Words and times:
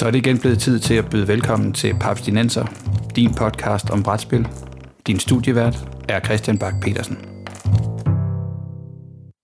Så 0.00 0.06
er 0.06 0.10
det 0.10 0.18
igen 0.18 0.38
blevet 0.40 0.58
tid 0.58 0.78
til 0.78 0.94
at 0.94 1.10
byde 1.10 1.28
velkommen 1.28 1.72
til 1.72 1.94
Paps 2.00 2.22
Dinenser, 2.22 2.66
din 3.16 3.34
podcast 3.34 3.90
om 3.90 4.02
brætspil. 4.02 4.48
Din 5.06 5.18
studievært 5.18 5.76
er 6.08 6.20
Christian 6.20 6.58
Bak 6.58 6.74
petersen 6.82 7.16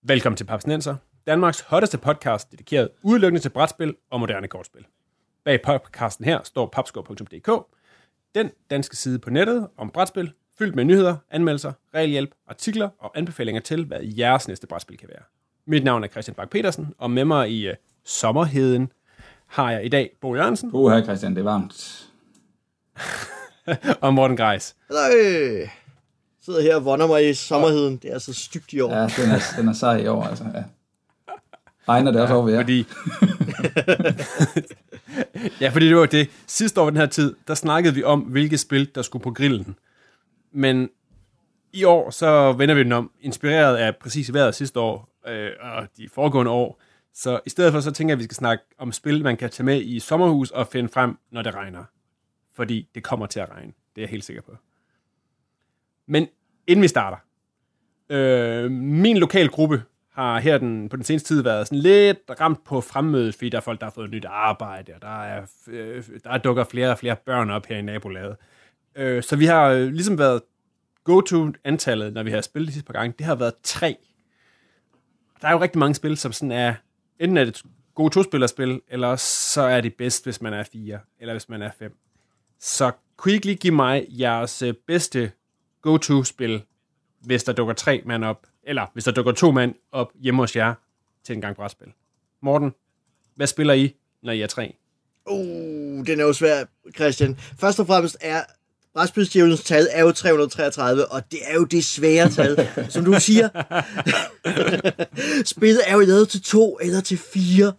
Velkommen 0.03 0.37
til 0.37 0.45
Paps 0.45 0.63
Dinenser, 0.63 0.95
Danmarks 1.27 1.59
hotteste 1.59 1.97
podcast, 1.97 2.51
dedikeret 2.51 2.89
udelukkende 3.01 3.41
til 3.41 3.49
brætspil 3.49 3.95
og 4.11 4.19
moderne 4.19 4.47
kortspil. 4.47 4.85
Bag 5.45 5.61
podcasten 5.61 6.25
her 6.25 6.39
står 6.43 6.69
papskov.dk, 6.73 7.49
den 8.35 8.51
danske 8.69 8.95
side 8.95 9.19
på 9.19 9.29
nettet 9.29 9.67
om 9.77 9.89
brætspil, 9.89 10.31
fyldt 10.59 10.75
med 10.75 10.85
nyheder, 10.85 11.15
anmeldelser, 11.31 11.73
regelhjælp, 11.93 12.31
artikler 12.47 12.89
og 12.99 13.17
anbefalinger 13.17 13.61
til, 13.61 13.85
hvad 13.85 13.99
jeres 14.03 14.47
næste 14.47 14.67
brætspil 14.67 14.97
kan 14.97 15.09
være. 15.09 15.23
Mit 15.67 15.83
navn 15.83 16.03
er 16.03 16.07
Christian 16.07 16.35
Bak 16.35 16.49
petersen 16.49 16.93
og 16.97 17.11
med 17.11 17.25
mig 17.25 17.51
i 17.51 17.67
øh, 17.67 17.75
sommerheden 18.05 18.91
har 19.47 19.71
jeg 19.71 19.85
i 19.85 19.89
dag 19.89 20.11
Bo 20.21 20.35
Jørgensen. 20.35 20.69
Uh, 20.73 20.91
hej 20.91 21.03
Christian, 21.03 21.35
det 21.35 21.39
er 21.39 21.43
varmt. 21.43 22.07
og 24.01 24.13
Morten 24.13 24.37
Greis. 24.37 24.75
Hej. 24.89 25.69
Sidder 26.45 26.61
her 26.61 26.75
og 26.75 26.85
vonder 26.85 27.07
mig 27.07 27.29
i 27.29 27.33
sommerheden. 27.33 27.97
Det 27.97 28.13
er 28.13 28.19
så 28.19 28.33
stygt 28.33 28.73
i 28.73 28.79
år. 28.79 28.93
Ja, 28.93 29.01
den 29.01 29.31
er, 29.31 29.39
den 29.57 29.67
er 29.67 29.73
sej 29.73 29.97
i 29.97 30.07
år, 30.07 30.23
altså. 30.23 30.43
Ja. 30.53 30.63
Regner 31.89 32.11
det 32.11 32.21
også 32.21 32.33
over 32.33 32.45
ved 32.45 32.53
jer? 32.53 32.61
Fordi... 32.61 32.85
ja, 35.61 35.69
fordi 35.69 35.87
det 35.87 35.97
var 35.97 36.05
det. 36.05 36.29
Sidste 36.47 36.81
år 36.81 36.89
den 36.89 36.97
her 36.97 37.05
tid, 37.05 37.35
der 37.47 37.55
snakkede 37.55 37.95
vi 37.95 38.03
om, 38.03 38.19
hvilke 38.19 38.57
spil, 38.57 38.89
der 38.95 39.01
skulle 39.01 39.23
på 39.23 39.31
grillen. 39.31 39.75
Men 40.51 40.89
i 41.73 41.83
år, 41.83 42.09
så 42.09 42.51
vender 42.51 42.75
vi 42.75 42.83
den 42.83 42.91
om, 42.91 43.11
inspireret 43.21 43.75
af 43.75 43.95
præcis 43.95 44.33
vejret 44.33 44.55
sidste 44.55 44.79
år, 44.79 45.09
øh, 45.27 45.49
og 45.61 45.87
de 45.97 46.09
foregående 46.13 46.51
år, 46.51 46.81
så 47.17 47.39
i 47.45 47.49
stedet 47.49 47.73
for, 47.73 47.79
så 47.79 47.91
tænker 47.91 48.11
jeg, 48.11 48.15
at 48.15 48.19
vi 48.19 48.23
skal 48.23 48.35
snakke 48.35 48.63
om 48.77 48.91
spil, 48.91 49.23
man 49.23 49.37
kan 49.37 49.49
tage 49.49 49.65
med 49.65 49.81
i 49.81 49.99
sommerhus 49.99 50.51
og 50.51 50.67
finde 50.67 50.89
frem, 50.89 51.17
når 51.31 51.41
det 51.41 51.55
regner. 51.55 51.83
Fordi 52.53 52.89
det 52.95 53.03
kommer 53.03 53.25
til 53.25 53.39
at 53.39 53.49
regne. 53.49 53.71
Det 53.95 54.01
er 54.01 54.05
jeg 54.05 54.09
helt 54.09 54.23
sikker 54.23 54.41
på. 54.41 54.51
Men 56.05 56.27
inden 56.67 56.83
vi 56.83 56.87
starter. 56.87 57.17
Øh, 58.09 58.71
min 58.71 59.17
lokal 59.17 59.49
gruppe 59.49 59.83
har 60.11 60.39
her 60.39 60.57
den, 60.57 60.89
på 60.89 60.95
den 60.95 61.03
seneste 61.03 61.27
tid 61.27 61.43
været 61.43 61.67
sådan 61.67 61.79
lidt 61.79 62.17
ramt 62.39 62.63
på 62.63 62.81
fremmødet, 62.81 63.35
fordi 63.35 63.49
der 63.49 63.57
er 63.57 63.61
folk, 63.61 63.79
der 63.79 63.85
har 63.85 63.91
fået 63.91 64.11
nyt 64.11 64.25
arbejde, 64.25 64.93
og 64.95 65.01
der, 65.01 65.23
er, 65.23 65.45
øh, 65.67 66.03
der 66.23 66.37
dukker 66.37 66.63
flere 66.63 66.91
og 66.91 66.97
flere 66.97 67.15
børn 67.15 67.49
op 67.49 67.65
her 67.65 67.77
i 67.77 67.81
nabolaget. 67.81 68.35
Øh, 68.95 69.23
så 69.23 69.35
vi 69.35 69.45
har 69.45 69.69
øh, 69.69 69.87
ligesom 69.87 70.17
været 70.17 70.41
go-to-antallet, 71.03 72.13
når 72.13 72.23
vi 72.23 72.31
har 72.31 72.41
spillet 72.41 72.67
de 72.67 72.73
sidste 72.73 72.87
par 72.87 72.99
gange, 72.99 73.15
det 73.17 73.25
har 73.25 73.35
været 73.35 73.53
tre. 73.63 73.97
Der 75.41 75.47
er 75.47 75.51
jo 75.51 75.61
rigtig 75.61 75.79
mange 75.79 75.95
spil, 75.95 76.17
som 76.17 76.31
sådan 76.31 76.51
er 76.51 76.73
enten 77.19 77.37
er 77.37 77.45
det 77.45 77.63
gode 77.95 78.13
to-spillerspil, 78.13 78.81
eller 78.87 79.15
så 79.15 79.61
er 79.61 79.81
det 79.81 79.95
bedst, 79.95 80.23
hvis 80.23 80.41
man 80.41 80.53
er 80.53 80.63
fire, 80.63 80.99
eller 81.19 81.33
hvis 81.33 81.49
man 81.49 81.61
er 81.61 81.71
fem. 81.79 81.97
Så 82.59 82.91
kunne 83.17 83.31
I 83.31 83.35
ikke 83.35 83.45
lige 83.45 83.57
give 83.57 83.73
mig 83.73 84.05
jeres 84.09 84.61
øh, 84.61 84.73
bedste 84.87 85.31
go-to-spil, 85.81 86.63
hvis 87.19 87.43
der 87.43 87.53
dukker 87.53 87.73
tre 87.73 88.01
mand 88.05 88.25
op, 88.25 88.47
eller 88.63 88.85
hvis 88.93 89.03
der 89.03 89.11
dukker 89.11 89.31
to 89.31 89.51
mand 89.51 89.75
op 89.91 90.11
hjemme 90.15 90.41
hos 90.41 90.55
jer 90.55 90.73
til 91.23 91.35
en 91.35 91.41
gang 91.41 91.55
brætspil? 91.55 91.87
Morten, 92.41 92.73
hvad 93.35 93.47
spiller 93.47 93.73
I, 93.73 93.95
når 94.21 94.31
I 94.31 94.41
er 94.41 94.47
tre? 94.47 94.75
Uh, 95.25 96.05
den 96.05 96.19
er 96.19 96.23
jo 96.23 96.33
svær, 96.33 96.65
Christian. 96.95 97.35
Først 97.35 97.79
og 97.79 97.87
fremmest 97.87 98.17
er 98.21 98.43
Brætspilsdjævelens 98.97 99.63
tal 99.63 99.87
er 99.91 100.01
jo 100.01 100.11
333, 100.11 101.05
og 101.05 101.31
det 101.31 101.39
er 101.43 101.55
jo 101.55 101.63
det 101.63 101.85
svære 101.85 102.29
tal, 102.29 102.67
som 102.89 103.05
du 103.05 103.19
siger. 103.19 103.49
Spillet 105.53 105.81
er 105.85 105.93
jo 105.93 105.99
lavet 105.99 106.29
til 106.29 106.41
to 106.41 106.77
eller 106.81 107.01
til 107.01 107.17
fire, 107.17 107.73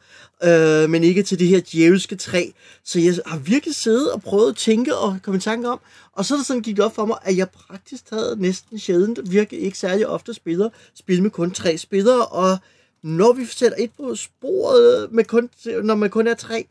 øh, 0.45 0.91
men 0.91 1.05
ikke 1.05 1.23
til 1.23 1.39
det 1.39 1.49
her 1.49 1.61
djævelske 1.73 2.17
tre. 2.17 2.53
Så 2.85 3.01
jeg 3.01 3.15
har 3.27 3.39
virkelig 3.39 3.75
siddet 3.75 4.13
og 4.13 4.23
prøvet 4.23 4.51
at 4.51 4.57
tænke 4.57 4.97
og 4.97 5.19
komme 5.23 5.39
i 5.39 5.41
tanke 5.41 5.69
om, 5.69 5.81
og 6.13 6.25
så 6.25 6.35
er 6.35 6.39
det 6.39 6.47
sådan 6.47 6.63
gik 6.63 6.79
op 6.79 6.95
for 6.95 7.07
mig, 7.07 7.17
at 7.23 7.37
jeg 7.37 7.49
praktisk 7.51 8.07
taget 8.07 8.41
næsten 8.41 8.79
sjældent, 8.79 9.33
virkelig 9.33 9.61
ikke 9.61 9.79
særlig 9.79 10.07
ofte 10.07 10.35
spiller, 10.35 10.69
spil 10.95 11.23
med 11.23 11.31
kun 11.31 11.51
tre 11.51 11.79
spillere, 11.79 12.27
og 12.27 12.59
når 13.03 13.33
vi 13.33 13.45
sætter 13.45 13.79
et 13.81 13.91
på 13.97 14.15
sporet, 14.15 15.13
med 15.13 15.25
kun, 15.25 15.51
når 15.83 15.95
man 15.95 16.11
kun 16.11 16.27
er 16.27 16.35
tre, 16.35 16.67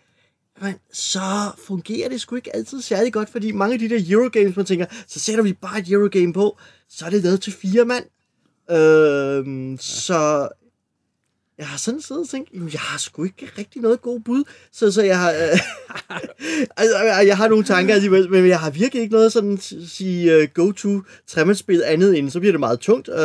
men 0.61 0.75
så 0.93 1.51
fungerer 1.67 2.09
det 2.09 2.21
sgu 2.21 2.35
ikke 2.35 2.55
altid 2.55 2.81
særlig 2.81 3.13
godt, 3.13 3.29
fordi 3.29 3.51
mange 3.51 3.73
af 3.73 3.79
de 3.79 3.89
der 3.89 4.03
Eurogames, 4.09 4.55
man 4.55 4.65
tænker, 4.65 4.85
så 5.07 5.19
sætter 5.19 5.43
vi 5.43 5.53
bare 5.53 5.79
et 5.79 5.91
Eurogame 5.91 6.33
på, 6.33 6.57
så 6.89 7.05
er 7.05 7.09
det 7.09 7.23
lavet 7.23 7.41
til 7.41 7.53
fire 7.53 7.85
mand. 7.85 8.05
Øhm, 8.71 9.71
ja. 9.71 9.77
Så 9.79 10.49
jeg 11.57 11.67
har 11.67 11.77
sådan 11.77 12.01
siddet 12.01 12.23
og 12.23 12.29
tænkt, 12.29 12.49
jamen, 12.53 12.69
jeg 12.73 12.79
har 12.79 12.97
sgu 12.97 13.23
ikke 13.23 13.49
rigtig 13.57 13.81
noget 13.81 14.01
god 14.01 14.19
bud, 14.19 14.43
så, 14.71 14.91
så 14.91 15.01
jeg 15.01 15.19
har, 15.19 15.31
øh, 15.31 15.59
altså, 16.77 16.97
jeg 17.27 17.37
har 17.37 17.47
nogle 17.47 17.63
tanker 17.63 17.93
alligevel, 17.93 18.29
men 18.29 18.47
jeg 18.47 18.59
har 18.59 18.69
virkelig 18.69 19.01
ikke 19.01 19.15
noget 19.15 19.31
sådan 19.31 19.53
at 19.53 19.73
sige 19.87 20.37
uh, 20.37 20.43
go-to 20.53 21.01
træmandsspil 21.27 21.83
andet 21.85 22.17
end, 22.17 22.29
så 22.29 22.39
bliver 22.39 22.53
det 22.53 22.59
meget 22.59 22.79
tungt, 22.79 23.07
uh, 23.07 23.15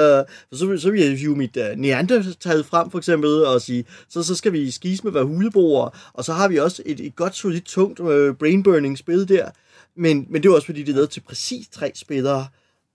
så, 0.52 0.76
så 0.78 0.90
vil 0.90 1.00
jeg 1.00 1.18
hive 1.18 1.36
mit 1.36 1.56
uh, 1.56 1.78
neandertal 1.78 2.64
frem 2.64 2.90
for 2.90 2.98
eksempel, 2.98 3.44
og 3.44 3.60
sige, 3.60 3.84
så, 4.08 4.22
så 4.22 4.34
skal 4.34 4.52
vi 4.52 4.70
skise 4.70 5.04
med 5.04 5.12
hver 5.12 5.22
huleboer, 5.22 6.12
og 6.12 6.24
så 6.24 6.32
har 6.32 6.48
vi 6.48 6.58
også 6.58 6.82
et, 6.86 7.00
et 7.00 7.16
godt, 7.16 7.36
solidt, 7.36 7.64
tungt 7.64 8.00
uh, 8.00 8.34
brain-burning 8.34 8.98
spil 8.98 9.28
der, 9.28 9.50
men, 9.96 10.26
men 10.30 10.42
det 10.42 10.48
er 10.48 10.54
også 10.54 10.66
fordi, 10.66 10.82
det 10.82 10.88
er 10.88 10.94
lavet 10.94 11.10
til 11.10 11.20
præcis 11.20 11.68
tre 11.68 11.92
spillere. 11.94 12.46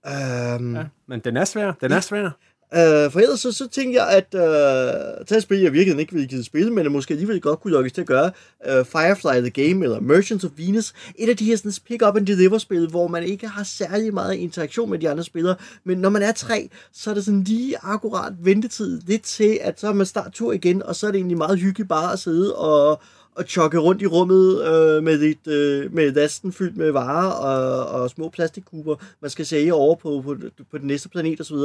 Um, 0.06 0.76
ja, 0.76 0.84
men 1.08 1.20
den 1.20 1.36
er 1.36 1.44
svær, 1.44 1.72
den 1.80 1.92
er 1.92 2.00
svær. 2.00 2.30
Uh, 2.72 3.12
for 3.12 3.20
ellers 3.20 3.40
så, 3.40 3.52
så 3.52 3.68
tænkte 3.68 4.00
jeg, 4.00 4.08
at 4.10 4.34
øh, 4.34 4.42
uh, 4.42 5.26
tage 5.26 5.36
et 5.36 5.42
spil, 5.42 5.58
jeg 5.58 5.72
virkelig 5.72 6.00
ikke 6.00 6.12
ville 6.12 6.28
give 6.28 6.44
spille, 6.44 6.72
men 6.72 6.92
måske 6.92 7.14
alligevel 7.14 7.40
godt 7.40 7.60
kunne 7.60 7.72
lukkes 7.72 7.92
til 7.92 8.00
at 8.00 8.06
gøre, 8.06 8.30
uh, 8.66 8.86
Firefly 8.86 9.50
The 9.50 9.50
Game, 9.50 9.84
eller 9.84 10.00
Merchants 10.00 10.44
of 10.44 10.50
Venus, 10.56 10.92
et 11.16 11.28
af 11.28 11.36
de 11.36 11.44
her 11.44 11.56
sådan, 11.56 11.72
pick-up 11.88 12.16
and 12.16 12.26
deliver-spil, 12.26 12.88
hvor 12.88 13.08
man 13.08 13.22
ikke 13.22 13.48
har 13.48 13.64
særlig 13.64 14.14
meget 14.14 14.34
interaktion 14.34 14.90
med 14.90 14.98
de 14.98 15.10
andre 15.10 15.24
spillere, 15.24 15.56
men 15.84 15.98
når 15.98 16.08
man 16.10 16.22
er 16.22 16.32
tre, 16.32 16.68
så 16.92 17.10
er 17.10 17.14
det 17.14 17.24
sådan 17.24 17.42
lige 17.42 17.76
akkurat 17.82 18.32
ventetid 18.42 19.00
lidt 19.06 19.22
til, 19.22 19.58
at 19.60 19.80
så 19.80 19.88
er 19.88 19.92
man 19.92 20.06
start 20.06 20.32
tur 20.32 20.52
igen, 20.52 20.82
og 20.82 20.96
så 20.96 21.06
er 21.06 21.10
det 21.10 21.18
egentlig 21.18 21.38
meget 21.38 21.58
hyggeligt 21.58 21.88
bare 21.88 22.12
at 22.12 22.18
sidde 22.18 22.54
og, 22.56 23.00
og 23.38 23.44
chokke 23.48 23.78
rundt 23.78 24.02
i 24.02 24.06
rummet 24.06 24.64
øh, 24.64 25.02
med, 25.02 25.22
et, 25.22 25.46
øh, 25.46 25.94
med 25.94 26.12
lasten 26.12 26.52
fyldt 26.52 26.76
med 26.76 26.90
varer 26.90 27.30
og, 27.30 28.00
og 28.02 28.10
små 28.10 28.28
plastikkuber, 28.28 28.96
man 29.20 29.30
skal 29.30 29.46
sælge 29.46 29.74
over 29.74 29.94
på, 29.94 30.22
på, 30.24 30.36
på 30.70 30.78
den 30.78 30.86
næste 30.86 31.08
planet 31.08 31.40
osv. 31.40 31.56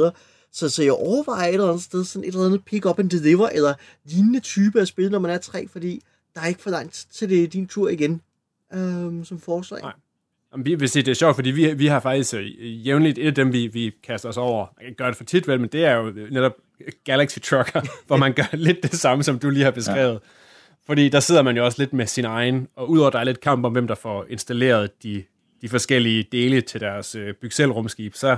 Så, 0.52 0.68
så 0.68 0.82
jeg 0.82 0.92
overvejer 0.92 1.48
et 1.48 1.54
eller 1.54 1.68
andet 1.68 1.82
sted 1.82 2.04
sådan 2.04 2.28
et 2.28 2.34
eller 2.34 2.46
andet 2.46 2.64
pick 2.64 2.86
up 2.86 2.98
and 2.98 3.10
deliver, 3.10 3.48
eller 3.48 3.74
lignende 4.04 4.40
type 4.40 4.80
af 4.80 4.86
spil, 4.86 5.10
når 5.10 5.18
man 5.18 5.30
er 5.30 5.38
tre, 5.38 5.68
fordi 5.68 6.02
der 6.34 6.40
er 6.40 6.46
ikke 6.46 6.62
for 6.62 6.70
langt 6.70 7.06
til 7.12 7.30
det 7.30 7.52
din 7.52 7.66
tur 7.66 7.88
igen, 7.88 8.20
øhm, 8.74 9.24
som 9.24 9.40
forslag. 9.40 9.80
Nej. 9.80 9.92
Vi 10.56 10.74
vil 10.74 10.88
sige, 10.88 11.02
det 11.02 11.10
er 11.10 11.14
sjovt, 11.14 11.34
fordi 11.34 11.50
vi, 11.50 11.74
vi 11.74 11.86
har 11.86 12.00
faktisk 12.00 12.34
uh, 12.34 12.86
jævnligt 12.86 13.18
et 13.18 13.26
af 13.26 13.34
dem, 13.34 13.52
vi, 13.52 13.66
vi 13.66 13.92
kaster 14.02 14.28
os 14.28 14.36
over. 14.36 14.66
Jeg 14.82 14.94
gør 14.94 15.06
det 15.06 15.16
for 15.16 15.24
tit 15.24 15.48
vel, 15.48 15.60
men 15.60 15.68
det 15.68 15.84
er 15.84 15.94
jo 15.94 16.12
netop 16.30 16.52
Galaxy 17.04 17.38
Trucker, 17.38 17.80
hvor 18.06 18.16
man 18.16 18.32
gør 18.32 18.48
lidt 18.52 18.82
det 18.82 18.94
samme, 18.94 19.24
som 19.24 19.38
du 19.38 19.50
lige 19.50 19.64
har 19.64 19.70
beskrevet. 19.70 20.12
Ja. 20.12 20.18
Fordi 20.86 21.08
der 21.08 21.20
sidder 21.20 21.42
man 21.42 21.56
jo 21.56 21.64
også 21.64 21.82
lidt 21.82 21.92
med 21.92 22.06
sin 22.06 22.24
egen, 22.24 22.68
og 22.76 22.90
udover 22.90 23.10
der 23.10 23.18
er 23.18 23.24
lidt 23.24 23.40
kamp 23.40 23.64
om, 23.64 23.72
hvem 23.72 23.86
der 23.86 23.94
får 23.94 24.26
installeret 24.28 25.02
de, 25.02 25.24
de 25.62 25.68
forskellige 25.68 26.24
dele 26.32 26.60
til 26.60 26.80
deres 26.80 27.14
øh, 27.14 27.34
bygselrumskib, 27.34 28.14
så, 28.14 28.36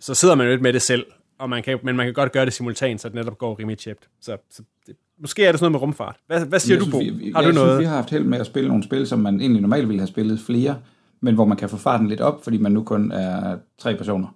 så, 0.00 0.14
sidder 0.14 0.34
man 0.34 0.46
jo 0.46 0.52
lidt 0.52 0.62
med 0.62 0.72
det 0.72 0.82
selv, 0.82 1.06
og 1.38 1.50
man 1.50 1.62
kan, 1.62 1.78
men 1.82 1.96
man 1.96 2.06
kan 2.06 2.14
godt 2.14 2.32
gøre 2.32 2.44
det 2.44 2.52
simultant, 2.52 3.00
så 3.00 3.08
det 3.08 3.14
netop 3.14 3.38
går 3.38 3.58
rimelig 3.58 3.78
tjept. 3.78 4.08
Så, 4.20 4.36
så 4.50 4.62
det, 4.86 4.96
måske 5.18 5.44
er 5.44 5.52
det 5.52 5.58
sådan 5.58 5.72
noget 5.72 5.80
med 5.80 5.86
rumfart. 5.86 6.16
Hvad, 6.26 6.46
hvad 6.46 6.60
siger 6.60 6.80
synes, 6.80 6.92
du, 6.92 6.98
Bo? 6.98 6.98
Vi, 6.98 7.10
vi, 7.10 7.32
har 7.34 7.42
du 7.42 7.52
noget? 7.52 7.70
Synes, 7.70 7.80
vi 7.80 7.84
har 7.84 7.96
haft 7.96 8.10
held 8.10 8.24
med 8.24 8.38
at 8.38 8.46
spille 8.46 8.68
nogle 8.68 8.84
spil, 8.84 9.06
som 9.06 9.18
man 9.18 9.40
egentlig 9.40 9.62
normalt 9.62 9.88
ville 9.88 10.00
have 10.00 10.08
spillet 10.08 10.40
flere, 10.40 10.78
men 11.20 11.34
hvor 11.34 11.44
man 11.44 11.56
kan 11.56 11.68
få 11.68 11.76
farten 11.76 12.08
lidt 12.08 12.20
op, 12.20 12.44
fordi 12.44 12.58
man 12.58 12.72
nu 12.72 12.82
kun 12.82 13.12
er 13.12 13.58
tre 13.78 13.96
personer. 13.96 14.28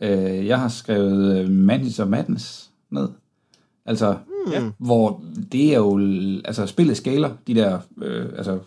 Øh, 0.00 0.46
jeg 0.46 0.60
har 0.60 0.68
skrevet 0.68 1.50
Mantis 1.50 1.98
of 1.98 2.08
Madness 2.08 2.70
ned. 2.90 3.08
Altså, 3.86 4.16
hmm. 4.46 4.72
hvor 4.78 5.22
det 5.52 5.72
er 5.72 5.76
jo, 5.76 5.98
altså 6.44 6.66
spillet 6.66 6.96
skaler, 6.96 7.30
de 7.46 7.54
der, 7.54 7.78
øh, 8.02 8.26
altså 8.36 8.58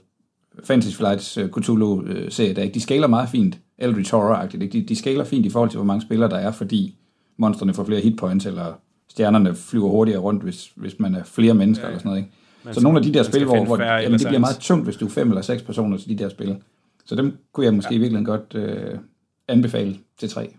Fantasy 0.63 0.95
Flights 0.95 1.37
uh, 1.37 1.49
Cthulhu-serie, 1.49 2.53
der, 2.53 2.69
de 2.69 2.81
skaler 2.81 3.07
meget 3.07 3.29
fint, 3.29 3.59
Eldritch 3.77 4.13
Horror-agtigt, 4.13 4.71
de, 4.71 4.81
de 4.81 4.95
skaler 4.95 5.23
fint 5.23 5.45
i 5.45 5.49
forhold 5.49 5.69
til, 5.69 5.77
hvor 5.77 5.85
mange 5.85 6.01
spillere 6.01 6.29
der 6.29 6.37
er, 6.37 6.51
fordi 6.51 6.95
monstrene 7.37 7.73
får 7.73 7.83
flere 7.83 8.01
hitpoints, 8.01 8.45
eller 8.45 8.73
stjernerne 9.09 9.55
flyver 9.55 9.89
hurtigere 9.89 10.19
rundt, 10.19 10.43
hvis, 10.43 10.71
hvis 10.75 10.99
man 10.99 11.15
er 11.15 11.23
flere 11.23 11.53
mennesker 11.53 11.83
ja, 11.83 11.87
ja. 11.87 11.91
eller 11.91 11.99
sådan 11.99 12.09
noget. 12.09 12.19
Ikke? 12.21 12.31
Man 12.63 12.73
så 12.73 12.81
nogle 12.81 12.97
af 12.97 13.03
de 13.03 13.13
der 13.13 13.23
spil, 13.23 13.45
hvor, 13.45 13.65
hvor 13.65 13.81
jamen, 13.81 14.19
det 14.19 14.27
bliver 14.27 14.39
meget 14.39 14.57
tungt, 14.57 14.85
hvis 14.85 14.95
du 14.95 15.05
er 15.05 15.09
fem 15.09 15.29
eller 15.29 15.41
seks 15.41 15.61
personer 15.61 15.97
til 15.97 16.09
de 16.09 16.23
der 16.23 16.29
spil. 16.29 16.61
Så 17.05 17.15
dem 17.15 17.37
kunne 17.51 17.65
jeg 17.65 17.73
måske 17.73 17.93
ja. 17.93 17.99
virkelig 17.99 18.25
godt 18.25 18.55
øh, 18.55 18.99
anbefale 19.47 19.97
til 20.17 20.29
tre. 20.29 20.55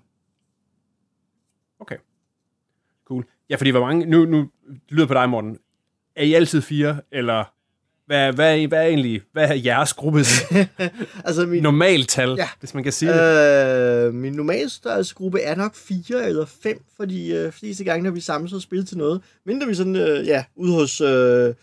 Okay. 1.81 1.97
Cool. 3.05 3.25
Ja, 3.51 3.57
fordi 3.57 3.71
hvor 3.71 3.81
mange, 3.81 4.07
nu, 4.07 4.25
nu 4.25 4.49
lyder 4.89 5.07
på 5.07 5.15
dig, 5.15 5.29
Morten, 5.29 5.59
er 6.17 6.23
I 6.23 6.35
altid 6.35 6.63
fire, 6.63 7.01
eller 7.13 7.45
hvad, 8.07 8.33
hvad, 8.33 8.59
er, 8.59 8.67
hvad 8.67 8.79
er 8.79 8.87
egentlig, 8.87 9.21
hvad 9.33 9.49
er 9.49 9.55
jeres 9.55 9.93
gruppes 9.95 10.43
altså 11.25 11.47
min, 11.47 11.63
normaltal, 11.63 12.35
ja, 12.39 12.49
hvis 12.61 12.75
man 12.75 12.83
kan 12.83 12.93
sige 12.93 13.13
det? 13.13 14.07
Øh, 14.07 14.15
min 14.15 14.33
normalstørrelsesgruppe 14.33 15.41
er 15.41 15.55
nok 15.55 15.75
fire 15.75 16.29
eller 16.29 16.47
fem, 16.63 16.85
fordi 16.97 17.37
øh, 17.37 17.53
fleste 17.53 17.85
gange, 17.85 18.05
når 18.05 18.11
vi 18.11 18.21
samles 18.21 18.53
og 18.53 18.63
spiller 18.63 18.87
til 18.87 18.99
noget, 18.99 19.23
mindre 19.45 19.67
vi 19.67 19.75
sådan, 19.75 19.97
øh, 19.97 20.27
ja, 20.27 20.45
ude 20.57 20.73
hos... 20.73 21.01
Øh, 21.01 21.55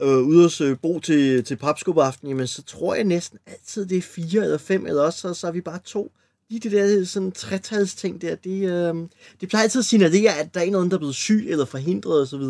øh, 0.00 0.18
ude 0.18 0.42
hos 0.42 0.60
øh, 0.60 0.76
Bo 0.82 0.98
til, 0.98 1.44
til 1.44 1.56
papskubaften, 1.56 2.28
jamen 2.28 2.46
så 2.46 2.62
tror 2.62 2.94
jeg 2.94 3.04
næsten 3.04 3.38
altid, 3.46 3.86
det 3.86 3.98
er 3.98 4.02
fire 4.02 4.44
eller 4.44 4.58
fem, 4.58 4.86
eller 4.86 5.02
også 5.02 5.18
så, 5.18 5.34
så 5.34 5.46
er 5.46 5.50
vi 5.50 5.60
bare 5.60 5.78
to. 5.84 6.12
Lige 6.50 6.60
det 6.60 6.72
der 6.72 7.04
sådan 7.04 7.32
trætals 7.32 7.94
ting 7.94 8.22
der, 8.22 8.34
det, 8.34 8.70
øh, 8.70 8.94
det 9.40 9.48
plejer 9.48 9.62
altid 9.62 9.78
at 9.78 9.84
signalere, 9.84 10.38
at 10.40 10.54
der 10.54 10.60
er 10.60 10.70
nogen, 10.70 10.90
der 10.90 10.94
er 10.96 10.98
blevet 10.98 11.14
syg 11.14 11.46
eller 11.48 11.64
forhindret 11.64 12.22
osv. 12.22 12.42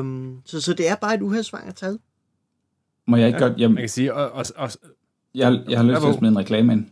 Um, 0.00 0.40
så, 0.44 0.60
så 0.60 0.74
det 0.74 0.88
er 0.88 0.94
bare 0.94 1.14
et 1.14 1.22
uheldsvang 1.22 1.68
at 1.68 1.74
tage. 1.74 1.98
Må 3.06 3.16
jeg 3.16 3.26
ikke 3.26 3.44
Ja, 3.44 3.48
godt... 3.48 3.60
Jamen, 3.60 3.74
Man 3.74 3.82
kan 3.82 3.88
sige, 3.88 4.14
og, 4.14 4.30
og, 4.30 4.44
og, 4.56 4.70
jeg, 5.34 5.60
jeg 5.68 5.78
har 5.78 5.84
lyst 5.84 6.00
til 6.00 6.08
at 6.08 6.14
smide 6.14 6.30
en 6.30 6.38
reklame 6.38 6.72
ind. 6.72 6.86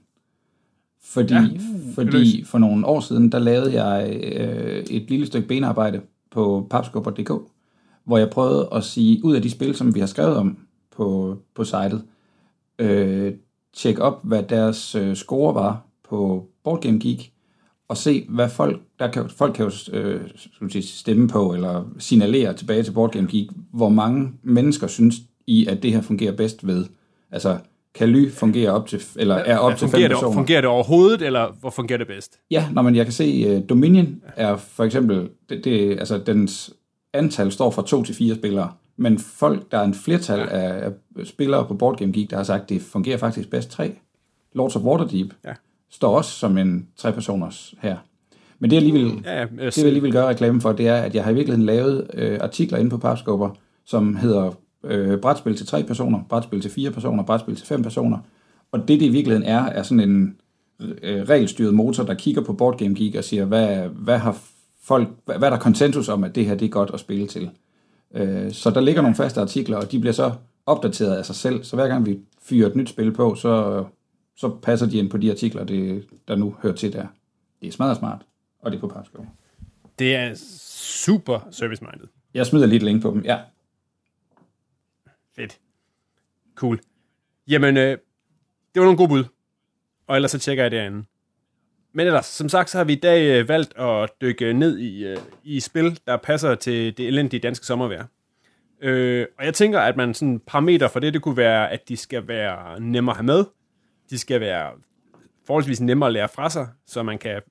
Fordi, 1.03 1.35
Ja, 1.35 1.49
fordi 1.95 2.45
for 2.45 2.59
nogle 2.59 2.87
år 2.87 3.01
siden, 3.01 3.33
der 3.33 3.39
lavede 3.39 3.83
jeg 3.83 4.21
øh, 4.23 4.85
et 4.91 5.11
lille 5.11 5.27
stykke 5.27 5.49
benarbejde 5.49 6.01
på 6.31 6.67
papskubber.dk, 6.71 7.31
hvor 8.05 8.19
jeg 8.19 8.31
prøvede 8.31 8.69
at 8.73 8.85
sige, 8.85 9.25
ud 9.25 9.35
af 9.35 9.43
de 9.43 9.51
spil, 9.51 9.75
som 9.77 9.95
vi 9.95 10.01
har 10.01 10.07
skrevet 10.07 10.37
om 10.37 10.59
på, 10.91 11.37
på 11.55 11.65
sitet, 11.65 12.05
øh, 12.79 13.35
tjekke 13.75 14.03
op, 14.03 14.25
hvad 14.25 14.43
deres 14.43 14.95
øh, 14.95 15.17
score 15.17 15.55
var 15.55 15.86
på 16.09 16.47
Board 16.65 16.83
Game 16.83 16.99
Geek, 17.01 17.33
og 17.89 17.97
se, 17.97 18.27
hvad 18.29 18.49
folk, 18.49 18.81
der 18.99 19.11
kan, 19.11 19.29
folk 19.29 19.55
kan 19.55 19.65
jo 19.65 19.99
øh, 19.99 20.21
sige, 20.71 20.83
stemme 20.83 21.29
på, 21.29 21.55
eller 21.55 21.85
signalere 21.99 22.55
tilbage 22.55 22.83
til 22.83 22.93
Board 22.93 23.13
Game 23.13 23.29
Geek, 23.31 23.49
hvor 23.73 23.89
mange 23.89 24.33
mennesker 24.43 24.87
synes 24.87 25.15
i, 25.47 25.67
at 25.67 25.83
det 25.83 25.93
her 25.93 26.01
fungerer 26.01 26.37
bedst 26.37 26.67
ved. 26.67 26.87
Altså, 27.31 27.59
kan 27.95 28.09
Ly 28.09 28.31
fungere 28.31 28.71
op 28.71 28.87
til, 28.87 29.03
eller 29.17 29.35
er 29.35 29.59
op 29.59 29.71
ja, 29.71 29.77
til 29.77 29.89
fem 29.89 30.01
det, 30.01 30.11
personer? 30.11 30.33
fungerer 30.33 30.61
det 30.61 30.71
overhovedet, 30.71 31.23
eller 31.23 31.57
hvor 31.61 31.71
fungerer 31.71 31.99
det 31.99 32.07
bedst? 32.07 32.39
Ja, 32.51 32.69
når 32.73 32.83
man, 32.83 32.95
jeg 32.95 33.07
kan 33.07 33.13
se, 33.13 33.57
uh, 33.57 33.69
Dominion 33.69 34.23
er 34.37 34.57
for 34.57 34.85
eksempel, 34.85 35.29
det, 35.49 35.65
det, 35.65 35.91
altså 35.91 36.19
dens 36.19 36.75
antal 37.13 37.53
står 37.53 37.71
fra 37.71 37.83
to 37.87 38.03
til 38.03 38.15
fire 38.15 38.35
spillere, 38.35 38.73
men 38.97 39.19
folk, 39.19 39.71
der 39.71 39.79
er 39.79 39.85
en 39.85 39.95
flertal 39.95 40.41
af, 40.41 40.85
af 40.85 41.27
spillere 41.27 41.67
på 41.67 41.75
Board 41.75 41.99
Game 41.99 42.13
Geek, 42.13 42.31
der 42.31 42.37
har 42.37 42.45
sagt, 42.45 42.69
det 42.69 42.83
fungerer 42.83 43.19
faktisk 43.19 43.51
bedst 43.51 43.71
tre. 43.71 43.93
Lords 44.53 44.77
of 44.77 44.83
Waterdeep 44.83 45.33
Ja. 45.45 45.53
Står 45.91 46.17
også 46.17 46.31
som 46.31 46.59
en 46.59 46.89
tre-personers 46.97 47.75
her. 47.81 47.97
Men 48.59 48.71
det, 48.71 48.77
jeg 48.77 48.83
lige 48.83 48.93
vil, 48.93 49.23
Ja, 49.25 49.43
øh, 49.43 49.49
det, 49.67 49.79
jeg 49.79 49.93
lige 49.93 50.03
vil 50.03 50.13
gøre 50.13 50.29
reklame 50.29 50.61
for, 50.61 50.73
det 50.73 50.89
er, 50.89 50.97
at 50.97 51.15
jeg 51.15 51.25
har 51.25 51.31
i 51.31 51.35
virkeligheden 51.35 51.67
lavet 51.67 52.11
øh, 52.15 52.39
artikler 52.41 52.79
inde 52.79 52.91
på 52.91 52.99
Papskubber, 52.99 53.51
som 53.85 54.17
hedder 54.17 54.53
øh, 54.85 55.19
brætspil 55.19 55.57
til 55.57 55.67
tre 55.67 55.83
personer, 55.83 56.21
brætspil 56.29 56.61
til 56.61 56.71
fire 56.71 56.91
personer, 56.91 57.23
brætspil 57.23 57.57
til 57.57 57.67
fem 57.67 57.83
personer. 57.83 58.19
Og 58.73 58.79
det, 58.79 59.01
det 59.01 59.03
i 59.03 59.09
virkeligheden 59.09 59.49
er, 59.49 59.61
er 59.61 59.83
sådan 59.83 60.11
en 60.11 60.37
øh, 61.03 61.23
regelstyret 61.23 61.75
motor, 61.75 62.05
der 62.05 62.15
kigger 62.15 62.43
på 62.43 62.53
Board 62.53 62.79
Game 62.79 62.95
Geek 62.95 63.15
og 63.15 63.25
siger, 63.25 63.45
hvad, 63.45 63.89
hvad 63.89 64.19
har 64.19 64.39
folk, 64.83 65.09
hvad, 65.25 65.39
hvad 65.39 65.49
er 65.49 65.53
der 65.53 65.61
konsensus 65.61 66.09
om, 66.09 66.25
at 66.25 66.35
det 66.35 66.47
her 66.47 66.55
det 66.55 66.65
er 66.67 66.71
godt 66.71 66.91
at 66.95 67.01
spille 67.01 67.27
til. 67.27 67.51
Øh, 68.15 68.53
så 68.53 68.71
der 68.71 68.81
ligger 68.81 69.03
nogle 69.03 69.17
faste 69.17 69.41
artikler, 69.41 69.77
og 69.77 69.93
de 69.93 70.01
bliver 70.01 70.13
så 70.13 70.33
opdateret 70.67 71.17
af 71.17 71.27
sig 71.27 71.35
selv, 71.35 71.65
så 71.65 71.77
hver 71.77 71.89
gang 71.89 72.07
vi 72.07 72.19
fyrer 72.43 72.69
et 72.69 72.77
nyt 72.77 72.89
spil 72.89 73.13
på, 73.13 73.35
så, 73.35 73.85
så 74.37 74.59
passer 74.63 74.87
de 74.87 74.99
ind 74.99 75.11
på 75.11 75.19
de 75.19 75.31
artikler, 75.31 75.65
det, 75.65 76.09
der 76.29 76.37
nu 76.37 76.57
hører 76.63 76.75
til 76.75 76.93
der. 76.93 77.07
Det 77.61 77.69
er 77.69 77.73
smadret 77.73 77.97
smart, 77.97 78.27
og 78.61 78.71
det 78.71 78.77
er 78.77 78.81
på 78.81 78.89
Papskubber. 78.89 79.31
Det 79.99 80.15
er 80.15 80.35
super 80.35 81.49
service-minded. 81.51 82.07
Jeg 82.35 82.47
smider 82.47 82.67
lidt 82.67 82.83
link 82.83 83.03
på 83.03 83.11
dem, 83.11 83.25
ja. 83.25 83.41
Fedt. 85.37 85.59
Cool. 86.55 86.81
Jamen, 87.49 87.77
øh, 87.77 87.99
det 88.75 88.81
var 88.81 88.85
nogle 88.85 88.97
gode 88.97 89.09
bud. 89.09 89.25
Og 90.07 90.17
ellers 90.17 90.31
så 90.31 90.39
tjekker 90.39 90.65
jeg 90.65 90.71
derinde. 90.71 91.05
Men 91.93 92.07
ellers, 92.07 92.27
som 92.27 92.49
sagt, 92.49 92.71
så 92.71 92.79
har 92.79 92.85
vi 92.85 92.93
i 92.93 93.01
dag 93.01 93.41
øh, 93.41 93.49
valgt 93.49 93.79
at 93.79 94.11
dykke 94.21 94.53
ned 94.53 94.79
i, 94.79 95.05
øh, 95.05 95.17
i 95.45 95.61
spil, 95.61 96.01
der 96.07 96.17
passer 96.17 96.55
til 96.55 96.97
det 96.97 97.07
elendige 97.07 97.41
danske 97.41 97.67
sommervejr. 97.67 98.07
Øh, 98.81 99.27
og 99.39 99.45
jeg 99.45 99.55
tænker, 99.55 99.81
at 99.81 99.97
man 99.97 100.15
sådan 100.15 100.41
parameter 100.47 100.89
for 100.89 101.01
det, 101.01 101.15
det 101.15 101.23
kunne 101.23 101.37
være, 101.37 101.71
at 101.71 101.89
de 101.89 101.97
skal 101.97 102.29
være 102.29 102.81
nemmere 102.81 103.13
at 103.13 103.17
have 103.17 103.27
med. 103.27 103.45
De 104.11 104.19
skal 104.19 104.41
være 104.41 104.73
forholdsvis 105.47 105.81
nemmere 105.81 106.07
at 106.07 106.13
lære 106.13 106.29
fra 106.29 106.51
sig, 106.51 106.69
så 106.87 107.03
man 107.03 107.19
kan 107.19 107.43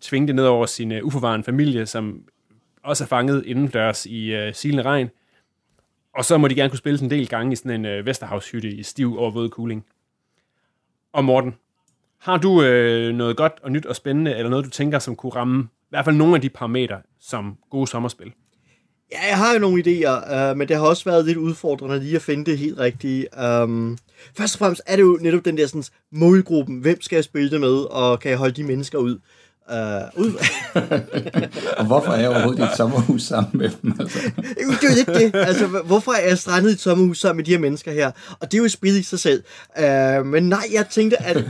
tvinge 0.00 0.26
det 0.26 0.34
ned 0.34 0.44
over 0.44 0.66
sin 0.66 0.92
uh, 0.92 0.98
uforvarende 1.02 1.44
familie, 1.44 1.86
som 1.86 2.24
også 2.82 3.04
er 3.04 3.08
fanget 3.08 3.46
indendørs 3.46 4.06
i 4.06 4.46
uh, 4.46 4.54
silende 4.54 4.82
regn. 4.82 5.10
Og 6.14 6.24
så 6.24 6.38
må 6.38 6.48
de 6.48 6.54
gerne 6.54 6.70
kunne 6.70 6.78
spille 6.78 7.02
en 7.02 7.10
del 7.10 7.28
gange 7.28 7.52
i 7.52 7.56
sådan 7.56 7.84
en 7.84 7.98
uh, 7.98 8.06
Vesterhavshytte 8.06 8.68
i 8.68 8.82
stiv 8.82 9.16
og 9.16 9.34
våd 9.34 9.48
cooling. 9.48 9.86
Og 11.12 11.24
Morten, 11.24 11.54
har 12.18 12.36
du 12.36 12.50
uh, 12.50 13.16
noget 13.16 13.36
godt 13.36 13.52
og 13.62 13.72
nyt 13.72 13.86
og 13.86 13.96
spændende, 13.96 14.36
eller 14.36 14.50
noget 14.50 14.64
du 14.64 14.70
tænker, 14.70 14.98
som 14.98 15.16
kunne 15.16 15.32
ramme 15.32 15.62
i 15.64 15.86
hvert 15.88 16.04
fald 16.04 16.16
nogle 16.16 16.34
af 16.34 16.40
de 16.40 16.48
parametre 16.48 17.02
som 17.20 17.58
gode 17.70 17.86
sommerspil? 17.86 18.32
Ja, 19.12 19.28
jeg 19.28 19.38
har 19.38 19.52
jo 19.52 19.58
nogle 19.58 19.82
idéer, 19.82 20.34
øh, 20.34 20.56
men 20.56 20.68
det 20.68 20.76
har 20.76 20.82
også 20.82 21.04
været 21.04 21.24
lidt 21.24 21.38
udfordrende 21.38 22.00
lige 22.00 22.16
at 22.16 22.22
finde 22.22 22.50
det 22.50 22.58
helt 22.58 22.78
rigtige. 22.78 23.26
Um, 23.62 23.98
først 24.36 24.54
og 24.54 24.58
fremmest 24.58 24.82
er 24.86 24.96
det 24.96 25.02
jo 25.02 25.18
netop 25.20 25.44
den 25.44 25.56
der 25.56 25.66
sådan, 25.66 25.84
målgruppen. 26.12 26.78
Hvem 26.78 27.02
skal 27.02 27.16
jeg 27.16 27.24
spille 27.24 27.50
det 27.50 27.60
med, 27.60 27.74
og 27.74 28.20
kan 28.20 28.30
jeg 28.30 28.38
holde 28.38 28.54
de 28.54 28.64
mennesker 28.64 28.98
ud? 28.98 29.18
Uh, 29.68 30.24
ud 30.24 30.32
Og 31.78 31.86
hvorfor 31.86 32.12
er 32.12 32.20
jeg 32.20 32.28
overhovedet 32.28 32.60
i 32.60 32.62
et 32.62 32.76
sommerhus 32.76 33.22
sammen 33.22 33.50
med 33.54 33.70
dem? 33.82 33.94
Altså? 34.00 34.18
det 34.36 34.58
er 34.60 34.88
jo 34.88 34.94
lidt 34.94 35.06
det. 35.06 35.40
Altså, 35.40 35.66
hvorfor 35.66 36.12
er 36.12 36.28
jeg 36.28 36.38
strandet 36.38 36.70
i 36.70 36.72
et 36.72 36.80
sommerhus 36.80 37.20
sammen 37.20 37.36
med 37.36 37.44
de 37.44 37.50
her 37.50 37.58
mennesker 37.58 37.92
her? 37.92 38.10
Og 38.40 38.52
det 38.52 38.54
er 38.54 38.58
jo 38.58 38.64
et 38.64 38.72
spil 38.72 38.98
i 38.98 39.02
sig 39.02 39.18
selv. 39.18 39.42
Uh, 39.78 40.26
men 40.26 40.48
nej, 40.48 40.64
jeg 40.72 40.86
tænkte, 40.90 41.22
at 41.22 41.44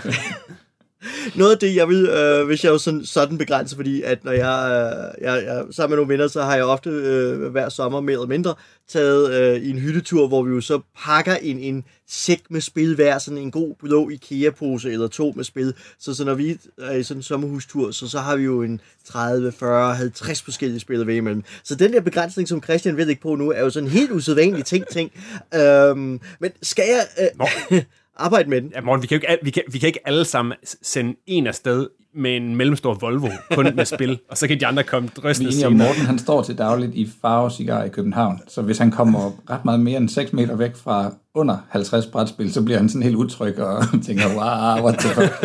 noget 1.34 1.52
af 1.52 1.58
det, 1.58 1.74
jeg 1.74 1.88
vil, 1.88 2.06
øh, 2.06 2.46
hvis 2.46 2.64
jeg 2.64 2.72
var 2.72 2.78
sådan, 2.78 3.04
sådan 3.04 3.38
begrænset, 3.38 3.76
fordi 3.76 4.02
at 4.02 4.24
når 4.24 4.32
jeg, 4.32 4.66
øh, 4.70 5.24
jeg, 5.24 5.44
jeg 5.44 5.64
sammen 5.70 5.90
med 5.90 5.96
nogle 5.96 6.12
venner, 6.12 6.28
så 6.28 6.42
har 6.42 6.54
jeg 6.54 6.64
ofte 6.64 6.90
øh, 6.90 7.50
hver 7.50 7.68
sommer 7.68 8.00
mere 8.00 8.12
eller 8.12 8.26
mindre 8.26 8.54
taget 8.88 9.32
øh, 9.34 9.62
i 9.62 9.70
en 9.70 9.78
hyttetur, 9.78 10.28
hvor 10.28 10.42
vi 10.42 10.54
jo 10.54 10.60
så 10.60 10.80
pakker 10.98 11.34
en, 11.34 11.58
en 11.58 11.84
sæk 12.08 12.40
med 12.50 12.60
spil 12.60 12.94
hver, 12.94 13.18
sådan 13.18 13.38
en 13.38 13.50
god 13.50 13.74
blå 13.80 14.10
IKEA-pose 14.10 14.92
eller 14.92 15.08
to 15.08 15.32
med 15.36 15.44
spil. 15.44 15.74
Så, 15.98 16.14
så 16.14 16.24
når 16.24 16.34
vi 16.34 16.58
er 16.78 16.92
i 16.92 17.02
sådan 17.02 17.18
en 17.18 17.22
sommerhustur, 17.22 17.90
så, 17.90 18.08
så 18.08 18.18
har 18.18 18.36
vi 18.36 18.42
jo 18.42 18.62
en 18.62 18.80
30, 19.04 19.52
40, 19.52 19.94
50 19.94 20.42
forskellige 20.42 20.80
spil 20.80 21.06
vælge 21.06 21.16
imellem. 21.16 21.44
Så 21.64 21.74
den 21.74 21.92
der 21.92 22.00
begrænsning, 22.00 22.48
som 22.48 22.62
Christian 22.62 22.96
ved 22.96 23.08
ikke 23.08 23.22
på 23.22 23.34
nu, 23.34 23.50
er 23.50 23.60
jo 23.60 23.70
sådan 23.70 23.88
en 23.88 23.92
helt 23.92 24.10
usædvanlig 24.10 24.64
ting, 24.64 24.86
ting. 24.86 25.12
Øhm, 25.54 26.20
men 26.40 26.50
skal 26.62 26.84
jeg 26.88 27.28
øh, 27.72 27.82
arbejde 28.16 28.50
med 28.50 28.60
den? 28.60 28.72
Ja, 28.74 28.80
Morten, 28.80 29.02
vi 29.02 29.06
kan, 29.06 29.20
jo 29.20 29.28
ikke, 29.32 29.44
vi, 29.44 29.50
kan, 29.50 29.62
vi 29.72 29.78
kan 29.78 29.86
ikke 29.86 30.08
alle 30.08 30.24
sammen 30.24 30.52
sende 30.82 31.14
en 31.26 31.46
afsted 31.46 31.88
med 32.14 32.36
en 32.36 32.56
mellemstor 32.56 32.94
Volvo, 32.94 33.28
kun 33.54 33.76
med 33.76 33.84
spil, 33.84 34.18
og 34.30 34.38
så 34.38 34.48
kan 34.48 34.60
de 34.60 34.66
andre 34.66 34.82
komme 34.82 35.10
om, 35.24 35.34
senere. 35.34 35.70
Morten 35.70 36.02
han 36.06 36.18
står 36.18 36.42
til 36.42 36.58
dagligt 36.58 36.94
i 36.94 37.10
Farve 37.22 37.50
Cigar 37.50 37.84
i 37.84 37.88
København, 37.88 38.40
så 38.48 38.62
hvis 38.62 38.78
han 38.78 38.90
kommer 38.90 39.30
ret 39.50 39.64
meget 39.64 39.80
mere 39.80 39.96
end 39.96 40.08
6 40.08 40.32
meter 40.32 40.56
væk 40.56 40.76
fra 40.76 41.14
under 41.34 41.56
50 41.70 42.06
brætspil, 42.06 42.52
så 42.52 42.62
bliver 42.62 42.78
han 42.78 42.88
sådan 42.88 43.02
helt 43.02 43.16
utryg 43.16 43.58
og 43.58 43.84
tænker, 44.06 44.24
wow, 44.26 44.84
what 44.84 44.98
the 44.98 45.08
fuck. 45.08 45.42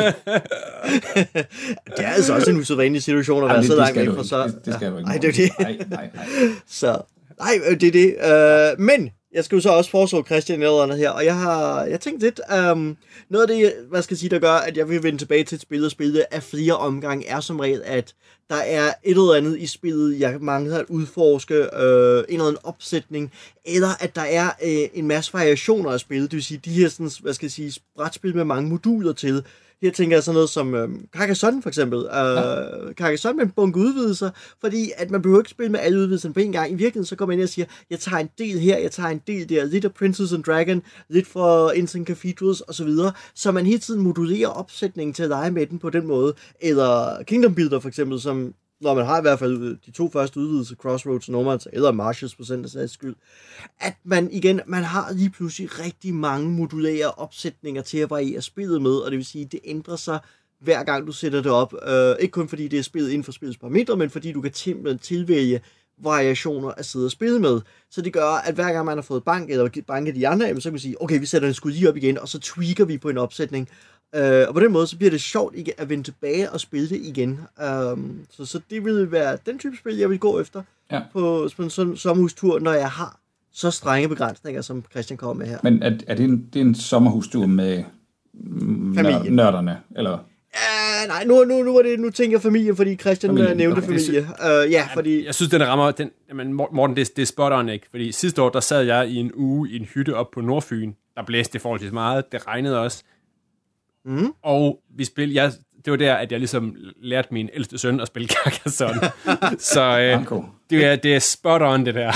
Det 1.97 2.05
er 2.05 2.09
altså 2.09 2.33
også 2.35 2.51
en 2.51 2.57
usædvanlig 2.57 3.03
situation 3.03 3.43
at 3.43 3.49
være 3.49 3.57
Ej, 3.57 3.63
så 3.63 3.71
det, 3.71 3.77
langt 3.77 3.89
skal 3.89 4.07
væk 4.07 4.15
fra 4.15 4.21
ikke. 4.21 4.29
så... 4.29 4.43
Det, 4.43 4.65
det 4.65 4.73
skal 4.73 4.91
du 4.91 4.97
ikke. 4.97 5.09
Nej, 5.09 5.17
det 5.17 5.27
er 5.27 5.33
det. 5.33 5.51
Nej, 5.59 5.77
nej, 5.89 6.09
nej. 6.15 6.25
Så, 6.67 7.01
nej, 7.39 7.59
øh, 7.69 7.81
det 7.81 7.87
er 7.87 7.91
det. 7.91 8.75
Uh, 8.77 8.83
men 8.83 9.09
jeg 9.33 9.45
skal 9.45 9.55
jo 9.55 9.61
så 9.61 9.69
også 9.69 9.91
foreslå 9.91 10.23
Christian 10.23 10.61
eller 10.61 10.83
andet 10.83 10.97
her, 10.97 11.09
og 11.09 11.25
jeg 11.25 11.35
har 11.35 11.83
jeg 11.83 11.99
tænkt 11.99 12.21
lidt, 12.21 12.39
um, 12.71 12.97
noget 13.29 13.49
af 13.49 13.55
det, 13.55 13.73
hvad 13.89 14.01
skal 14.01 14.15
jeg 14.15 14.19
sige, 14.19 14.29
der 14.29 14.39
gør, 14.39 14.53
at 14.53 14.77
jeg 14.77 14.89
vil 14.89 15.03
vende 15.03 15.19
tilbage 15.19 15.43
til 15.43 15.55
et 15.55 15.61
spil 15.61 15.85
og 15.85 15.91
spille 15.91 16.33
af 16.33 16.43
flere 16.43 16.77
omgange, 16.77 17.27
er 17.27 17.39
som 17.39 17.59
regel, 17.59 17.81
at 17.85 18.15
der 18.49 18.55
er 18.55 18.87
et 19.03 19.11
eller 19.11 19.33
andet 19.33 19.59
i 19.59 19.67
spillet, 19.67 20.19
jeg 20.19 20.37
mangler 20.41 20.77
at 20.77 20.85
udforske, 20.89 21.55
øh, 21.55 22.19
en 22.19 22.33
eller 22.33 22.45
anden 22.47 22.57
opsætning, 22.63 23.31
eller 23.65 23.89
at 23.99 24.15
der 24.15 24.21
er 24.21 24.49
øh, 24.63 24.89
en 24.93 25.07
masse 25.07 25.33
variationer 25.33 25.91
af 25.91 25.99
spillet, 25.99 26.31
det 26.31 26.37
vil 26.37 26.43
sige, 26.43 26.61
de 26.65 26.69
her, 26.69 26.89
sådan, 26.89 27.11
hvad 27.21 27.33
skal 27.33 27.45
jeg 27.45 27.51
sige, 27.51 27.81
brætspil 27.95 28.35
med 28.35 28.43
mange 28.43 28.69
moduler 28.69 29.13
til, 29.13 29.43
her 29.81 29.91
tænker 29.91 30.15
jeg 30.15 30.23
sådan 30.23 30.33
noget 30.33 30.49
som 30.49 30.75
øh, 30.75 30.89
Carcassonne 31.15 31.61
for 31.61 31.69
eksempel. 31.69 31.99
Øh, 31.99 32.05
ja. 32.13 32.93
Carcassonne 32.93 33.37
med 33.37 33.45
en 33.45 33.51
bunke 33.51 33.79
udvidelser, 33.79 34.29
fordi 34.61 34.91
at 34.97 35.11
man 35.11 35.21
behøver 35.21 35.39
ikke 35.39 35.49
spille 35.49 35.71
med 35.71 35.79
alle 35.79 35.99
udvidelserne 35.99 36.33
på 36.33 36.39
en 36.39 36.51
gang. 36.51 36.71
I 36.71 36.73
virkeligheden 36.73 37.05
så 37.05 37.15
går 37.15 37.25
man 37.25 37.33
ind 37.33 37.43
og 37.43 37.49
siger, 37.49 37.65
jeg 37.89 37.99
tager 37.99 38.19
en 38.19 38.29
del 38.37 38.59
her, 38.59 38.77
jeg 38.77 38.91
tager 38.91 39.09
en 39.09 39.21
del 39.27 39.49
der, 39.49 39.65
lidt 39.65 39.85
af 39.85 39.93
Princess 39.93 40.33
and 40.33 40.43
Dragon, 40.43 40.81
lidt 41.09 41.27
fra 41.27 41.71
Ancient 41.77 42.07
Cathedrals 42.07 42.63
osv., 42.67 42.89
så 43.35 43.51
man 43.51 43.65
hele 43.65 43.79
tiden 43.79 44.01
modulerer 44.01 44.47
opsætningen 44.47 45.13
til 45.13 45.23
at 45.23 45.29
lege 45.29 45.51
med 45.51 45.65
den 45.65 45.79
på 45.79 45.89
den 45.89 46.07
måde. 46.07 46.33
Eller 46.61 47.23
Kingdom 47.23 47.55
Builder 47.55 47.79
for 47.79 47.87
eksempel, 47.87 48.21
som 48.21 48.53
når 48.81 48.95
man 48.95 49.05
har 49.05 49.17
i 49.17 49.21
hvert 49.21 49.39
fald 49.39 49.77
de 49.85 49.91
to 49.91 50.09
første 50.09 50.39
udvidelser, 50.39 50.75
Crossroads 50.75 51.29
Nomads, 51.29 51.67
eller 51.73 51.91
Marshes 51.91 52.35
på 52.35 52.43
center 52.43 52.69
sags 52.69 52.93
skyld, 52.93 53.15
at 53.79 53.93
man 54.03 54.31
igen, 54.31 54.61
man 54.65 54.83
har 54.83 55.13
lige 55.13 55.29
pludselig 55.29 55.79
rigtig 55.79 56.13
mange 56.13 56.49
modulære 56.49 57.11
opsætninger 57.11 57.81
til 57.81 57.97
at 57.97 58.09
variere 58.09 58.41
spillet 58.41 58.81
med, 58.81 58.91
og 58.91 59.11
det 59.11 59.17
vil 59.17 59.25
sige, 59.25 59.45
det 59.45 59.59
ændrer 59.63 59.95
sig 59.95 60.19
hver 60.59 60.83
gang 60.83 61.07
du 61.07 61.11
sætter 61.11 61.41
det 61.41 61.51
op. 61.51 61.73
Uh, 61.73 62.15
ikke 62.19 62.31
kun 62.31 62.49
fordi 62.49 62.67
det 62.67 62.79
er 62.79 62.83
spillet 62.83 63.09
inden 63.09 63.23
for 63.23 63.31
spillets 63.31 63.57
parametre, 63.57 63.97
men 63.97 64.09
fordi 64.09 64.31
du 64.31 64.41
kan 64.41 64.53
simpelthen 64.53 64.99
tilvælge 64.99 65.61
variationer 66.03 66.69
at 66.69 66.85
sidde 66.85 67.05
og 67.05 67.11
spille 67.11 67.39
med. 67.39 67.61
Så 67.91 68.01
det 68.01 68.13
gør, 68.13 68.29
at 68.29 68.55
hver 68.55 68.73
gang 68.73 68.85
man 68.85 68.97
har 68.97 69.01
fået 69.01 69.23
bank, 69.23 69.49
eller 69.49 69.69
banket 69.87 70.15
de 70.15 70.27
andre, 70.27 70.61
så 70.61 70.69
kan 70.69 70.73
vi 70.73 70.79
sige, 70.79 71.01
okay, 71.01 71.19
vi 71.19 71.25
sætter 71.25 71.47
den 71.47 71.53
skud 71.53 71.71
lige 71.71 71.89
op 71.89 71.97
igen, 71.97 72.17
og 72.17 72.27
så 72.27 72.39
tweaker 72.39 72.85
vi 72.85 72.97
på 72.97 73.09
en 73.09 73.17
opsætning. 73.17 73.69
Uh, 74.17 74.47
og 74.47 74.53
på 74.53 74.59
den 74.59 74.71
måde, 74.71 74.87
så 74.87 74.97
bliver 74.97 75.11
det 75.11 75.21
sjovt 75.21 75.55
ikke 75.55 75.79
at 75.81 75.89
vende 75.89 76.03
tilbage 76.03 76.51
og 76.51 76.59
spille 76.59 76.89
det 76.89 76.95
igen. 77.03 77.39
Um, 77.93 78.19
så, 78.29 78.45
så 78.45 78.59
det 78.69 78.85
vil 78.85 79.11
være 79.11 79.37
den 79.45 79.59
type 79.59 79.77
spil, 79.77 79.97
jeg 79.97 80.09
vil 80.09 80.19
gå 80.19 80.39
efter 80.39 80.61
Ja. 80.91 81.01
på, 81.13 81.49
på 81.57 81.63
en 81.63 81.69
sådan 81.69 81.97
sommerhustur, 81.97 82.59
når 82.59 82.71
jeg 82.73 82.89
har 82.89 83.19
så 83.53 83.71
strenge 83.71 84.09
begrænsninger, 84.09 84.61
som 84.61 84.83
Christian 84.91 85.17
kommer 85.17 85.33
med 85.33 85.47
her. 85.47 85.57
Men 85.63 85.83
er, 85.83 85.91
er 86.07 86.15
det, 86.15 86.23
en, 86.23 86.49
det 86.53 86.59
er 86.61 86.65
en 86.65 86.75
sommerhustur 86.75 87.45
med 87.45 87.83
Familie. 88.95 89.19
nør- 89.19 89.29
nørderne? 89.29 89.77
Eller? 89.97 90.17
Ja, 90.55 91.07
nej, 91.07 91.23
nu, 91.25 91.43
nu, 91.43 91.63
nu, 91.63 91.73
var 91.73 91.81
det, 91.81 91.99
nu 91.99 92.09
tænker 92.09 92.37
jeg 92.37 92.41
familie, 92.41 92.75
fordi 92.75 92.95
Christian 92.95 93.29
Familie, 93.29 93.47
familie. 93.49 93.67
nævnte 93.67 93.77
okay. 93.87 93.99
familie. 93.99 94.21
Uh, 94.21 94.71
ja, 94.71 94.87
fordi... 94.93 95.25
Jeg 95.25 95.35
synes, 95.35 95.49
den 95.51 95.67
rammer... 95.67 95.91
Den, 95.91 96.11
jamen, 96.29 96.53
Mor- 96.53 96.69
Morten, 96.73 96.95
det, 96.95 97.15
det 97.15 97.21
er 97.21 97.25
spot 97.25 97.51
on, 97.53 97.69
ikke? 97.69 97.85
Fordi 97.91 98.11
sidste 98.11 98.41
år, 98.41 98.49
der 98.49 98.59
sad 98.59 98.81
jeg 98.81 99.07
i 99.07 99.15
en 99.15 99.31
uge 99.35 99.69
i 99.69 99.75
en 99.79 99.85
hytte 99.85 100.15
op 100.15 100.31
på 100.31 100.41
Nordfyn. 100.41 100.93
Der 101.15 101.23
blæste 101.25 101.59
forholdsvis 101.59 101.91
meget. 101.91 102.31
Det 102.31 102.47
regnede 102.47 102.79
også. 102.79 103.03
Mm. 104.07 104.33
Og 104.41 104.79
vi 104.95 105.05
spil, 105.05 105.33
jeg, 105.33 105.51
det 105.85 105.91
var 105.91 105.97
der, 105.97 106.15
at 106.15 106.31
jeg 106.31 106.39
ligesom 106.39 106.75
lærte 107.01 107.27
min 107.31 107.49
ældste 107.53 107.77
søn 107.77 107.99
at 107.99 108.07
spille 108.07 108.27
Carcassonne. 108.43 109.01
Så 109.59 109.81
øh, 109.99 110.13
Franco. 110.15 110.43
det, 110.69 110.85
er, 110.85 110.95
det 110.95 111.15
er 111.15 111.19
spot 111.19 111.61
on, 111.61 111.85
det 111.85 111.95
der. 111.95 112.13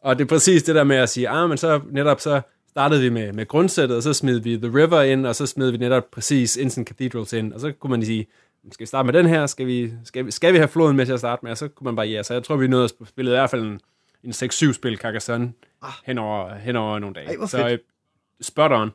og 0.00 0.18
det 0.18 0.24
er 0.24 0.28
præcis 0.28 0.62
det 0.62 0.74
der 0.74 0.84
med 0.84 0.96
at 0.96 1.08
sige, 1.08 1.28
ah, 1.28 1.48
men 1.48 1.58
så 1.58 1.80
netop 1.90 2.20
så 2.20 2.40
startede 2.68 3.00
vi 3.00 3.08
med, 3.08 3.32
med 3.32 3.46
grundsættet, 3.48 3.96
og 3.96 4.02
så 4.02 4.12
smed 4.12 4.38
vi 4.38 4.56
The 4.56 4.66
River 4.68 5.02
ind, 5.02 5.26
og 5.26 5.36
så 5.36 5.46
smed 5.46 5.70
vi 5.70 5.76
netop 5.76 6.04
præcis 6.12 6.56
Instant 6.56 6.88
Cathedrals 6.88 7.32
ind, 7.32 7.52
og 7.52 7.60
så 7.60 7.72
kunne 7.72 7.90
man 7.90 8.04
sige, 8.04 8.26
skal 8.72 8.84
vi 8.84 8.86
starte 8.86 9.06
med 9.06 9.12
den 9.12 9.26
her? 9.26 9.46
Skal 9.46 9.66
vi, 9.66 9.92
skal 10.04 10.26
vi, 10.26 10.30
skal 10.30 10.52
vi 10.52 10.58
have 10.58 10.68
floden 10.68 10.96
med 10.96 11.06
til 11.06 11.12
at 11.12 11.18
starte 11.18 11.40
med? 11.42 11.50
Og 11.50 11.58
så 11.58 11.68
kunne 11.68 11.84
man 11.84 11.96
bare, 11.96 12.06
ja, 12.06 12.22
så 12.22 12.32
jeg 12.34 12.42
tror, 12.44 12.56
vi 12.56 12.68
nåede 12.68 12.84
at 12.84 13.08
spille 13.08 13.30
i 13.30 13.34
hvert 13.34 13.50
fald 13.50 13.62
en, 13.62 13.80
en 14.24 14.30
6-7 14.30 14.72
spil 14.72 14.96
Carcassonne 14.98 15.52
Ah. 15.82 15.92
hen, 16.06 16.18
over, 16.18 16.54
hen 16.54 16.76
over 16.76 16.98
nogle 16.98 17.14
dage. 17.14 17.26
Ej, 17.40 17.46
så 17.46 17.56
fedt. 17.58 17.72
øh, 17.72 17.78
spot 18.40 18.72
on. 18.72 18.90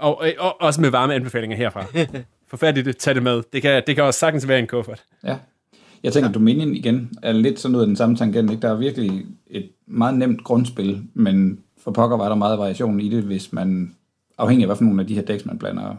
Og, 0.00 0.22
øh, 0.26 0.32
og 0.38 0.60
også 0.60 0.80
med 0.80 0.90
varme 0.90 1.14
anbefalinger 1.14 1.56
herfra. 1.56 1.84
Forfærdeligt, 2.50 2.98
tag 2.98 3.14
det 3.14 3.22
med. 3.22 3.42
Det 3.52 3.62
kan, 3.62 3.82
det 3.86 3.94
kan 3.94 4.04
også 4.04 4.20
sagtens 4.20 4.48
være 4.48 4.58
en 4.58 4.66
kuffert. 4.66 5.04
Ja. 5.24 5.36
Jeg 6.02 6.12
tænker, 6.12 6.32
Dominion 6.32 6.74
igen 6.74 7.10
er 7.22 7.32
lidt 7.32 7.60
sådan 7.60 7.74
ud 7.76 7.80
af 7.80 7.86
den 7.86 7.96
samme 7.96 8.16
tangent. 8.16 8.50
Ikke? 8.50 8.62
Der 8.62 8.70
er 8.70 8.76
virkelig 8.76 9.26
et 9.46 9.70
meget 9.86 10.18
nemt 10.18 10.44
grundspil, 10.44 11.02
men 11.14 11.60
for 11.78 11.90
pokker 11.90 12.16
var 12.16 12.28
der 12.28 12.34
meget 12.34 12.58
variation 12.58 13.00
i 13.00 13.08
det, 13.08 13.22
hvis 13.22 13.52
man, 13.52 13.94
afhængig 14.38 14.64
af 14.64 14.68
hvad 14.68 14.76
for 14.76 14.84
nogle 14.84 15.00
af 15.00 15.06
de 15.06 15.14
her 15.14 15.22
decks, 15.22 15.46
man 15.46 15.58
blander, 15.58 15.96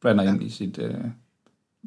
blander 0.00 0.24
ja. 0.24 0.30
ind 0.30 0.42
i 0.42 0.50
sit, 0.50 0.78
øh, 0.78 0.94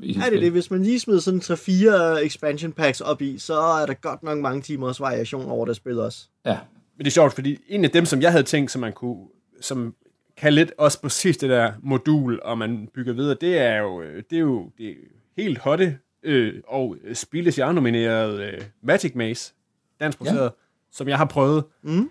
i 0.02 0.14
sit 0.14 0.24
Er 0.24 0.30
det 0.30 0.42
det? 0.42 0.52
Hvis 0.52 0.72
man 0.72 0.84
lige 0.84 1.00
smider 1.00 1.20
sådan 1.20 1.40
3-4 1.40 2.26
expansion 2.26 2.72
packs 2.72 3.02
op 3.02 3.22
i, 3.22 3.38
så 3.38 3.60
er 3.60 3.86
der 3.86 3.94
godt 3.94 4.24
nok 4.24 4.38
mange 4.38 4.62
timers 4.62 5.00
variation 5.00 5.46
over 5.46 5.66
det 5.66 5.76
spil 5.76 6.00
også. 6.00 6.28
Ja, 6.46 6.58
Men 6.98 7.06
det 7.06 7.08
er 7.08 7.12
sjovt, 7.14 7.34
fordi 7.34 7.58
en 7.68 7.84
af 7.84 7.92
dem, 7.92 8.06
som 8.06 8.22
jeg 8.22 8.32
havde 8.32 8.44
tænkt, 8.44 8.72
som 8.72 8.82
man 8.82 8.94
kunne, 8.94 9.28
som 9.62 9.96
kan 10.38 10.54
lidt 10.54 10.74
også 10.78 11.02
præcis 11.02 11.38
det 11.38 11.50
der 11.50 11.74
modul, 11.84 12.40
og 12.44 12.58
man 12.58 12.88
bygger 12.94 13.14
videre, 13.14 13.38
det 13.42 13.58
er 13.58 13.78
jo, 13.78 14.02
øh, 14.02 14.24
det 14.30 14.36
er 14.36 14.42
jo 14.42 14.72
det 14.78 14.90
er 14.90 14.96
helt 15.38 15.58
hotte 15.58 16.00
øh, 16.24 16.62
og 16.68 16.98
Spilles 17.14 17.58
jeg 17.58 17.74
nomineret 17.74 18.40
øh, 18.40 18.62
Magic 18.82 19.16
Maze, 19.16 19.54
dansk 20.00 20.18
produceret, 20.18 20.44
ja. 20.44 20.50
som 20.92 21.08
jeg 21.08 21.18
har 21.18 21.26
prøvet. 21.26 21.64
Mm. 21.82 22.10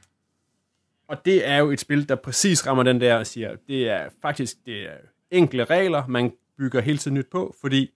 Og 1.08 1.24
det 1.24 1.48
er 1.48 1.56
jo 1.56 1.70
et 1.70 1.80
spil, 1.80 2.08
der 2.08 2.14
præcis 2.14 2.66
rammer 2.66 2.82
den 2.82 3.00
der 3.00 3.16
og 3.16 3.26
siger, 3.26 3.56
det 3.68 3.88
er 3.88 4.08
faktisk 4.22 4.56
det 4.66 4.82
er 4.82 4.96
enkle 5.30 5.64
regler, 5.64 6.06
man 6.06 6.32
bygger 6.58 6.80
hele 6.80 6.98
tiden 6.98 7.14
nyt 7.14 7.26
på, 7.30 7.54
fordi 7.60 7.90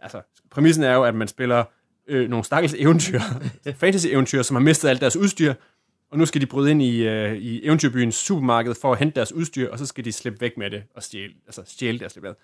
altså, 0.00 0.22
præmissen 0.50 0.84
er 0.84 0.94
jo, 0.94 1.04
at 1.04 1.14
man 1.14 1.28
spiller 1.28 1.64
øh, 2.08 2.30
nogle 2.30 2.44
stakkels 2.44 2.74
eventyr, 2.78 3.20
fantasy-eventyr, 3.80 4.42
som 4.42 4.54
har 4.54 4.60
mistet 4.60 4.88
alt 4.88 5.00
deres 5.00 5.16
udstyr, 5.16 5.54
og 6.12 6.18
nu 6.18 6.26
skal 6.26 6.40
de 6.40 6.46
bryde 6.46 6.70
ind 6.70 6.82
i, 6.82 7.06
øh, 7.06 7.36
i 7.36 7.66
eventyrbyens 7.66 8.14
supermarked 8.14 8.74
for 8.74 8.92
at 8.92 8.98
hente 8.98 9.14
deres 9.14 9.32
udstyr, 9.32 9.70
og 9.70 9.78
så 9.78 9.86
skal 9.86 10.04
de 10.04 10.12
slippe 10.12 10.40
væk 10.40 10.56
med 10.56 10.70
det 10.70 10.82
og 10.94 11.02
stjæle, 11.02 11.34
altså 11.46 11.62
stjæle 11.66 11.98
deres 11.98 12.18
med. 12.22 12.34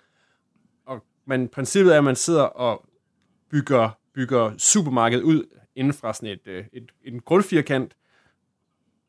Og 0.85 1.03
men 1.25 1.47
princippet 1.47 1.93
er, 1.93 1.97
at 1.97 2.03
man 2.03 2.15
sidder 2.15 2.43
og 2.43 2.85
bygger, 3.51 3.89
bygger 4.13 4.57
supermarkedet 4.57 5.23
ud 5.23 5.43
inden 5.75 5.93
fra 5.93 6.13
sådan 6.13 6.29
et, 6.29 6.47
øh, 6.47 6.65
et, 6.73 6.91
en 7.05 7.19
grundfirkant, 7.19 7.95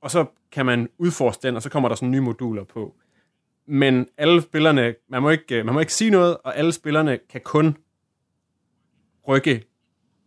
og 0.01 0.11
så 0.11 0.27
kan 0.53 0.67
man 0.67 0.89
udforske 0.99 1.43
den, 1.43 1.57
og 1.57 1.63
så 1.63 1.71
kommer 1.71 1.89
der 1.89 1.97
sådan 1.97 2.11
nye 2.11 2.21
moduler 2.21 2.65
på. 2.65 2.97
Men 3.67 4.09
alle 4.17 4.43
spillerne, 4.43 4.95
man 5.09 5.23
må 5.23 5.31
ikke, 5.31 5.59
øh, 5.59 5.65
man 5.65 5.75
må 5.75 5.81
ikke 5.81 5.95
sige 5.95 6.11
noget, 6.11 6.37
og 6.37 6.57
alle 6.57 6.73
spillerne 6.73 7.19
kan 7.29 7.41
kun 7.41 7.77
rykke 9.29 9.70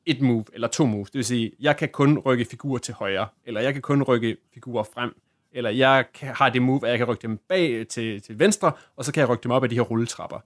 et 0.06 0.22
move, 0.22 0.46
eller 0.54 0.68
to 0.68 0.86
moves. 0.86 1.12
Det 1.12 1.18
vil 1.18 1.26
sige, 1.26 1.52
jeg 1.60 1.78
kan 1.78 1.90
kun 1.90 2.20
rykke 2.20 2.46
figurer 2.46 2.78
til 2.78 2.94
højre, 2.94 3.28
eller 3.46 3.62
jeg 3.62 3.74
kan 3.74 3.82
kun 3.82 4.04
rykke 4.04 4.38
figurer 4.54 4.84
frem, 4.84 5.22
eller 5.52 5.70
jeg 5.70 6.06
har 6.22 6.50
det 6.50 6.62
move, 6.62 6.86
at 6.86 6.90
jeg 6.90 6.98
kan 6.98 7.08
rykke 7.08 7.22
dem 7.22 7.38
bag 7.38 7.88
til, 7.88 8.22
til 8.22 8.40
venstre, 8.40 8.72
og 8.96 9.06
så 9.06 9.14
kan 9.14 9.22
jeg 9.22 9.30
rykke 9.30 9.44
dem 9.44 9.52
op 9.52 9.64
af 9.64 9.70
de 9.70 9.76
her 9.76 9.82
rulletrapper. 9.82 10.40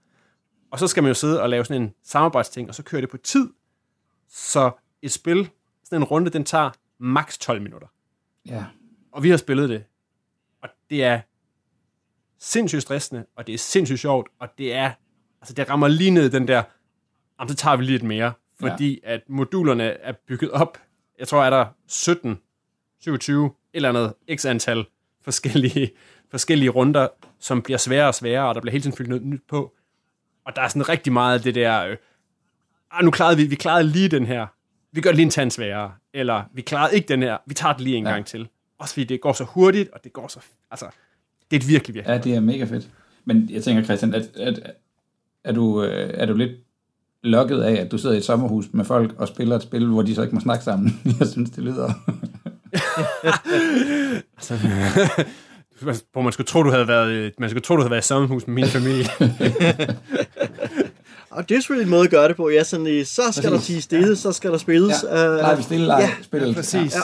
Og 0.71 0.79
så 0.79 0.87
skal 0.87 1.03
man 1.03 1.09
jo 1.09 1.13
sidde 1.13 1.41
og 1.41 1.49
lave 1.49 1.65
sådan 1.65 1.81
en 1.81 1.93
samarbejdsting, 2.03 2.69
og 2.69 2.75
så 2.75 2.83
kører 2.83 3.01
det 3.01 3.09
på 3.09 3.17
tid. 3.17 3.49
Så 4.29 4.71
et 5.01 5.11
spil, 5.11 5.49
sådan 5.83 6.01
en 6.01 6.03
runde, 6.03 6.31
den 6.31 6.43
tager 6.43 6.69
maks 6.99 7.37
12 7.37 7.61
minutter. 7.61 7.87
ja. 8.45 8.65
Og 9.11 9.23
vi 9.23 9.29
har 9.29 9.37
spillet 9.37 9.69
det. 9.69 9.83
Og 10.61 10.69
det 10.89 11.03
er 11.03 11.21
sindssygt 12.39 12.81
stressende, 12.81 13.25
og 13.35 13.47
det 13.47 13.53
er 13.53 13.57
sindssygt 13.57 13.99
sjovt, 13.99 14.29
og 14.39 14.49
det 14.57 14.73
er, 14.73 14.91
altså 15.41 15.53
det 15.53 15.69
rammer 15.69 15.87
lige 15.87 16.11
ned 16.11 16.29
den 16.29 16.47
der, 16.47 16.63
jamen 17.39 17.49
så 17.49 17.55
tager 17.55 17.75
vi 17.75 17.83
lige 17.83 17.91
lidt 17.91 18.03
mere, 18.03 18.33
fordi 18.59 18.99
ja. 19.03 19.13
at 19.13 19.21
modulerne 19.27 19.83
er 19.83 20.13
bygget 20.27 20.51
op, 20.51 20.77
jeg 21.19 21.27
tror 21.27 21.43
er 21.43 21.49
der 21.49 21.65
17, 21.87 22.39
27, 22.99 23.45
et 23.45 23.51
eller 23.73 23.89
andet 23.89 24.13
x 24.35 24.45
antal 24.45 24.85
forskellige, 25.21 25.91
forskellige 26.31 26.69
runder, 26.69 27.07
som 27.39 27.61
bliver 27.61 27.77
sværere 27.77 28.07
og 28.07 28.15
sværere, 28.15 28.49
og 28.49 28.55
der 28.55 28.61
bliver 28.61 28.71
hele 28.71 28.81
tiden 28.81 28.97
fyldt 28.97 29.09
noget 29.09 29.25
nyt 29.25 29.41
på. 29.49 29.73
Og 30.45 30.55
der 30.55 30.61
er 30.61 30.67
sådan 30.67 30.89
rigtig 30.89 31.13
meget 31.13 31.37
af 31.37 31.43
det 31.43 31.55
der, 31.55 31.85
øh, 31.85 31.97
ah, 32.91 33.05
nu 33.05 33.11
klarede 33.11 33.37
vi, 33.37 33.43
vi 33.43 33.55
klarede 33.55 33.83
lige 33.83 34.09
den 34.09 34.25
her, 34.25 34.47
vi 34.91 35.01
gør 35.01 35.11
lige 35.11 35.23
en 35.23 35.29
tand 35.29 35.51
sværere, 35.51 35.91
eller 36.13 36.43
vi 36.53 36.61
klarede 36.61 36.95
ikke 36.95 37.07
den 37.07 37.21
her, 37.21 37.37
vi 37.45 37.53
tager 37.53 37.73
det 37.73 37.81
lige 37.81 37.95
en 37.95 38.03
ja. 38.03 38.09
Ja. 38.09 38.15
gang 38.15 38.25
til. 38.25 38.47
Også 38.79 38.93
fordi 38.93 39.03
det 39.03 39.21
går 39.21 39.33
så 39.33 39.43
hurtigt, 39.43 39.89
og 39.89 40.03
det 40.03 40.13
går 40.13 40.27
så, 40.27 40.39
altså, 40.71 40.85
det 41.51 41.57
er 41.57 41.61
et 41.61 41.67
virkelig, 41.67 41.95
virkelig. 41.95 42.13
ja, 42.13 42.17
det 42.17 42.35
er 42.35 42.39
mega 42.39 42.63
fedt. 42.63 42.89
Men 43.25 43.49
jeg 43.49 43.63
tænker, 43.63 43.83
Christian, 43.83 44.13
at, 44.13 44.35
at, 44.35 44.73
er, 45.43 45.51
du, 45.51 45.83
øh, 45.83 46.13
er 46.13 46.25
du 46.25 46.33
lidt 46.33 46.51
lokket 47.27 47.61
af, 47.61 47.73
at 47.73 47.91
du 47.91 47.97
sidder 47.97 48.15
i 48.15 48.17
et 48.17 48.25
sommerhus 48.25 48.65
med 48.71 48.85
folk 48.85 49.11
og 49.17 49.27
spiller 49.27 49.55
et 49.55 49.61
spil, 49.63 49.85
hvor 49.87 50.01
de 50.01 50.15
så 50.15 50.21
ikke 50.21 50.35
må 50.35 50.41
snakke 50.41 50.63
sammen? 50.63 51.01
Jeg 51.19 51.27
synes, 51.27 51.49
det 51.49 51.63
lyder... 51.63 51.93
hvor 56.13 56.21
man 56.21 56.33
skulle 56.33 56.47
tro, 56.47 56.63
du 56.63 56.69
havde 56.71 56.87
været, 56.87 57.33
man 57.39 57.49
skulle 57.49 57.61
tro, 57.63 57.75
du 57.75 57.81
havde 57.81 57.91
været 57.91 58.03
i 58.03 58.07
sommerhus 58.07 58.47
med 58.47 58.55
min 58.55 58.65
familie. 58.67 59.05
Og 61.29 61.49
det 61.49 61.55
er 61.55 61.59
selvfølgelig 61.59 61.83
en 61.85 61.89
måde 61.89 62.03
at 62.03 62.09
gøre 62.09 62.27
det 62.27 62.35
på. 62.35 62.49
Ja, 62.49 62.63
sådan 62.63 62.87
i, 62.87 63.03
så 63.03 63.21
skal 63.31 63.49
Præcis. 63.49 63.51
der 63.51 63.57
sige 63.59 63.81
stille, 63.81 64.15
så 64.15 64.31
skal 64.31 64.51
der 64.51 64.57
spilles. 64.57 65.05
Ja, 65.11 65.55
vi 65.55 65.63
stille 65.63 65.85
leg, 65.87 65.99
ja, 65.99 66.23
spillet. 66.23 66.55
Præcis. 66.55 66.95
Ja. 66.95 66.99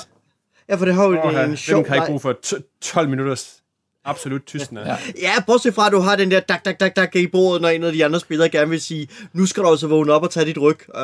ja, 0.70 0.76
for 0.76 0.86
det 0.86 0.94
har 0.94 1.04
jo 1.04 1.20
Oh, 1.24 1.50
en 1.50 1.58
sjov 1.58 1.78
den 1.78 1.86
kan 1.86 1.96
ikke 1.96 2.02
leg. 2.02 2.08
bruge 2.08 2.20
for 2.20 2.36
t- 2.46 2.80
12 2.82 3.10
minutters 3.10 3.63
absolut 4.06 4.42
tystende. 4.46 4.82
Ja. 4.82 4.96
Ja, 5.22 5.32
bortset 5.48 5.74
fra, 5.74 5.86
at 5.88 5.92
du 5.92 6.00
har 6.00 6.16
den 6.16 6.32
der 6.32 6.40
dak, 6.40 6.66
dak, 6.66 6.80
dak, 6.80 6.96
dak 6.96 7.16
i 7.16 7.28
bordet, 7.28 7.62
når 7.62 7.70
en 7.70 7.84
af 7.84 7.94
de 7.94 8.06
andre 8.06 8.20
spillere 8.20 8.50
gerne 8.50 8.70
vil 8.70 8.82
sige, 8.82 9.08
nu 9.34 9.46
skal 9.46 9.64
du 9.64 9.68
altså 9.70 9.88
vågne 9.88 10.14
op 10.14 10.24
og 10.24 10.32
tage 10.32 10.46
dit 10.46 10.58
ryg. 10.62 10.78
Øh, 10.96 11.02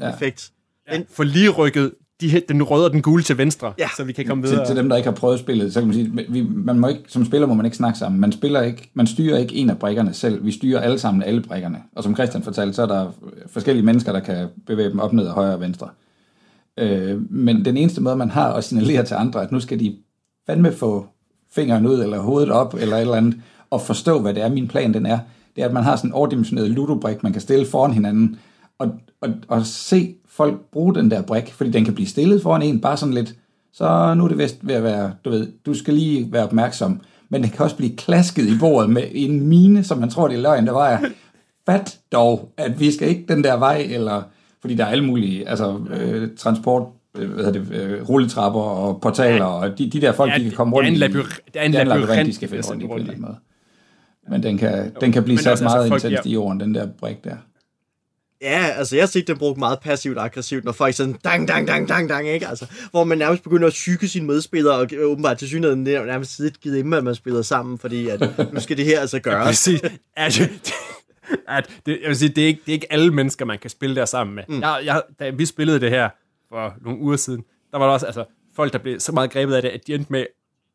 ja. 0.00 0.14
Effekt. 0.14 0.50
Ja. 0.92 1.00
For 1.12 1.24
lige 1.24 1.48
rykket 1.48 1.92
de, 2.20 2.42
den 2.48 2.62
røde 2.62 2.84
og 2.84 2.92
den 2.92 3.02
gule 3.02 3.22
til 3.22 3.38
venstre, 3.38 3.72
Ja. 3.78 3.88
så 3.96 4.04
vi 4.04 4.12
kan 4.12 4.26
komme 4.26 4.42
til, 4.46 4.50
videre. 4.50 4.66
til 4.66 4.76
dem, 4.76 4.88
der 4.88 4.96
ikke 4.96 5.08
har 5.08 5.14
prøvet 5.16 5.38
spillet, 5.40 5.72
så 5.72 5.80
kan 5.80 5.86
man 5.86 5.94
sige, 5.94 6.26
vi, 6.28 6.42
man 6.42 6.78
må 6.78 6.88
ikke, 6.88 7.00
som 7.08 7.24
spiller 7.24 7.46
må 7.46 7.54
man 7.54 7.64
ikke 7.66 7.76
snakke 7.76 7.98
sammen. 7.98 8.20
Man, 8.20 8.32
spiller 8.32 8.62
ikke, 8.62 8.90
man 8.94 9.06
styrer 9.06 9.38
ikke 9.38 9.54
en 9.54 9.70
af 9.70 9.78
brikkerne 9.78 10.14
selv. 10.14 10.44
Vi 10.44 10.52
styrer 10.52 10.80
alle 10.80 10.98
sammen 10.98 11.22
alle 11.22 11.42
brikkerne. 11.42 11.78
Og 11.96 12.02
som 12.04 12.14
Christian 12.14 12.42
fortalte, 12.42 12.74
så 12.74 12.82
er 12.82 12.86
der 12.86 13.12
forskellige 13.52 13.84
mennesker, 13.84 14.12
der 14.12 14.20
kan 14.20 14.48
bevæge 14.66 14.90
dem 14.90 14.98
op, 14.98 15.12
ned 15.12 15.26
og 15.26 15.34
højre 15.34 15.54
og 15.54 15.60
venstre. 15.60 15.88
Øh, 16.78 17.32
men 17.32 17.64
den 17.64 17.76
eneste 17.76 18.00
måde, 18.00 18.16
man 18.16 18.30
har 18.30 18.52
at 18.52 18.64
signalere 18.64 19.04
til 19.04 19.14
andre, 19.14 19.42
at 19.42 19.52
nu 19.52 19.60
skal 19.60 19.80
de 19.80 19.96
fandme 20.46 20.72
få 20.72 21.06
fingeren 21.52 21.86
ud, 21.86 22.02
eller 22.02 22.18
hovedet 22.18 22.50
op, 22.50 22.74
eller 22.74 22.96
et 22.96 23.00
eller 23.00 23.14
andet, 23.14 23.36
og 23.70 23.80
forstå, 23.80 24.20
hvad 24.20 24.34
det 24.34 24.42
er, 24.42 24.48
min 24.48 24.68
plan 24.68 24.94
den 24.94 25.06
er, 25.06 25.18
det 25.56 25.62
er, 25.62 25.66
at 25.66 25.74
man 25.74 25.84
har 25.84 25.96
sådan 25.96 26.10
en 26.10 26.14
overdimensioneret 26.14 26.70
ludobrik, 26.70 27.22
man 27.22 27.32
kan 27.32 27.40
stille 27.40 27.66
foran 27.66 27.92
hinanden, 27.92 28.38
og, 28.78 28.90
og, 29.20 29.28
og 29.48 29.66
se 29.66 30.14
folk 30.28 30.60
bruge 30.72 30.94
den 30.94 31.10
der 31.10 31.22
brik, 31.22 31.52
fordi 31.52 31.70
den 31.70 31.84
kan 31.84 31.94
blive 31.94 32.08
stillet 32.08 32.42
foran 32.42 32.62
en, 32.62 32.80
bare 32.80 32.96
sådan 32.96 33.14
lidt, 33.14 33.34
så 33.72 34.14
nu 34.14 34.24
er 34.24 34.28
det 34.28 34.38
vist 34.38 34.56
ved 34.62 34.74
at 34.74 34.82
være, 34.82 35.12
du 35.24 35.30
ved, 35.30 35.52
du 35.66 35.74
skal 35.74 35.94
lige 35.94 36.32
være 36.32 36.44
opmærksom, 36.44 37.00
men 37.28 37.42
det 37.42 37.52
kan 37.52 37.64
også 37.64 37.76
blive 37.76 37.96
klasket 37.96 38.46
i 38.46 38.58
bordet 38.60 38.90
med 38.90 39.02
en 39.12 39.46
mine, 39.48 39.84
som 39.84 39.98
man 39.98 40.10
tror, 40.10 40.28
det 40.28 40.36
er 40.36 40.40
løgn, 40.40 40.66
der 40.66 40.72
var 40.72 41.04
fat 41.66 41.98
dog, 42.12 42.52
at 42.56 42.80
vi 42.80 42.92
skal 42.92 43.08
ikke 43.08 43.24
den 43.28 43.44
der 43.44 43.56
vej, 43.56 43.86
eller 43.90 44.22
fordi 44.60 44.74
der 44.74 44.84
er 44.84 44.88
alle 44.88 45.04
mulige, 45.04 45.48
altså 45.48 45.78
øh, 45.90 46.28
transport, 46.36 46.82
hvad 47.12 47.44
hedder 47.44 47.52
det, 47.52 47.72
øh, 47.72 48.08
rulletrapper 48.08 48.60
og 48.60 49.00
portaler, 49.00 49.44
og 49.44 49.78
de, 49.78 49.90
de 49.90 50.00
der 50.00 50.12
folk, 50.12 50.32
Ja, 50.32 50.38
de 50.38 50.44
kan 50.44 50.52
komme 50.52 50.76
det 50.76 50.86
er 50.86 51.08
rundt 51.08 51.16
i. 51.16 51.50
det 51.52 51.60
er 51.60 51.62
en 51.62 51.72
labyrint, 51.72 52.26
de 52.26 52.34
skal 52.34 52.48
de 52.48 52.52
finde 52.52 52.68
rundt 52.68 52.82
i 52.82 52.86
på 52.86 52.92
en 52.92 53.00
eller 53.00 53.12
anden 53.12 53.26
måde. 53.26 53.36
Men 54.30 54.42
den 54.42 54.58
kan, 54.58 54.92
den 55.00 55.12
kan 55.12 55.24
blive 55.24 55.38
sat 55.38 55.52
også, 55.52 55.64
meget 55.64 55.92
altså, 55.92 56.08
intenst 56.08 56.26
ja. 56.26 56.30
i 56.30 56.32
jorden, 56.32 56.60
den 56.60 56.74
der 56.74 56.88
brik 57.00 57.24
der. 57.24 57.36
Ja, 58.42 58.66
altså 58.76 58.96
jeg 58.96 59.02
har 59.02 59.06
set 59.06 59.26
den 59.26 59.38
brugt 59.38 59.58
meget 59.58 59.80
passivt 59.80 60.18
og 60.18 60.24
aggressivt, 60.24 60.64
når 60.64 60.72
folk 60.72 60.94
sådan 60.94 61.16
dang, 61.24 61.48
dang, 61.48 61.68
dang, 61.68 61.88
dang, 61.88 62.08
dang, 62.08 62.28
ikke? 62.28 62.48
Altså, 62.48 62.66
hvor 62.90 63.04
man 63.04 63.18
nærmest 63.18 63.42
begynder 63.42 63.66
at 63.66 63.72
syge 63.72 64.08
sine 64.08 64.26
medspillere, 64.26 64.74
og 64.74 64.88
øh, 64.92 65.10
åbenbart 65.10 65.38
til 65.38 65.48
synligheden 65.48 65.86
er 65.86 66.04
nærmest 66.04 66.36
sidde 66.36 66.50
givet 66.50 66.76
hjemme, 66.76 66.96
at 66.96 67.04
man 67.04 67.14
spiller 67.14 67.42
sammen, 67.42 67.78
fordi 67.78 68.08
at, 68.08 68.20
nu 68.52 68.60
skal 68.60 68.76
det 68.76 68.84
her 68.84 69.00
altså 69.00 69.18
gøres. 69.28 69.46
Præcis. 69.46 69.80
At, 70.16 70.50
at 71.48 71.70
det, 71.86 71.98
jeg 72.02 72.08
vil 72.08 72.16
sige, 72.16 72.28
det 72.28 72.42
er, 72.42 72.48
ikke, 72.48 72.60
det 72.66 72.72
er 72.72 72.74
ikke 72.74 72.92
alle 72.92 73.10
mennesker, 73.10 73.44
man 73.44 73.58
kan 73.58 73.70
spille 73.70 73.96
der 73.96 74.04
sammen 74.04 74.34
med. 74.36 74.42
Mm. 74.48 74.60
Jeg, 74.60 74.80
jeg, 74.84 75.02
da 75.20 75.30
vi 75.30 75.46
spillede 75.46 75.80
det 75.80 75.90
her 75.90 76.08
for 76.52 76.74
nogle 76.84 77.00
uger 77.00 77.16
siden, 77.16 77.44
der 77.72 77.78
var 77.78 77.86
der 77.86 77.92
også, 77.92 78.06
altså, 78.06 78.24
folk, 78.56 78.72
der 78.72 78.78
blev 78.78 79.00
så 79.00 79.12
meget 79.12 79.30
grebet 79.30 79.54
af 79.54 79.62
det, 79.62 79.68
at 79.68 79.86
de 79.86 79.94
endte 79.94 80.12
med 80.12 80.26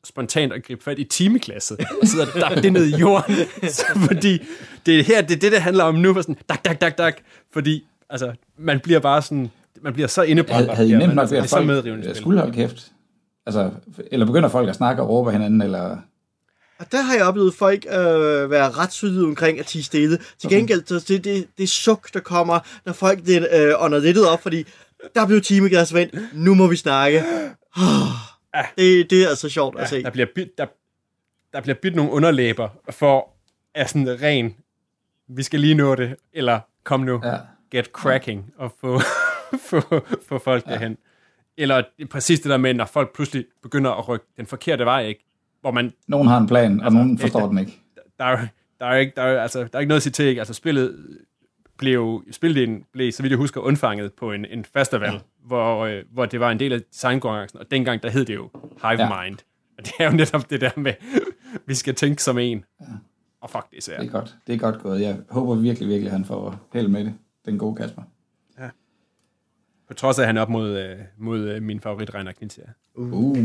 spontant 0.04 0.54
at 0.54 0.64
gribe 0.64 0.84
fat 0.84 1.00
i 1.00 1.04
timeglasset, 1.04 1.80
og 2.02 2.08
sidde 2.08 2.28
og 2.34 2.42
dakke 2.42 2.62
det 2.62 2.74
ned 2.74 2.86
i 2.86 2.96
jorden. 2.96 3.36
Så, 3.70 3.86
fordi 4.12 4.40
det 4.86 5.00
er 5.00 5.04
her, 5.04 5.22
det 5.22 5.36
er 5.36 5.40
det, 5.40 5.52
det 5.52 5.62
handler 5.62 5.84
om 5.84 5.96
nu, 5.96 6.14
for 6.14 6.22
sådan, 6.22 6.38
dak, 6.50 6.66
dak, 6.66 6.82
dak, 6.82 6.98
dak, 6.98 7.18
fordi 7.54 7.86
altså, 8.10 8.34
man 8.58 8.80
bliver 8.80 9.00
bare 9.00 9.22
sådan, 9.22 9.52
man 9.82 9.94
bliver 9.94 10.08
så 10.08 10.22
indebrændt. 10.22 10.72
Havde, 10.72 10.76
havde 10.76 11.04
I 11.04 11.08
nemt 11.08 11.16
nok 11.16 11.24
ved, 11.24 11.30
det 11.30 11.40
er 11.40 11.44
at 11.44 11.50
folk 11.50 12.04
spil. 12.04 12.16
skulle 12.16 12.40
holde 12.40 12.54
kæft? 12.54 12.92
Altså, 13.46 13.72
eller 14.12 14.26
begynder 14.26 14.50
folk 14.50 14.70
at 14.70 14.76
snakke 14.76 15.02
og 15.02 15.10
råbe 15.10 15.32
hinanden, 15.32 15.62
eller... 15.62 15.98
Og 16.80 16.92
der 16.92 17.02
har 17.02 17.16
jeg 17.16 17.26
oplevet 17.26 17.54
folk 17.54 17.86
øh, 17.90 18.52
være 18.52 18.72
ret 18.72 18.94
syge 18.94 19.24
omkring 19.24 19.60
at 19.60 19.66
tige 19.66 19.84
stille. 19.84 20.20
Til 20.40 20.50
gengæld, 20.50 20.84
så 20.86 21.06
det, 21.08 21.24
det, 21.24 21.48
det 21.58 21.70
suk, 21.70 22.14
der 22.14 22.20
kommer, 22.20 22.60
når 22.86 22.94
folk 22.94 23.26
det, 23.26 23.48
øh, 23.54 23.74
ånder 23.78 24.00
lidt 24.00 24.18
op, 24.18 24.42
fordi 24.42 24.66
der 25.16 25.28
blev 25.28 25.42
timeglas 25.42 25.94
vendt, 25.94 26.16
nu 26.34 26.54
må 26.56 26.68
vi 26.68 26.76
snakke. 26.76 27.24
det, 28.78 29.10
det 29.10 29.24
er 29.24 29.30
altså 29.30 29.50
sjovt 29.50 29.80
at 29.80 29.90
se. 29.90 29.96
Ja, 29.96 30.02
der 30.02 30.10
bliver 30.10 30.28
bit, 30.36 30.58
der, 30.58 30.66
der 31.54 31.62
bliver 31.62 31.76
bit 31.82 31.96
nogle 31.96 32.12
underlæber 32.12 32.70
for 32.90 33.30
at 33.74 33.90
sådan 33.90 34.22
ren, 34.22 34.56
vi 35.28 35.44
skal 35.44 35.60
lige 35.60 35.76
nå 35.76 35.96
det, 35.96 36.16
eller 36.34 36.60
kom 36.84 37.00
nu, 37.00 37.22
Ja. 37.24 37.38
get 37.72 37.86
cracking, 37.86 38.54
og 38.58 38.74
få, 38.82 39.00
få, 39.70 39.82
få 40.30 40.40
folk 40.40 40.68
ja. 40.68 40.72
derhen. 40.72 40.98
Eller 41.58 41.84
præcis 42.10 42.40
det 42.40 42.50
der 42.50 42.58
med, 42.58 42.74
når 42.74 42.86
folk 42.86 43.16
pludselig 43.16 43.46
begynder 43.64 43.92
at 43.92 44.08
rykke 44.08 44.26
den 44.38 44.46
forkerte 44.46 44.86
vej, 44.86 45.06
ikke? 45.06 45.26
Hvor 45.62 45.72
man, 45.72 45.94
Nogen 46.08 46.28
har 46.28 46.38
en 46.38 46.48
plan, 46.48 46.80
og 46.80 46.86
Altså, 46.86 46.98
nogen 46.98 47.20
forstår 47.20 47.40
det- 47.40 47.50
den 47.50 47.58
ikke. 47.58 47.82
der 48.18 48.26
er, 48.26 48.32
jo- 48.32 48.48
der 48.80 48.86
er, 48.86 48.94
jo 48.94 49.00
ikke, 49.00 49.14
der 49.16 49.22
er, 49.22 49.42
altså, 49.42 49.60
der 49.60 49.70
er 49.74 49.80
ikke 49.80 49.88
noget 49.88 50.00
at 50.00 50.04
sige 50.04 50.12
til, 50.14 50.26
ikke? 50.26 50.42
Altså, 50.42 50.54
spillet 50.54 51.18
blev, 51.78 52.24
spildelen 52.32 52.84
blev, 52.94 53.12
så 53.12 53.22
vidt 53.24 53.32
jeg 53.32 53.38
husker, 53.38 53.62
undfanget 53.62 54.14
på 54.14 54.32
en, 54.32 54.46
en 54.46 54.66
festival, 54.66 55.14
ja. 55.14 55.20
hvor, 55.46 55.86
øh, 55.86 56.04
hvor 56.12 56.26
det 56.26 56.40
var 56.40 56.52
en 56.52 56.60
del 56.60 56.74
af 56.74 56.82
designkonkurrencen, 56.82 57.60
og 57.60 57.72
dengang, 57.72 58.04
der 58.04 58.10
hed 58.10 58.26
det 58.26 58.36
jo 58.36 58.50
Hive 58.82 59.02
Ja. 59.02 59.24
Mind. 59.24 59.38
Og 59.78 59.86
det 59.86 59.94
er 60.00 60.06
jo 60.06 60.12
netop 60.12 60.50
det 60.50 60.62
der 60.62 60.72
med, 60.76 60.94
vi 61.68 61.76
skal 61.76 61.96
tænke 61.96 62.24
som 62.24 62.38
en. 62.38 62.66
Ja. 62.82 62.86
Og 63.42 63.50
fuck, 63.50 63.70
det 63.72 63.78
er 63.78 63.82
svært. 63.82 64.00
Det 64.00 64.08
er 64.08 64.12
godt. 64.12 64.36
Det 64.48 64.56
er 64.56 64.60
godt 64.60 64.82
gået. 64.82 65.02
Jeg 65.02 65.18
håber 65.30 65.56
virkelig, 65.56 65.90
virkelig, 65.90 66.08
at 66.08 66.12
han 66.18 66.26
får 66.26 66.60
held 66.74 66.88
med 66.88 67.06
det. 67.06 67.14
Den 67.46 67.58
gode 67.58 67.76
Kasper. 67.76 68.02
På 69.88 69.94
trods 69.94 70.20
af, 70.20 70.24
at 70.24 70.28
han 70.28 70.38
er 70.38 70.42
op 70.42 70.50
mod, 70.50 70.78
øh, 70.78 70.98
mod 71.18 71.40
øh, 71.40 71.62
min 71.64 71.80
favorit, 71.80 72.16
Reiner 72.16 72.32
Knizia. 72.32 72.64
Uh, 72.96 73.38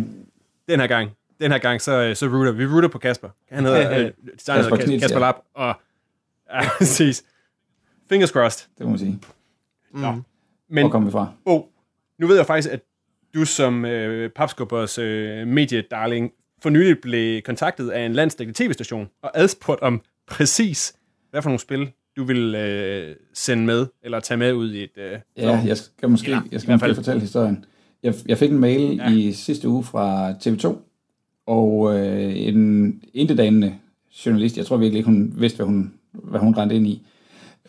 Den 0.69 0.81
her 0.81 0.87
gang, 0.87 1.11
den 1.41 1.51
her 1.53 1.59
gang, 1.59 1.81
så, 1.81 1.93
øh, 1.93 2.17
så 2.17 2.27
rooter 2.27 2.53
vi. 2.53 2.67
rooter 2.67 2.89
på 2.89 2.99
Kasper. 2.99 3.29
Han 3.51 3.65
hedder, 3.65 3.99
øh, 4.05 4.11
Kasper. 4.47 4.99
Kasper 5.01 5.19
Lapp, 5.19 5.39
og 5.55 5.67
ja, 6.55 6.61
præcis. 6.79 7.25
Fingers 8.11 8.31
crossed. 8.31 8.69
det 8.79 8.85
må 8.87 8.91
man 8.91 8.99
sige. 8.99 9.19
Nå. 9.95 10.01
Hvor 10.01 10.23
Men, 10.69 10.91
kom 10.91 11.07
vi 11.07 11.11
fra? 11.11 11.33
oh, 11.45 11.63
nu 12.19 12.27
ved 12.27 12.37
jeg 12.37 12.47
faktisk, 12.47 12.73
at 12.73 12.81
du 13.35 13.45
som 13.45 13.85
øh, 13.85 14.31
Papskubbers 14.31 14.99
øh, 14.99 15.47
mediedarling 15.47 16.31
for 16.63 16.71
nylig 16.71 16.97
blev 17.03 17.43
kontaktet 17.43 17.91
af 17.91 18.07
en 18.07 18.13
landsdækkende 18.13 18.65
tv-station 18.65 19.09
og 19.23 19.31
adspurgt 19.35 19.81
om 19.81 20.01
præcis, 20.27 20.95
hvad 21.31 21.43
for 21.43 21.49
nogle 21.51 21.61
spil 21.61 21.91
du 22.17 22.25
vil 22.25 22.55
øh, 22.55 23.17
sende 23.35 23.65
med, 23.65 23.87
eller 24.03 24.21
tage 24.21 24.39
med 24.39 24.53
ud 24.53 24.73
i 24.73 24.83
et... 24.85 24.91
Øh, 24.97 25.19
Ja, 25.37 25.63
jeg 25.67 25.77
skal 25.77 26.11
måske, 26.11 26.25
Eller, 26.27 26.43
jeg 26.45 26.53
i 26.55 26.59
skal 26.59 26.67
hvert 26.67 26.75
måske 26.75 26.85
fald. 26.87 26.95
fortælle 26.95 27.21
historien. 27.21 27.65
Jeg, 28.03 28.15
jeg 28.27 28.39
fik 28.39 28.51
en 28.51 28.59
mail 28.59 28.97
Ja. 28.97 29.11
ja. 29.11 29.17
i 29.17 29.33
sidste 29.33 29.69
uge 29.69 29.85
fra 29.85 30.33
TV2, 30.33 30.77
og 31.47 31.99
øh, 31.99 32.37
en 32.37 33.03
indedagende 33.15 33.75
journalist, 34.27 34.57
jeg 34.57 34.67
tror 34.67 34.77
virkelig 34.77 34.99
ikke, 34.99 35.07
hun 35.11 35.33
vidste, 35.37 35.57
hvad 35.57 35.67
hun, 35.67 35.95
hvad 36.13 36.41
hun 36.41 36.57
rendte 36.57 36.77
ind 36.77 36.87
i. 36.87 37.03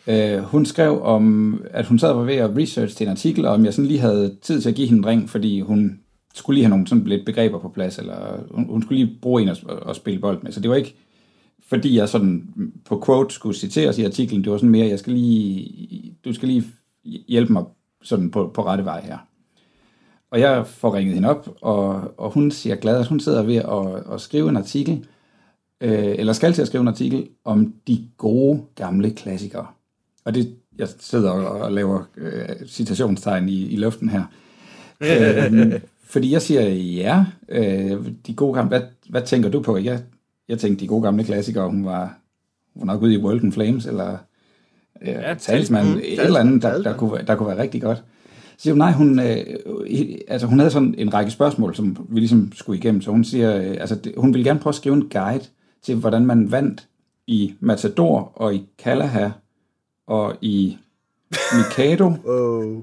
Øh, 0.06 0.38
hun 0.38 0.66
skrev 0.66 1.02
om, 1.02 1.64
at 1.70 1.86
hun 1.86 1.98
sad 1.98 2.10
og 2.10 2.18
var 2.18 2.24
ved 2.24 2.34
at 2.34 2.56
research 2.56 2.96
til 2.96 3.04
en 3.04 3.10
artikel, 3.10 3.44
og 3.44 3.54
om 3.54 3.64
jeg 3.64 3.74
sådan 3.74 3.88
lige 3.88 4.00
havde 4.00 4.36
tid 4.42 4.60
til 4.60 4.68
at 4.68 4.74
give 4.74 4.88
hende 4.88 4.98
en 4.98 5.06
ring, 5.06 5.30
fordi 5.30 5.60
hun 5.60 6.00
skulle 6.34 6.54
lige 6.54 6.64
have 6.64 6.70
nogle 6.70 6.86
sådan 6.86 7.04
lidt 7.04 7.26
begreber 7.26 7.58
på 7.58 7.68
plads, 7.68 7.98
eller 7.98 8.38
hun, 8.50 8.66
hun 8.66 8.82
skulle 8.82 9.04
lige 9.04 9.18
bruge 9.22 9.42
en 9.42 9.48
at, 9.48 9.64
at 9.88 9.96
spille 9.96 10.20
bold 10.20 10.42
med. 10.42 10.52
Så 10.52 10.60
det 10.60 10.70
var 10.70 10.76
ikke, 10.76 10.94
fordi 11.68 11.96
jeg 11.96 12.08
sådan 12.08 12.48
på 12.84 13.02
quote 13.06 13.34
skulle 13.34 13.56
citeres 13.56 13.98
i 13.98 14.04
artiklen, 14.04 14.44
det 14.44 14.52
var 14.52 14.58
sådan 14.58 14.70
mere, 14.70 14.88
jeg 14.88 14.98
skal 14.98 15.12
lige, 15.12 16.14
du 16.24 16.32
skal 16.32 16.48
lige 16.48 16.64
hjælpe 17.28 17.52
mig 17.52 17.64
sådan 18.02 18.30
på, 18.30 18.50
på 18.54 18.64
rette 18.64 18.84
vej 18.84 19.00
her. 19.00 19.18
Og 20.30 20.40
jeg 20.40 20.66
får 20.66 20.94
ringet 20.94 21.14
hende 21.14 21.28
op, 21.28 21.48
og, 21.60 22.14
og 22.18 22.30
hun 22.30 22.50
siger 22.50 22.76
glad, 22.76 23.00
at 23.00 23.06
hun 23.06 23.20
sidder 23.20 23.42
ved 23.42 23.56
at, 23.56 24.14
at 24.14 24.20
skrive 24.20 24.48
en 24.48 24.56
artikel, 24.56 25.06
øh, 25.80 26.14
eller 26.18 26.32
skal 26.32 26.52
til 26.52 26.62
at 26.62 26.68
skrive 26.68 26.80
en 26.80 26.88
artikel 26.88 27.28
om 27.44 27.74
de 27.86 28.08
gode 28.16 28.62
gamle 28.74 29.10
klassikere. 29.10 29.66
Og 30.24 30.34
det, 30.34 30.54
jeg 30.78 30.88
sidder 31.00 31.30
og, 31.30 31.72
laver 31.72 32.02
øh, 32.16 32.66
citationstegn 32.68 33.48
i, 33.48 33.66
i 33.66 33.76
luften 33.76 34.08
her. 34.08 34.24
øh, 35.00 35.80
fordi 36.04 36.32
jeg 36.32 36.42
siger, 36.42 36.68
ja, 36.74 37.24
øh, 37.48 38.06
de 38.26 38.34
gode 38.34 38.54
gamle, 38.54 38.68
hvad, 38.68 38.80
hvad 39.08 39.22
tænker 39.22 39.48
du 39.48 39.62
på? 39.62 39.76
Jeg, 39.76 40.00
jeg 40.48 40.58
tænkte, 40.58 40.80
de 40.82 40.88
gode 40.88 41.02
gamle 41.02 41.24
klassikere, 41.24 41.68
hun 41.70 41.84
var, 41.84 42.18
hun 42.74 42.88
var 42.88 42.94
nok 42.94 43.02
ude 43.02 43.14
i 43.14 43.18
World 43.18 43.42
in 43.44 43.52
Flames, 43.52 43.86
eller 43.86 44.16
øh, 45.02 45.08
ja, 45.08 45.34
talsmand, 45.34 45.88
mm, 45.88 45.98
et 46.04 46.20
eller 46.24 46.40
andet, 46.40 46.62
der, 46.62 46.82
der, 46.82 46.96
kunne, 46.96 47.12
være- 47.12 47.24
der 47.26 47.34
kunne 47.34 47.48
være 47.48 47.62
rigtig 47.62 47.82
godt. 47.82 47.98
Så 48.56 48.62
siger 48.62 48.72
hun, 48.74 48.78
nej, 48.78 48.92
hun, 48.92 49.18
øh, 49.20 49.44
altså, 50.28 50.46
hun 50.46 50.58
havde 50.58 50.70
sådan 50.70 50.94
en 50.98 51.14
række 51.14 51.30
spørgsmål, 51.30 51.74
som 51.74 52.06
vi 52.08 52.18
ligesom 52.20 52.52
skulle 52.54 52.78
igennem, 52.78 53.00
så 53.02 53.10
hun 53.10 53.24
siger, 53.24 53.56
øh, 53.56 53.76
altså, 53.80 53.94
det, 53.94 54.12
hun 54.16 54.34
ville 54.34 54.44
gerne 54.48 54.60
prøve 54.60 54.70
at 54.70 54.74
skrive 54.74 54.94
en 54.94 55.08
guide 55.10 55.44
til, 55.82 55.96
hvordan 55.96 56.26
man 56.26 56.50
vandt 56.50 56.88
i 57.26 57.54
Matador 57.60 58.32
og 58.34 58.54
i 58.54 58.68
Kalaha 58.78 59.28
og 60.06 60.36
i 60.40 60.78
Mikado 61.56 62.12
Oh. 62.24 62.82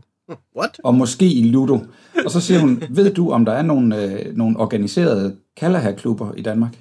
What? 0.58 0.80
og 0.84 0.96
måske 0.96 1.26
i 1.26 1.44
Ludo. 1.44 1.80
Og 2.26 2.32
så 2.32 2.42
siger 2.42 2.60
hun, 2.60 2.84
ved 2.90 3.14
du, 3.14 3.32
om 3.32 3.46
der 3.46 3.52
er 3.52 3.62
nogle, 3.62 4.04
øh, 4.04 4.38
nogle 4.38 4.60
organiserede 4.60 5.36
Kalaha-klubber 5.58 6.34
i 6.34 6.42
Danmark? 6.42 6.78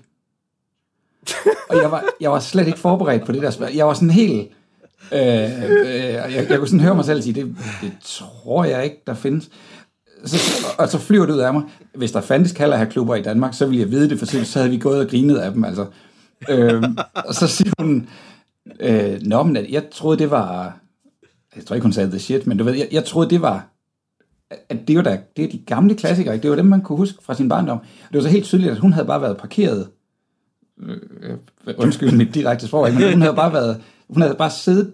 Og 1.68 1.76
jeg 1.82 1.90
var, 1.90 2.04
jeg 2.20 2.30
var 2.30 2.40
slet 2.40 2.66
ikke 2.66 2.78
forberedt 2.78 3.26
på 3.26 3.32
det 3.32 3.42
der 3.42 3.50
spørgsmål. 3.50 3.76
Jeg 3.76 3.86
var 3.86 3.94
sådan 3.94 4.10
helt... 4.10 4.48
Øh, 5.12 5.20
øh, 5.20 5.94
jeg, 5.94 6.46
jeg 6.48 6.58
kunne 6.58 6.68
sådan 6.68 6.80
høre 6.80 6.94
mig 6.94 7.04
selv 7.04 7.22
sige, 7.22 7.34
det, 7.34 7.56
det 7.82 7.92
tror 8.04 8.64
jeg 8.64 8.84
ikke, 8.84 9.02
der 9.06 9.14
findes. 9.14 9.48
Så, 10.24 10.66
og 10.78 10.88
så 10.88 10.98
flyver 10.98 11.26
det 11.26 11.32
ud 11.32 11.38
af 11.38 11.52
mig. 11.52 11.62
Hvis 11.94 12.12
der 12.12 12.20
fandtes 12.20 12.52
Kalaha-klubber 12.52 13.14
i 13.14 13.22
Danmark, 13.22 13.54
så 13.54 13.66
ville 13.66 13.80
jeg 13.80 13.90
vide 13.90 14.10
det, 14.10 14.18
for 14.18 14.26
så 14.26 14.44
så 14.44 14.58
havde 14.58 14.70
vi 14.70 14.78
gået 14.78 15.00
og 15.00 15.08
grinet 15.08 15.36
af 15.36 15.52
dem. 15.52 15.64
Altså. 15.64 15.86
Øh, 16.48 16.82
og 17.14 17.34
så 17.34 17.46
siger 17.46 17.72
hun, 17.78 18.08
øh, 18.80 19.20
Nå, 19.22 19.42
men 19.42 19.56
jeg 19.70 19.90
troede, 19.90 20.18
det 20.18 20.30
var... 20.30 20.78
Jeg 21.56 21.66
tror 21.66 21.74
ikke, 21.74 21.84
hun 21.84 21.92
sagde 21.92 22.10
the 22.10 22.18
shit, 22.18 22.46
men 22.46 22.58
du 22.58 22.64
ved, 22.64 22.74
jeg, 22.74 22.88
jeg 22.92 23.04
troede, 23.04 23.30
det 23.30 23.42
var 23.42 23.68
at 24.68 24.88
det 24.88 24.96
var 24.96 25.02
da, 25.02 25.20
det 25.36 25.44
er 25.44 25.48
de 25.48 25.58
gamle 25.58 25.94
klassikere, 25.94 26.34
ikke? 26.34 26.42
det 26.42 26.50
var 26.50 26.56
dem, 26.56 26.66
man 26.66 26.80
kunne 26.80 26.98
huske 26.98 27.24
fra 27.24 27.34
sin 27.34 27.48
barndom. 27.48 27.78
Det 27.78 28.16
var 28.16 28.20
så 28.20 28.28
helt 28.28 28.44
tydeligt, 28.44 28.72
at 28.72 28.78
hun 28.78 28.92
havde 28.92 29.06
bare 29.06 29.22
været 29.22 29.36
parkeret, 29.36 29.88
øh, 30.82 30.96
øh 31.22 31.74
undskyld 31.78 32.12
mit 32.12 32.34
direkte 32.34 32.66
sprog, 32.66 32.88
ikke? 32.88 33.00
men 33.00 33.12
hun 33.12 33.22
havde 33.22 33.36
bare 33.36 33.52
været, 33.52 33.82
hun 34.08 34.22
havde 34.22 34.34
bare 34.34 34.50
siddet 34.50 34.92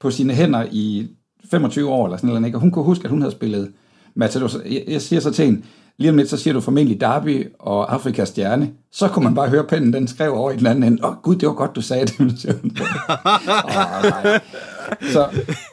på 0.00 0.10
sine 0.10 0.34
hænder 0.34 0.66
i 0.70 1.08
25 1.50 1.88
år, 1.88 2.06
eller 2.06 2.16
sådan 2.16 2.28
noget, 2.28 2.46
ikke? 2.46 2.56
og 2.56 2.60
hun 2.60 2.70
kunne 2.70 2.84
huske, 2.84 3.04
at 3.04 3.10
hun 3.10 3.20
havde 3.20 3.32
spillet 3.32 3.72
Matador. 4.14 4.46
Så 4.46 4.62
Jeg, 4.64 4.84
jeg 4.88 5.02
siger 5.02 5.20
så 5.20 5.30
til 5.30 5.44
hende, 5.44 5.62
lige 5.98 6.10
om 6.10 6.16
lidt, 6.16 6.28
så 6.28 6.36
siger 6.36 6.54
du 6.54 6.60
formentlig 6.60 7.00
Derby 7.00 7.46
og 7.58 7.94
Afrikas 7.94 8.28
Stjerne. 8.28 8.70
Så 8.92 9.08
kunne 9.08 9.24
man 9.24 9.34
bare 9.34 9.48
høre 9.48 9.64
pennen, 9.64 9.92
den 9.92 10.08
skrev 10.08 10.34
over 10.34 10.50
i 10.50 10.56
den 10.56 10.66
anden 10.66 10.84
ende. 10.84 11.04
Åh 11.04 11.10
oh, 11.10 11.16
gud, 11.22 11.36
det 11.36 11.48
var 11.48 11.54
godt, 11.54 11.76
du 11.76 11.80
sagde 11.80 12.06
det. 12.06 12.20
oh. 13.64 14.40
Så 15.12 15.28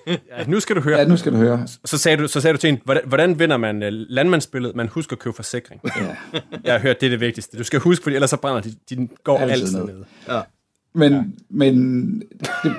ja, 0.07 0.43
nu 0.47 0.59
skal 0.59 0.75
du 0.75 0.81
høre. 0.81 0.97
ja, 0.97 1.05
nu 1.05 1.17
skal 1.17 1.31
du 1.31 1.37
høre. 1.37 1.67
Så 1.85 1.97
sagde 1.97 2.17
du, 2.17 2.27
så 2.27 2.41
sagde 2.41 2.53
du 2.53 2.57
til 2.57 2.67
hende, 2.67 2.81
hvordan, 2.85 3.03
hvordan 3.07 3.39
vinder 3.39 3.57
man 3.57 3.83
uh, 3.83 3.87
landmandsspillet? 3.89 4.75
Man 4.75 4.87
husker 4.87 5.15
at 5.15 5.19
købe 5.19 5.35
forsikring. 5.35 5.81
Ja. 5.83 6.15
Jeg 6.63 6.73
har 6.73 6.79
hørt, 6.79 7.01
det 7.01 7.05
er 7.05 7.09
det 7.09 7.19
vigtigste. 7.19 7.57
Du 7.57 7.63
skal 7.63 7.79
huske, 7.79 8.03
fordi 8.03 8.15
ellers 8.15 8.29
så 8.29 8.37
brænder 8.37 8.61
de, 8.61 8.73
de 8.89 9.07
går 9.23 9.37
altid, 9.37 9.61
Altid 9.61 9.77
ned. 9.77 9.85
ned. 9.85 10.03
Men, 10.95 11.13
ja. 11.13 11.23
men 11.49 12.21
det, 12.63 12.73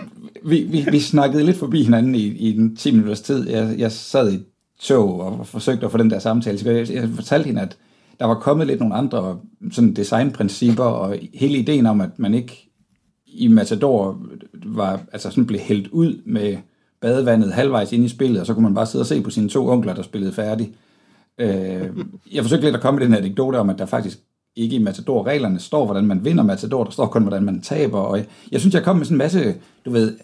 vi, 0.44 0.62
vi, 0.62 0.86
vi 0.90 1.00
snakkede 1.00 1.44
lidt 1.44 1.56
forbi 1.56 1.82
hinanden 1.82 2.14
i, 2.14 2.26
i 2.26 2.56
en 2.56 2.76
10 2.76 2.90
minutters 2.90 3.20
tid. 3.20 3.48
Jeg, 3.48 3.74
jeg 3.78 3.92
sad 3.92 4.32
i 4.32 4.34
et 4.34 4.44
tog 4.80 5.20
og 5.20 5.46
forsøgte 5.46 5.86
at 5.86 5.92
få 5.92 5.98
den 5.98 6.10
der 6.10 6.18
samtale. 6.18 6.58
Så 6.58 6.70
jeg, 6.70 6.90
jeg 6.90 7.08
fortalte 7.08 7.46
hende, 7.46 7.60
at 7.60 7.76
der 8.18 8.24
var 8.24 8.34
kommet 8.34 8.66
lidt 8.66 8.80
nogle 8.80 8.94
andre 8.94 9.38
sådan 9.72 9.94
designprincipper, 9.94 10.84
og 10.84 11.16
hele 11.34 11.58
ideen 11.58 11.86
om, 11.86 12.00
at 12.00 12.18
man 12.18 12.34
ikke 12.34 12.70
i 13.26 13.48
Matador 13.48 14.18
var, 14.66 15.00
altså 15.12 15.30
sådan 15.30 15.46
blev 15.46 15.60
hældt 15.60 15.88
ud 15.88 16.22
med 16.26 16.56
badevandet 17.00 17.52
halvvejs 17.52 17.92
ind 17.92 18.04
i 18.04 18.08
spillet, 18.08 18.40
og 18.40 18.46
så 18.46 18.54
kunne 18.54 18.62
man 18.62 18.74
bare 18.74 18.86
sidde 18.86 19.02
og 19.02 19.06
se 19.06 19.22
på 19.22 19.30
sine 19.30 19.48
to 19.48 19.68
onkler, 19.68 19.94
der 19.94 20.02
spillede 20.02 20.32
færdig. 20.32 20.72
Øh, 21.38 21.88
jeg 22.32 22.42
forsøgte 22.42 22.64
lidt 22.64 22.76
at 22.76 22.82
komme 22.82 22.98
med 22.98 23.06
den 23.06 23.14
anekdote 23.14 23.56
om, 23.56 23.70
at 23.70 23.78
der 23.78 23.86
faktisk 23.86 24.18
ikke 24.56 24.76
i 24.76 24.82
Matador-reglerne 24.82 25.58
står, 25.58 25.84
hvordan 25.84 26.06
man 26.06 26.24
vinder 26.24 26.44
Matador, 26.44 26.84
der 26.84 26.90
står 26.90 27.06
kun, 27.06 27.22
hvordan 27.22 27.44
man 27.44 27.60
taber, 27.60 27.98
og 27.98 28.16
jeg, 28.16 28.26
jeg 28.52 28.60
synes, 28.60 28.74
jeg 28.74 28.82
kom 28.82 28.96
med 28.96 29.04
sådan 29.04 29.14
en 29.14 29.18
masse, 29.18 29.54
du 29.84 29.90
ved, 29.90 30.16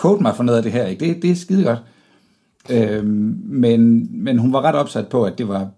quote 0.00 0.22
mig 0.22 0.36
for 0.36 0.42
noget 0.42 0.56
af 0.56 0.62
det 0.62 0.72
her, 0.72 0.86
ikke? 0.86 1.06
Det, 1.06 1.22
det 1.22 1.30
er 1.30 1.34
skide 1.34 1.64
godt. 1.64 1.78
Øh, 2.70 3.04
men, 3.04 4.08
men 4.24 4.38
hun 4.38 4.52
var 4.52 4.62
ret 4.62 4.74
opsat 4.74 5.08
på, 5.08 5.24
at 5.24 5.38
det 5.38 5.48
var, 5.48 5.70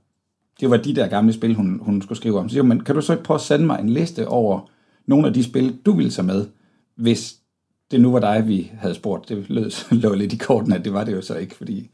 det 0.60 0.70
var 0.70 0.76
de 0.76 0.94
der 0.94 1.06
gamle 1.06 1.32
spil, 1.32 1.54
hun, 1.54 1.80
hun 1.82 2.02
skulle 2.02 2.18
skrive 2.18 2.38
om. 2.38 2.48
Så 2.48 2.52
siger 2.52 2.62
hun, 2.62 2.68
men 2.68 2.84
kan 2.84 2.94
du 2.94 3.00
så 3.00 3.12
ikke 3.12 3.24
prøve 3.24 3.36
at 3.36 3.40
sende 3.40 3.66
mig 3.66 3.80
en 3.80 3.88
liste 3.88 4.28
over 4.28 4.70
nogle 5.06 5.26
af 5.26 5.34
de 5.34 5.44
spil, 5.44 5.78
du 5.86 5.92
ville 5.92 6.10
tage 6.10 6.26
med, 6.26 6.46
hvis 6.96 7.36
det 7.90 8.00
nu 8.00 8.12
var 8.12 8.20
dig, 8.20 8.48
vi 8.48 8.70
havde 8.78 8.94
spurgt. 8.94 9.28
Det 9.28 9.46
lød, 9.48 9.70
lå 10.02 10.14
lidt 10.14 10.32
i 10.32 10.36
korten, 10.36 10.72
at 10.72 10.84
det 10.84 10.92
var 10.92 11.04
det 11.04 11.12
jo 11.12 11.22
så 11.22 11.34
ikke, 11.34 11.54
fordi 11.54 11.90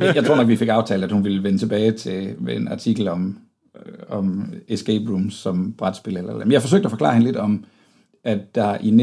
jeg, 0.00 0.24
tror 0.26 0.36
nok, 0.36 0.48
vi 0.48 0.56
fik 0.56 0.68
aftalt, 0.68 1.04
at 1.04 1.12
hun 1.12 1.24
ville 1.24 1.42
vende 1.42 1.58
tilbage 1.58 1.92
til 1.92 2.34
en 2.48 2.68
artikel 2.68 3.08
om, 3.08 3.38
øh, 3.76 3.92
om 4.08 4.52
escape 4.68 5.10
rooms 5.10 5.34
som 5.34 5.72
brætspil. 5.72 6.16
Eller, 6.16 6.38
men 6.38 6.52
jeg 6.52 6.62
forsøgte 6.62 6.86
at 6.86 6.90
forklare 6.90 7.12
hende 7.12 7.26
lidt 7.26 7.36
om, 7.36 7.64
at 8.24 8.54
der 8.54 8.76
i 8.80 8.90
1994-95 8.90 8.94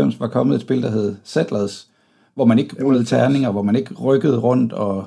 øh, 0.00 0.20
var 0.20 0.28
kommet 0.28 0.54
et 0.54 0.60
spil, 0.60 0.82
der 0.82 0.90
hed 0.90 1.16
Settlers, 1.24 1.88
hvor 2.34 2.44
man 2.44 2.58
ikke 2.58 2.84
rullede 2.84 3.04
terninger, 3.04 3.50
hvor 3.50 3.62
man 3.62 3.76
ikke 3.76 3.94
rykkede 3.94 4.38
rundt, 4.38 4.72
og, 4.72 5.06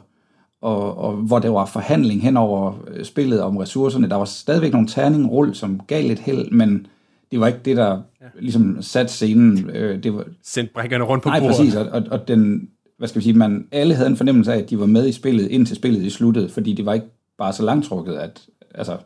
og, 0.61 0.97
og 0.97 1.13
hvor 1.13 1.39
der 1.39 1.49
var 1.49 1.65
forhandling 1.65 2.21
hen 2.21 2.37
over 2.37 2.73
øh, 2.87 3.05
spillet 3.05 3.41
om 3.41 3.57
ressourcerne. 3.57 4.09
Der 4.09 4.15
var 4.15 4.25
stadigvæk 4.25 4.71
nogle 4.71 4.87
terning 4.87 5.31
rull, 5.31 5.55
som 5.55 5.81
gav 5.87 6.03
lidt 6.03 6.19
held, 6.19 6.51
men 6.51 6.87
det 7.31 7.39
var 7.39 7.47
ikke 7.47 7.59
det, 7.65 7.77
der 7.77 8.01
ja. 8.21 8.25
ligesom 8.39 8.81
satte 8.81 9.13
scenen. 9.13 9.69
Øh, 9.69 10.03
det 10.03 10.13
var, 10.13 10.25
Sendt 10.43 10.73
brækkerne 10.73 11.03
rundt 11.03 11.23
på 11.23 11.29
nej, 11.29 11.39
bordet. 11.39 11.57
præcis, 11.57 11.75
og, 11.75 11.85
og, 11.85 12.03
og 12.11 12.27
den, 12.27 12.69
hvad 12.97 13.07
skal 13.07 13.19
vi 13.19 13.23
sige, 13.23 13.33
man, 13.33 13.67
alle 13.71 13.95
havde 13.95 14.09
en 14.09 14.17
fornemmelse 14.17 14.53
af, 14.53 14.57
at 14.57 14.69
de 14.69 14.79
var 14.79 14.85
med 14.85 15.07
i 15.07 15.11
spillet, 15.11 15.47
indtil 15.47 15.75
spillet 15.75 16.01
i 16.01 16.09
sluttede, 16.09 16.49
fordi 16.49 16.73
det 16.73 16.85
var 16.85 16.93
ikke 16.93 17.07
bare 17.37 17.53
så 17.53 17.63
langtrukket, 17.63 18.13
at, 18.13 18.41
altså, 18.75 18.97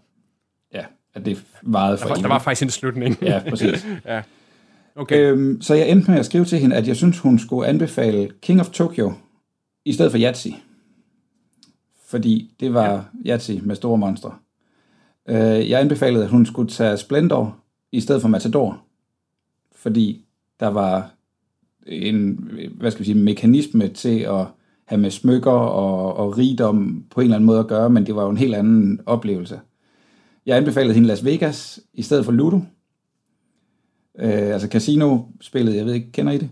ja, 0.73 0.83
at 1.13 1.25
det 1.25 1.43
varede 1.63 1.97
for 1.97 2.07
Der 2.07 2.15
var, 2.15 2.21
der 2.21 2.27
var 2.27 2.39
faktisk 2.39 2.63
en 2.63 2.69
slutning. 2.69 3.17
Ja, 3.21 3.41
præcis. 3.49 3.87
ja. 4.05 4.21
Okay. 4.95 5.31
Øhm, 5.31 5.61
så 5.61 5.73
jeg 5.73 5.89
endte 5.89 6.11
med 6.11 6.19
at 6.19 6.25
skrive 6.25 6.45
til 6.45 6.59
hende, 6.59 6.75
at 6.75 6.87
jeg 6.87 6.95
synes, 6.95 7.19
hun 7.19 7.39
skulle 7.39 7.67
anbefale 7.67 8.29
King 8.41 8.59
of 8.59 8.69
Tokyo 8.69 9.13
i 9.85 9.93
stedet 9.93 10.11
for 10.11 10.19
Yahtzee. 10.19 10.55
Fordi 12.05 12.55
det 12.59 12.73
var 12.73 13.09
ja. 13.25 13.31
Yahtzee 13.31 13.61
med 13.61 13.75
store 13.75 13.97
monstre. 13.97 14.33
Øh, 15.29 15.69
jeg 15.69 15.79
anbefalede, 15.79 16.23
at 16.23 16.29
hun 16.29 16.45
skulle 16.45 16.69
tage 16.69 16.97
Splendor 16.97 17.57
i 17.91 17.99
stedet 17.99 18.21
for 18.21 18.29
Matador. 18.29 18.81
Fordi 19.75 20.25
der 20.59 20.67
var 20.67 21.11
en, 21.87 22.49
hvad 22.77 22.91
skal 22.91 22.99
vi 22.99 23.05
sige, 23.05 23.23
mekanisme 23.23 23.87
til 23.87 24.19
at 24.19 24.45
have 24.85 25.01
med 25.01 25.11
smykker 25.11 25.51
og, 25.51 26.15
og 26.15 26.37
rigdom 26.37 27.05
på 27.09 27.21
en 27.21 27.25
eller 27.25 27.35
anden 27.35 27.45
måde 27.45 27.59
at 27.59 27.67
gøre, 27.67 27.89
men 27.89 28.05
det 28.05 28.15
var 28.15 28.23
jo 28.23 28.29
en 28.29 28.37
helt 28.37 28.55
anden 28.55 28.99
oplevelse. 29.05 29.59
Jeg 30.45 30.57
anbefalede 30.57 30.93
hende 30.93 31.07
Las 31.07 31.25
Vegas 31.25 31.79
i 31.93 32.01
stedet 32.01 32.25
for 32.25 32.31
Ludo. 32.31 32.59
Øh, 34.21 34.53
altså 34.53 34.67
casino-spillet, 34.67 35.75
jeg 35.75 35.85
ved 35.85 35.93
ikke, 35.93 36.11
kender 36.11 36.33
I 36.33 36.37
det? 36.37 36.49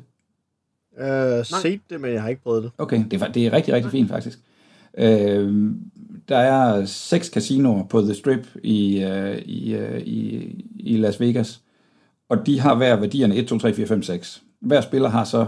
Øh, 0.99 1.45
set 1.45 1.81
det, 1.89 2.01
men 2.01 2.13
jeg 2.13 2.21
har 2.21 2.29
ikke 2.29 2.43
prøvet 2.43 2.63
det. 2.63 2.71
Okay, 2.77 3.03
det 3.11 3.21
er, 3.21 3.31
det 3.31 3.45
er 3.45 3.53
rigtig, 3.53 3.73
rigtig 3.73 3.91
fint 3.91 4.09
faktisk. 4.09 4.39
Øh, 4.97 5.71
der 6.29 6.37
er 6.37 6.85
seks 6.85 7.27
casinoer 7.27 7.83
på 7.83 8.01
The 8.01 8.13
Strip 8.13 8.47
i, 8.63 9.03
øh, 9.03 9.37
i, 9.37 9.73
øh, 9.75 10.01
i, 10.01 10.55
i 10.79 10.97
Las 10.97 11.19
Vegas, 11.19 11.61
og 12.29 12.45
de 12.45 12.59
har 12.59 12.75
hver 12.75 12.95
værdierne 12.95 13.35
1, 13.35 13.47
2, 13.47 13.57
3, 13.57 13.73
4, 13.73 13.87
5, 13.87 14.03
6. 14.03 14.43
Hver 14.59 14.81
spiller 14.81 15.09
har 15.09 15.23
så 15.23 15.45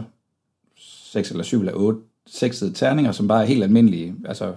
6 0.78 1.32
eller 1.32 1.44
7 1.44 1.60
eller 1.60 1.74
8 1.74 2.00
seksede 2.28 2.74
terninger, 2.74 3.12
som 3.12 3.28
bare 3.28 3.42
er 3.42 3.48
helt 3.48 3.64
almindelige, 3.64 4.16
altså 4.26 4.54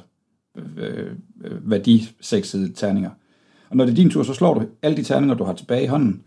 øh, 0.57 1.11
øh, 1.45 1.71
værdi-seksede 1.71 2.73
terninger. 2.73 3.11
Og 3.71 3.77
når 3.77 3.85
det 3.85 3.93
er 3.93 3.97
din 3.97 4.11
tur, 4.11 4.23
så 4.23 4.35
slår 4.35 4.55
du 4.55 4.67
alle 4.83 4.97
de 4.97 5.03
terninger, 5.03 5.35
du 5.35 5.45
har 5.45 5.53
tilbage 5.53 5.85
i 5.85 5.87
hånden, 5.87 6.23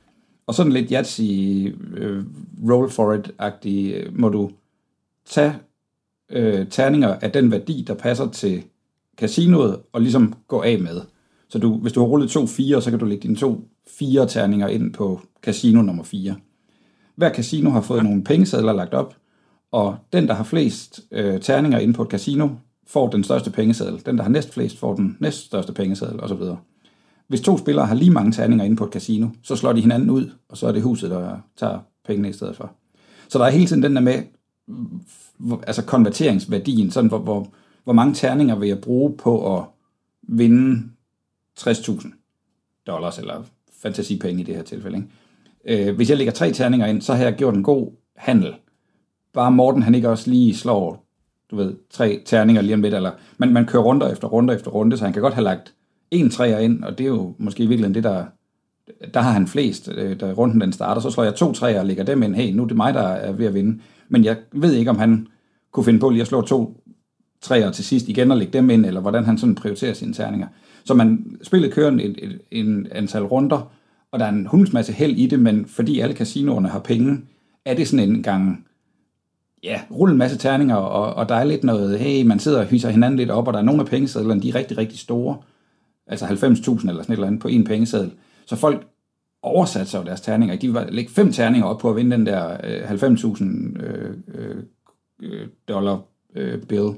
og 0.48 0.56
sådan 0.56 0.72
lidt 0.72 0.90
Yahtzee 0.92 1.74
øh, 1.94 2.24
roll 2.70 2.90
for 2.90 3.14
it-agtig, 3.14 3.94
øh, 3.94 4.20
må 4.20 4.30
du 4.30 4.52
tage 5.26 5.56
øh, 6.30 6.68
terninger 6.70 7.16
af 7.22 7.32
den 7.32 7.52
værdi, 7.52 7.86
der 7.88 7.94
passer 7.94 8.32
til 8.32 8.64
casinoet, 9.18 9.80
og 9.94 10.02
ligesom 10.02 10.34
gå 10.48 10.62
af 10.62 10.80
med. 10.80 11.02
Så 11.50 11.60
du, 11.60 11.78
hvis 11.78 11.94
du 11.94 12.00
har 12.00 12.08
rullet 12.08 12.30
to 12.30 12.48
fire, 12.48 12.82
så 12.82 12.90
kan 12.90 13.00
du 13.00 13.06
lægge 13.06 13.24
dine 13.24 13.36
to 13.36 13.68
fire 14.00 14.28
terninger 14.28 14.68
ind 14.68 14.94
på 14.94 15.22
casino 15.42 15.82
nummer 15.82 16.04
4. 16.04 16.36
Hver 17.16 17.34
casino 17.34 17.70
har 17.70 17.82
fået 17.82 18.04
nogle 18.04 18.24
pengesedler 18.24 18.74
lagt 18.74 18.94
op, 18.94 19.16
og 19.72 19.98
den, 20.14 20.28
der 20.28 20.34
har 20.34 20.44
flest 20.44 21.02
øh, 21.12 21.42
terninger 21.42 21.80
inde 21.80 21.94
på 21.94 22.02
et 22.02 22.10
casino, 22.10 22.50
får 22.88 23.10
den 23.10 23.24
største 23.24 23.52
pengeseddel. 23.52 24.06
Den, 24.06 24.18
der 24.18 24.24
har 24.24 24.30
næst 24.30 24.54
flest, 24.54 24.80
får 24.80 24.96
den 24.96 25.18
næst 25.20 25.46
største 25.46 25.74
pengeseddel, 25.74 26.24
osv. 26.24 26.42
Hvis 27.28 27.42
to 27.42 27.58
spillere 27.58 27.86
har 27.86 27.96
lige 27.96 28.12
mange 28.12 28.32
terninger 28.32 28.66
inde 28.66 28.76
på 28.76 28.86
et 28.86 28.94
casino, 28.94 29.28
så 29.44 29.56
slår 29.56 29.74
de 29.74 29.82
hinanden 29.82 30.10
ud, 30.10 30.32
og 30.50 30.58
så 30.58 30.68
er 30.68 30.72
det 30.72 30.82
huset, 30.82 31.10
der 31.10 31.38
tager 31.58 31.80
pengene 32.06 32.30
i 32.30 32.34
stedet 32.34 32.56
for. 32.56 32.72
Så 33.30 33.40
der 33.40 33.46
er 33.46 33.50
hele 33.50 33.68
tiden 33.68 33.84
den 33.84 33.96
der 33.96 34.02
med, 34.02 34.24
altså 35.68 35.86
konverteringsværdien, 35.86 36.92
sådan 36.92 37.08
hvor, 37.08 37.18
hvor, 37.18 37.48
hvor 37.84 37.94
mange 37.94 38.14
terninger 38.14 38.56
vil 38.56 38.70
jeg 38.70 38.82
bruge 38.82 39.18
på 39.18 39.58
at 39.58 39.64
vinde 40.22 40.84
60.000 41.60 42.12
dollars, 42.88 43.20
eller 43.20 43.44
fantasipenge 43.82 44.42
i 44.42 44.46
det 44.46 44.56
her 44.56 44.64
tilfælde. 44.64 44.98
Ikke? 44.98 45.90
Øh, 45.90 45.96
hvis 45.96 46.10
jeg 46.10 46.18
lægger 46.18 46.34
tre 46.34 46.52
terninger 46.52 46.88
ind, 46.88 47.02
så 47.02 47.14
har 47.14 47.24
jeg 47.24 47.36
gjort 47.36 47.56
en 47.56 47.64
god 47.64 47.92
handel. 48.16 48.56
Bare 49.34 49.52
Morten, 49.52 49.84
han 49.84 49.96
ikke 49.96 50.10
også 50.10 50.30
lige 50.30 50.56
slår, 50.56 51.06
du 51.52 51.56
ved, 51.56 51.76
tre 51.90 52.22
terninger 52.26 52.62
lige 52.62 52.74
om 52.74 52.82
lidt, 52.82 52.94
eller 52.94 53.12
man, 53.38 53.54
man 53.54 53.66
kører 53.66 53.84
runder 53.84 54.12
efter 54.12 54.28
runder 54.28 54.56
efter 54.56 54.72
runde, 54.72 54.98
så 54.98 55.04
han 55.04 55.14
kan 55.14 55.22
godt 55.22 55.34
have 55.34 55.44
lagt 55.44 55.74
en 56.12 56.30
træer 56.30 56.60
ind, 56.60 56.84
og 56.84 56.98
det 56.98 57.04
er 57.04 57.08
jo 57.08 57.36
måske 57.38 57.64
i 57.64 57.68
virkeligheden 57.68 57.96
det, 57.96 58.04
der, 58.04 58.26
der 59.14 59.20
har 59.20 59.32
han 59.32 59.48
flest, 59.48 59.90
øh, 59.96 60.20
da 60.20 60.32
runden 60.32 60.62
den 60.62 60.74
starter, 60.74 61.02
så 61.02 61.12
slår 61.12 61.24
jeg 61.24 61.36
to 61.36 61.52
træer 61.54 61.80
og 61.80 61.86
lægger 61.86 62.04
dem 62.04 62.24
ind, 62.24 62.36
hey, 62.36 62.54
nu 62.54 62.64
er 62.64 62.68
det 62.68 62.78
mig, 62.78 62.94
der 62.94 63.02
er 63.02 63.32
ved 63.32 63.46
at 63.46 63.54
vinde. 63.54 63.80
Men 64.10 64.24
jeg 64.24 64.38
ved 64.52 64.74
ikke, 64.74 64.92
om 64.92 64.98
han 64.98 65.28
kunne 65.72 65.84
finde 65.84 66.00
på 66.00 66.10
lige 66.10 66.22
at 66.22 66.28
slå 66.28 66.42
to 66.42 66.82
træer 67.42 67.72
til 67.72 67.86
sidst 67.86 68.10
igen 68.10 68.32
og 68.32 68.38
lægge 68.38 68.54
dem 68.54 68.70
ind, 68.70 68.86
eller 68.86 69.02
hvordan 69.02 69.26
han 69.26 69.38
sådan 69.38 69.56
prioriterer 69.56 69.94
sine 69.94 70.14
terninger. 70.14 70.48
Så 70.84 70.94
man, 70.94 71.38
spillet 71.44 71.74
kører 71.74 71.92
en, 71.92 72.00
et, 72.00 72.40
en 72.52 72.88
antal 72.92 73.24
runder, 73.24 73.72
og 74.12 74.20
der 74.20 74.26
er 74.26 74.30
en 74.30 74.46
hunds 74.46 74.74
masse 74.74 74.94
held 74.94 75.18
i 75.18 75.28
det, 75.28 75.40
men 75.40 75.66
fordi 75.66 76.00
alle 76.00 76.16
casinoerne 76.16 76.68
har 76.68 76.80
penge, 76.80 77.22
er 77.66 77.74
det 77.74 77.88
sådan 77.88 78.10
en 78.10 78.24
gang, 78.24 78.66
ja, 79.64 79.82
rulle 79.92 80.12
en 80.12 80.18
masse 80.18 80.38
terninger, 80.38 80.76
og, 80.76 81.14
og 81.14 81.30
der 81.30 81.36
er 81.36 81.44
lidt 81.44 81.64
noget, 81.64 82.00
hey, 82.00 82.24
man 82.26 82.40
sidder 82.40 82.60
og 82.60 82.66
hyser 82.66 82.90
hinanden 82.90 83.18
lidt 83.18 83.32
op, 83.32 83.48
og 83.48 83.54
der 83.54 83.60
er 83.60 83.64
nogle 83.64 83.82
af 83.82 83.88
pengesedlerne, 83.88 84.42
de 84.42 84.50
er 84.50 84.56
rigtig, 84.56 84.78
rigtig 84.78 85.00
store, 85.00 85.38
altså 86.08 86.26
90.000 86.26 86.30
eller 86.30 86.84
sådan 86.84 86.96
et 86.98 87.10
eller 87.10 87.28
andet 87.28 87.42
på 87.42 87.48
en 87.48 87.64
pengeseddel. 87.64 88.12
Så 88.46 88.56
folk 88.56 88.88
oversatte 89.42 89.92
sig 89.92 90.00
jo 90.00 90.06
deres 90.06 90.22
terninger. 90.22 90.56
De 90.56 90.74
var 90.74 90.88
lægge 90.90 91.12
fem 91.12 91.32
terninger 91.32 91.68
op 91.68 91.80
på 91.80 91.90
at 91.90 91.96
vinde 91.96 92.12
den 92.12 92.26
der 92.26 92.58
øh, 92.64 92.92
90.000 92.92 93.44
øh, 93.84 94.16
øh, 95.22 95.48
dollar 95.68 96.02
øh, 96.36 96.62
bill. 96.62 96.90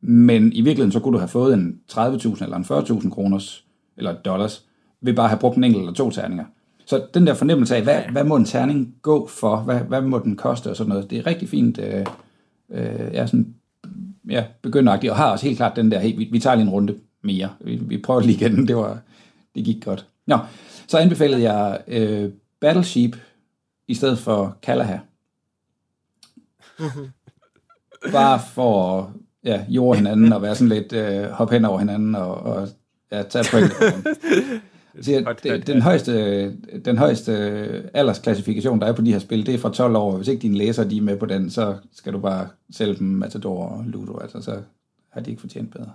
Men 0.00 0.52
i 0.52 0.60
virkeligheden 0.60 0.92
så 0.92 1.00
kunne 1.00 1.12
du 1.12 1.18
have 1.18 1.28
fået 1.28 1.54
en 1.54 1.80
30.000 1.92 2.44
eller 2.44 2.56
en 2.56 2.64
40.000 2.64 3.10
kroners, 3.10 3.64
eller 3.96 4.14
dollars, 4.14 4.64
ved 5.00 5.14
bare 5.14 5.26
at 5.26 5.30
have 5.30 5.40
brugt 5.40 5.56
en 5.56 5.64
enkelt 5.64 5.80
eller 5.80 5.94
to 5.94 6.10
terninger. 6.10 6.44
Så 6.86 7.06
den 7.14 7.26
der 7.26 7.34
fornemmelse 7.34 7.76
af, 7.76 7.82
hvad, 7.82 8.00
hvad 8.12 8.24
må 8.24 8.36
en 8.36 8.44
terning 8.44 8.94
gå 9.02 9.26
for, 9.26 9.56
hvad, 9.56 9.80
hvad 9.80 10.02
må 10.02 10.18
den 10.18 10.36
koste 10.36 10.70
og 10.70 10.76
sådan 10.76 10.88
noget, 10.88 11.10
det 11.10 11.18
er 11.18 11.26
rigtig 11.26 11.48
fint, 11.48 11.78
øh, 11.78 12.06
øh, 12.70 13.12
ja, 13.12 13.26
sådan, 13.26 13.54
ja, 14.30 14.44
begynderagtigt, 14.62 15.10
og 15.10 15.16
har 15.16 15.30
også 15.30 15.46
helt 15.46 15.56
klart 15.56 15.76
den 15.76 15.90
der, 15.90 15.98
hey, 15.98 16.16
vi, 16.16 16.28
vi 16.32 16.38
tager 16.38 16.56
lige 16.56 16.66
en 16.66 16.70
runde 16.70 16.94
mere, 17.24 17.50
vi, 17.60 17.76
vi 17.76 17.98
prøver 17.98 18.20
lige 18.20 18.34
igen, 18.34 18.68
det, 18.68 18.76
var, 18.76 18.98
det 19.54 19.64
gik 19.64 19.84
godt. 19.84 20.06
Nå, 20.26 20.38
så 20.86 20.98
anbefalede 20.98 21.52
jeg 21.52 21.80
øh, 21.86 22.30
Battleship 22.60 23.16
i 23.88 23.94
stedet 23.94 24.18
for 24.18 24.56
Kalaha. 24.62 24.98
Bare 28.12 28.40
for 28.54 28.98
at 28.98 29.06
ja, 29.44 29.64
jorde 29.68 29.98
hinanden 29.98 30.32
og 30.32 30.42
være 30.42 30.54
sådan 30.54 30.68
lidt 30.68 30.92
øh, 30.92 31.24
hop 31.24 31.50
hen 31.50 31.64
over 31.64 31.78
hinanden 31.78 32.14
og, 32.14 32.34
og 32.34 32.68
ja, 33.12 33.22
tage 33.22 33.44
point. 33.50 33.72
Jeg 34.94 35.04
siger, 35.04 35.32
det, 35.32 35.66
den, 35.66 35.82
højeste, 35.82 36.56
den 36.84 36.98
højeste 36.98 37.32
aldersklassifikation, 37.94 38.80
der 38.80 38.86
er 38.86 38.92
på 38.92 39.02
de 39.02 39.12
her 39.12 39.18
spil, 39.18 39.46
det 39.46 39.54
er 39.54 39.58
fra 39.58 39.72
12 39.72 39.96
år. 39.96 40.16
Hvis 40.16 40.28
ikke 40.28 40.42
dine 40.42 40.56
læser 40.56 40.84
de 40.84 40.96
er 40.96 41.02
med 41.02 41.16
på 41.16 41.26
den, 41.26 41.50
så 41.50 41.76
skal 41.92 42.12
du 42.12 42.18
bare 42.18 42.48
sælge 42.70 42.94
dem 42.94 43.06
Matador 43.06 43.64
og 43.64 43.84
Ludo. 43.84 44.18
Altså, 44.18 44.40
så 44.40 44.60
har 45.10 45.20
de 45.20 45.30
ikke 45.30 45.40
fortjent 45.40 45.72
bedre. 45.72 45.90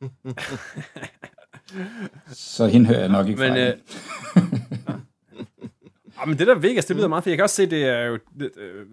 så 2.32 2.66
hende 2.66 2.86
hører 2.86 3.00
jeg 3.00 3.08
nok 3.08 3.28
ikke 3.28 3.40
Men, 3.40 3.52
fra. 3.52 3.58
øh, 3.60 3.72
Ja, 6.20 6.24
men 6.28 6.38
det 6.38 6.46
der 6.46 6.54
Vegas, 6.58 6.84
det 6.86 6.96
lyder 6.96 7.08
meget 7.08 7.24
fedt. 7.24 7.30
Jeg 7.30 7.38
kan 7.38 7.42
også 7.44 7.56
se, 7.56 7.66
det 7.70 7.84
er 7.84 8.04
jo... 8.04 8.18
Det, 8.40 8.50
øh, 8.58 8.86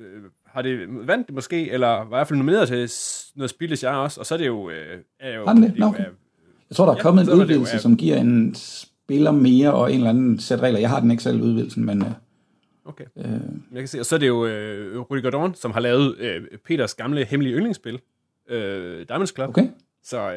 har 0.46 0.62
det 0.62 1.08
vandt 1.08 1.28
det 1.28 1.36
måske, 1.36 1.72
eller 1.72 1.88
var 1.88 2.04
i 2.06 2.08
hvert 2.08 2.28
fald 2.28 2.38
nomineret 2.40 2.68
til 2.68 2.90
noget 3.36 3.50
spil, 3.50 3.80
jeg 3.82 3.92
også, 3.92 4.20
og 4.20 4.26
så 4.26 4.34
er 4.34 4.38
det 4.38 4.48
jo... 4.48 4.70
Øh, 4.70 4.76
er 5.20 5.36
jo 5.38 5.46
det? 5.46 5.64
er 5.64 5.68
jo- 5.68 5.74
Nå, 5.78 5.86
okay. 5.86 6.00
er- 6.04 6.10
Jeg 6.70 6.76
tror, 6.76 6.86
der 6.86 6.94
er 6.94 7.02
kommet 7.02 7.22
en 7.24 7.30
er 7.30 7.34
det 7.34 7.42
udvidelse, 7.42 7.74
ja. 7.74 7.80
som 7.80 7.98
giver 7.98 8.18
en 8.18 8.56
spiller 8.56 9.32
mere 9.32 9.74
og 9.74 9.92
en 9.92 9.98
eller 9.98 10.10
anden 10.10 10.40
sæt 10.40 10.60
regler. 10.60 10.80
Jeg 10.80 10.90
har 10.90 11.00
den 11.00 11.12
ikke 11.12 11.24
selv 11.24 11.42
udvidelsen, 11.42 11.86
men 11.86 12.02
øh, 12.02 12.08
Okay. 12.86 13.06
øh, 13.18 13.26
Jeg 13.74 13.80
kan 13.80 13.88
se, 13.88 14.00
og 14.00 14.06
så 14.06 14.16
er 14.16 14.20
det 14.20 14.28
jo 14.28 14.46
øh, 14.46 15.00
Rudy 15.00 15.22
Gordon, 15.22 15.56
som 15.56 15.72
har 15.72 15.80
lavet 15.80 16.18
øh, 16.18 16.42
Peters 16.66 16.94
gamle 16.96 17.26
hemmelige 17.26 17.56
yndlingsspil, 17.56 18.00
øh, 18.50 19.06
Diamonds 19.08 19.36
Club. 19.36 19.50
okay. 19.50 19.68
Så 20.10 20.32
øh, 20.32 20.36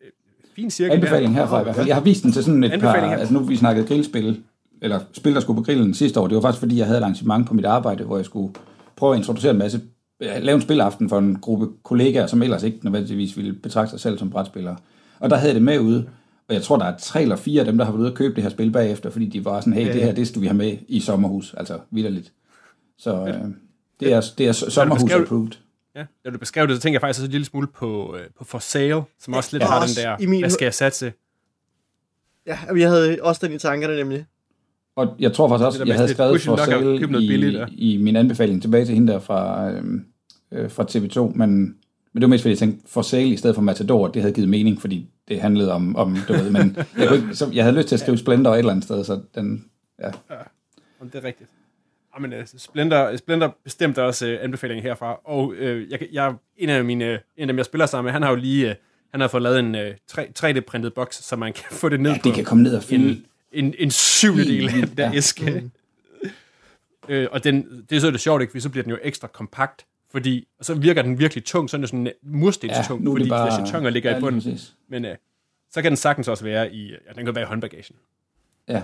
øh, 0.00 0.10
fin 0.56 0.70
cirkel 0.70 0.94
Anbefaling 0.94 1.34
herfra 1.34 1.60
i 1.60 1.62
hvert 1.62 1.76
fald. 1.76 1.86
Jeg 1.86 1.96
har 1.96 2.02
vist 2.02 2.22
den 2.22 2.32
til 2.32 2.44
sådan 2.44 2.64
et 2.64 2.70
par... 2.70 2.74
Anbefaling 2.74 3.12
her. 3.12 3.18
Altså 3.18 3.34
nu 3.34 3.40
vi 3.40 3.56
snakkede 3.56 3.86
grillspil, 3.86 4.42
eller 4.82 5.00
spil, 5.12 5.34
der 5.34 5.40
skulle 5.40 5.56
på 5.56 5.62
grillen 5.62 5.94
sidste 5.94 6.20
år. 6.20 6.26
Det 6.26 6.34
var 6.34 6.40
faktisk 6.40 6.60
fordi, 6.60 6.78
jeg 6.78 6.86
havde 6.86 6.98
et 6.98 7.02
arrangement 7.02 7.46
på 7.46 7.54
mit 7.54 7.64
arbejde, 7.64 8.04
hvor 8.04 8.16
jeg 8.16 8.24
skulle 8.24 8.54
prøve 8.96 9.12
at 9.14 9.18
introducere 9.18 9.52
en 9.52 9.58
masse... 9.58 9.80
Lave 10.20 10.54
en 10.54 10.60
spilaften 10.60 11.08
for 11.08 11.18
en 11.18 11.38
gruppe 11.40 11.68
kollegaer, 11.82 12.26
som 12.26 12.42
ellers 12.42 12.62
ikke 12.62 12.78
nødvendigvis 12.82 13.36
ville 13.36 13.52
betragte 13.52 13.90
sig 13.90 14.00
selv 14.00 14.18
som 14.18 14.30
brætspillere. 14.30 14.76
Og 15.20 15.30
der 15.30 15.36
havde 15.36 15.48
jeg 15.48 15.54
det 15.54 15.62
med 15.62 15.78
ude. 15.78 16.06
Og 16.48 16.54
jeg 16.54 16.62
tror, 16.62 16.76
der 16.76 16.84
er 16.84 16.96
tre 16.98 17.22
eller 17.22 17.36
fire 17.36 17.60
af 17.60 17.66
dem, 17.66 17.78
der 17.78 17.84
har 17.84 17.92
været 17.92 18.00
ude 18.00 18.08
at 18.10 18.14
købe 18.14 18.34
det 18.34 18.42
her 18.42 18.50
spil 18.50 18.70
bagefter, 18.70 19.10
fordi 19.10 19.26
de 19.26 19.44
var 19.44 19.60
sådan, 19.60 19.72
hey, 19.72 19.92
det 19.92 20.02
her, 20.02 20.12
det 20.12 20.28
skal 20.28 20.42
vi 20.42 20.46
have 20.46 20.56
med 20.56 20.76
i 20.88 21.00
sommerhus. 21.00 21.54
Altså, 21.56 21.78
vidderligt. 21.90 22.32
Så 22.98 23.26
øh, 23.26 23.34
det 24.00 24.12
er, 24.12 24.20
det 24.38 24.48
er 24.48 24.52
sommerhus 24.52 25.12
approved. 25.12 25.52
Ja, 25.96 26.04
da 26.24 26.30
du 26.30 26.38
beskrev 26.38 26.66
det, 26.68 26.76
så 26.76 26.82
tænker 26.82 26.94
jeg 26.94 27.00
faktisk 27.00 27.18
også 27.20 27.26
en 27.26 27.30
lille 27.30 27.44
smule 27.44 27.66
på, 27.66 28.16
øh, 28.16 28.26
på 28.38 28.44
For 28.44 28.58
Sale, 28.58 29.02
som 29.18 29.34
også 29.34 29.48
lidt 29.52 29.62
Ja, 29.62 29.66
har 29.68 29.86
den 29.86 29.96
der, 29.96 30.16
i 30.20 30.26
min- 30.26 30.40
hvad 30.40 30.50
skal 30.50 30.66
jeg 30.66 30.74
satse? 30.74 31.12
Ja, 32.46 32.58
jamen, 32.66 32.80
jeg 32.80 32.88
havde 32.90 33.18
også 33.22 33.46
den 33.46 33.54
i 33.54 33.58
tankerne 33.58 33.96
nemlig. 33.96 34.26
Og 34.96 35.16
jeg 35.18 35.32
tror 35.32 35.48
faktisk 35.48 35.66
også, 35.66 35.78
Det 35.78 35.86
der 35.86 35.92
jeg 35.92 35.98
havde 36.00 36.12
skrevet 36.14 36.40
for 36.42 36.56
sale 36.56 37.08
billigt, 37.08 37.54
ja. 37.54 37.66
i, 37.72 37.94
i 37.94 38.02
min 38.02 38.16
anbefaling 38.16 38.62
tilbage 38.62 38.84
til 38.86 38.94
hende 38.94 39.12
der 39.12 39.18
fra, 39.18 39.70
øhm, 39.70 40.06
øh, 40.52 40.70
fra 40.70 40.82
TV2, 40.90 41.20
men, 41.38 41.50
men 41.56 41.74
det 42.14 42.22
var 42.22 42.26
mest 42.26 42.42
fordi, 42.42 42.50
jeg 42.50 42.58
tænkte, 42.58 42.90
for 42.90 43.02
sale 43.02 43.28
i 43.28 43.36
stedet 43.36 43.54
for 43.54 43.62
Matador, 43.62 44.08
det 44.08 44.22
havde 44.22 44.34
givet 44.34 44.48
mening, 44.48 44.80
fordi 44.80 45.08
det 45.28 45.40
handlede 45.40 45.72
om, 45.72 45.96
om 45.96 46.16
du 46.28 46.32
ved, 46.32 46.50
men 46.50 46.76
jeg, 46.98 47.08
kunne 47.08 47.18
ikke, 47.22 47.34
så 47.34 47.50
jeg 47.52 47.64
havde 47.64 47.76
lyst 47.76 47.88
til 47.88 47.94
at 47.96 48.00
skrive 48.00 48.18
Splendor 48.18 48.52
et 48.54 48.58
eller 48.58 48.70
andet 48.72 48.84
sted, 48.84 49.04
så 49.04 49.20
den, 49.34 49.64
ja. 50.00 50.10
Om 51.00 51.10
det 51.10 51.18
er 51.18 51.24
rigtigt. 51.24 51.50
Jamen, 52.16 52.32
uh, 52.32 52.44
Splendor, 52.56 53.16
Splendor 53.16 53.56
bestemt 53.64 53.98
også 53.98 54.26
uh, 54.26 54.44
anbefaling 54.44 54.82
herfra, 54.82 55.20
og 55.24 55.48
uh, 55.48 55.90
jeg, 55.90 56.06
jeg, 56.12 56.34
en 56.56 56.68
af 56.68 56.84
mine, 56.84 57.12
en 57.12 57.20
af 57.36 57.46
dem, 57.46 57.56
jeg 57.56 57.64
spiller 57.64 57.86
sammen 57.86 58.04
med, 58.04 58.12
han 58.12 58.22
har 58.22 58.30
jo 58.30 58.36
lige, 58.36 58.70
uh, 58.70 58.74
han 59.10 59.20
har 59.20 59.28
fået 59.28 59.42
lavet 59.42 59.60
en 59.60 59.74
uh, 59.74 59.80
3D-printet 60.18 60.94
boks, 60.94 61.24
så 61.24 61.36
man 61.36 61.52
kan 61.52 61.64
få 61.80 61.88
det 61.88 62.00
ned 62.00 62.10
ja, 62.10 62.18
på 62.18 62.28
det 62.28 62.34
kan 62.34 62.44
komme 62.44 62.62
ned 62.62 62.76
og 62.76 62.82
fylde. 62.82 63.08
en, 63.08 63.64
en, 63.64 63.74
en 63.78 63.90
syvende 63.90 64.44
del 64.44 64.66
af 64.66 64.72
den 64.72 64.96
der 64.96 65.10
ja. 65.10 65.14
æske. 65.14 65.70
øh, 67.08 67.28
og 67.30 67.44
den, 67.44 67.86
det 67.90 67.96
er 67.96 68.00
så 68.00 68.10
det 68.10 68.20
sjovt, 68.20 68.42
ikke? 68.42 68.50
Fordi 68.50 68.60
så 68.60 68.70
bliver 68.70 68.82
den 68.82 68.90
jo 68.90 68.98
ekstra 69.02 69.28
kompakt, 69.28 69.86
fordi, 70.10 70.48
og 70.58 70.64
så 70.64 70.74
virker 70.74 71.02
den 71.02 71.18
virkelig 71.18 71.44
tung, 71.44 71.70
sådan 71.70 71.86
sådan 71.86 72.12
murstenstung, 72.22 73.06
er 73.06 73.12
fordi 73.12 73.28
bare... 73.28 73.50
de 73.50 73.66
chatonger 73.66 73.90
ligger 73.90 74.10
ja, 74.10 74.16
i 74.16 74.20
bunden. 74.20 74.58
Men 74.88 75.04
øh, 75.04 75.16
så 75.70 75.82
kan 75.82 75.90
den 75.90 75.96
sagtens 75.96 76.28
også 76.28 76.44
være 76.44 76.72
i, 76.72 76.90
ja, 76.90 77.12
den 77.16 77.24
kan 77.24 77.34
være 77.34 77.44
i 77.44 77.46
håndbagagen. 77.46 77.96
Ja. 78.68 78.82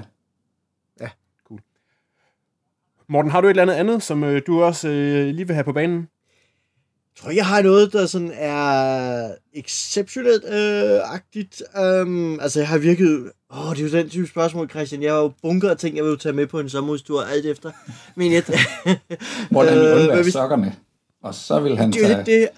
Morten, 3.11 3.31
har 3.31 3.40
du 3.40 3.46
et 3.46 3.51
eller 3.51 3.62
andet 3.62 3.75
andet, 3.75 4.03
som 4.03 4.25
øh, 4.25 4.42
du 4.46 4.62
også 4.62 4.88
øh, 4.88 5.27
lige 5.27 5.46
vil 5.46 5.55
have 5.55 5.64
på 5.64 5.73
banen? 5.73 5.96
Jeg 5.99 7.23
tror, 7.23 7.31
jeg 7.31 7.46
har 7.46 7.62
noget, 7.62 7.92
der 7.92 8.07
sådan 8.07 8.33
er 8.35 9.31
exceptionelt 9.55 10.44
øh, 10.44 11.14
agtigt. 11.14 11.62
Um, 12.03 12.40
altså, 12.40 12.61
jeg 12.61 12.68
har 12.68 12.79
virket... 12.79 13.31
Åh, 13.53 13.68
oh, 13.68 13.77
det 13.77 13.85
er 13.85 13.88
jo 13.90 13.96
den 14.03 14.09
type 14.11 14.27
spørgsmål, 14.27 14.70
Christian. 14.70 15.03
Jeg 15.03 15.12
har 15.12 15.20
jo 15.20 15.33
bunker 15.42 15.70
af 15.70 15.77
ting, 15.77 15.96
jeg 15.96 16.05
vil 16.05 16.11
jo 16.11 16.16
tage 16.16 16.33
med 16.33 16.46
på 16.46 16.61
en 16.61 16.68
sommerhustur 16.68 17.23
alt 17.23 17.46
efter. 17.46 17.70
Men 18.16 18.33
jeg... 18.33 18.42
Hvordan 19.51 19.79
Øh, 19.79 19.85
øh, 19.90 19.96
undvære 20.01 20.23
hvis- 20.23 20.33
sokkerne. 20.33 20.75
Og 21.23 21.35
så 21.35 21.61
vil 21.61 21.77
han 21.79 21.93
det 21.93 22.01
tage... 22.01 22.25
det. 22.27 22.49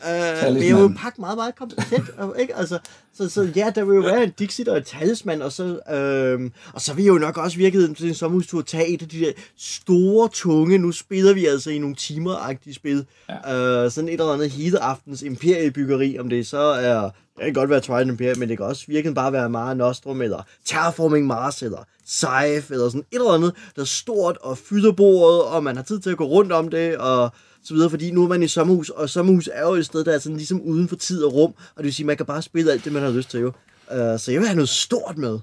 Uh, 0.49 0.55
men 0.55 0.63
jeg 0.69 0.75
vil 0.77 0.83
jo 0.83 0.93
pakke 0.99 1.21
meget, 1.21 1.37
meget 1.37 1.55
kompetent. 1.57 2.11
og- 2.19 2.37
ikke? 2.41 2.57
Altså, 2.57 2.79
så, 3.15 3.29
så 3.29 3.49
ja, 3.57 3.73
der 3.75 3.85
vil 3.85 3.95
jo 3.95 4.01
være 4.01 4.23
en 4.25 4.31
Dixit 4.39 4.69
og 4.69 4.77
en 4.77 4.85
talisman, 4.85 5.43
og 5.43 5.53
så, 5.53 5.79
øhm, 5.93 6.53
og 6.73 6.81
så 6.81 6.95
vil 6.95 7.05
jo 7.05 7.15
nok 7.19 7.37
også 7.37 7.57
virke 7.57 7.95
til 7.95 8.09
en 8.09 8.15
sommerhustur 8.15 8.63
tage 8.63 8.89
et 8.89 9.03
af 9.03 9.09
de 9.09 9.21
der 9.21 9.33
store, 9.59 10.29
tunge, 10.33 10.79
nu 10.79 10.93
spiller 10.93 11.33
vi 11.35 11.47
altså 11.47 11.71
i 11.71 11.79
nogle 11.79 11.95
timer-agtige 11.97 12.75
spil, 12.75 13.07
ja. 13.29 13.85
øh, 13.85 13.91
sådan 13.91 14.09
et 14.09 14.13
eller 14.21 14.33
andet 14.33 14.51
heat-aftens 14.51 15.23
imperiebyggeri, 15.23 16.19
om 16.19 16.29
det 16.29 16.47
så 16.47 16.59
er, 16.59 17.03
det 17.37 17.45
kan 17.45 17.53
godt 17.55 17.71
være 17.71 17.81
Twilight 17.81 18.09
Imperium, 18.11 18.39
men 18.39 18.49
det 18.49 18.57
kan 18.57 18.67
også 18.67 18.85
virkelig 18.89 19.15
bare 19.15 19.33
være 19.33 19.51
Mare 19.51 19.75
Nostrum, 19.75 20.23
eller 20.23 20.43
Terraforming 20.67 21.27
Mars, 21.27 21.63
eller 21.63 21.85
Scythe, 22.07 22.75
eller 22.75 22.89
sådan 22.89 23.01
et 23.01 23.17
eller 23.17 23.31
andet, 23.33 23.53
der 23.77 23.83
er 23.83 23.87
stort 23.87 24.39
og 24.41 24.59
fylder 24.59 24.93
bordet, 24.93 25.43
og 25.43 25.65
man 25.65 25.77
har 25.77 25.83
tid 25.83 26.01
til 26.01 26.11
at 26.11 26.17
gå 26.17 26.25
rundt 26.25 26.53
om 26.53 26.69
det, 26.69 26.97
og 26.97 27.31
så 27.65 27.75
videre, 27.75 27.91
fordi 27.91 28.11
nu 28.11 28.25
er 28.25 28.29
man 28.29 28.43
i 28.43 28.49
sommerhus, 28.49 28.91
og 28.91 29.11
sommerhus 29.11 29.49
er 29.53 29.63
jo 29.63 29.73
et 29.75 29.87
sted, 29.87 30.05
der 30.05 30.15
er 30.15 30.19
sådan 30.19 30.37
ligesom 30.37 30.61
uden 30.61 30.89
for 30.89 30.97
tid 30.97 31.25
og 31.25 31.35
rum, 31.35 31.55
og 31.75 31.77
det 31.77 31.85
vil 31.85 31.95
sige, 31.95 32.05
at 32.05 32.07
man 32.07 32.17
kan 32.17 32.27
bare 32.27 32.43
spille 32.43 32.73
alt 32.73 32.85
det, 32.85 32.93
man 32.93 33.03
har 33.03 33.11
lyst 33.11 33.31
til 33.31 33.41
jo. 33.41 33.53
Uh, 33.91 34.19
så 34.19 34.27
jeg 34.29 34.41
vil 34.41 34.49
have 34.49 34.57
noget 34.57 34.69
stort 34.69 35.19
med. 35.19 35.39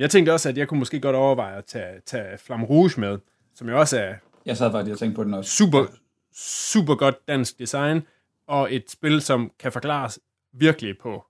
Jeg 0.00 0.10
tænkte 0.10 0.32
også, 0.32 0.48
at 0.48 0.58
jeg 0.58 0.68
kunne 0.68 0.78
måske 0.78 1.00
godt 1.00 1.16
overveje 1.16 1.58
at 1.58 1.64
tage, 1.64 2.00
tage 2.06 2.38
Flamme 2.38 2.66
Rouge 2.66 3.00
med, 3.00 3.18
som 3.54 3.68
jo 3.68 3.78
også 3.80 3.98
er 3.98 4.14
Jeg 4.46 4.56
sad 4.56 4.70
faktisk 4.70 4.92
og 4.92 4.98
tænkte 4.98 5.16
på 5.16 5.24
den 5.24 5.34
også. 5.34 5.50
super, 5.50 5.86
super 6.34 6.94
godt 6.94 7.28
dansk 7.28 7.58
design, 7.58 8.02
og 8.46 8.74
et 8.74 8.90
spil, 8.90 9.20
som 9.20 9.50
kan 9.58 9.72
forklares 9.72 10.18
virkelig 10.52 10.98
på 10.98 11.24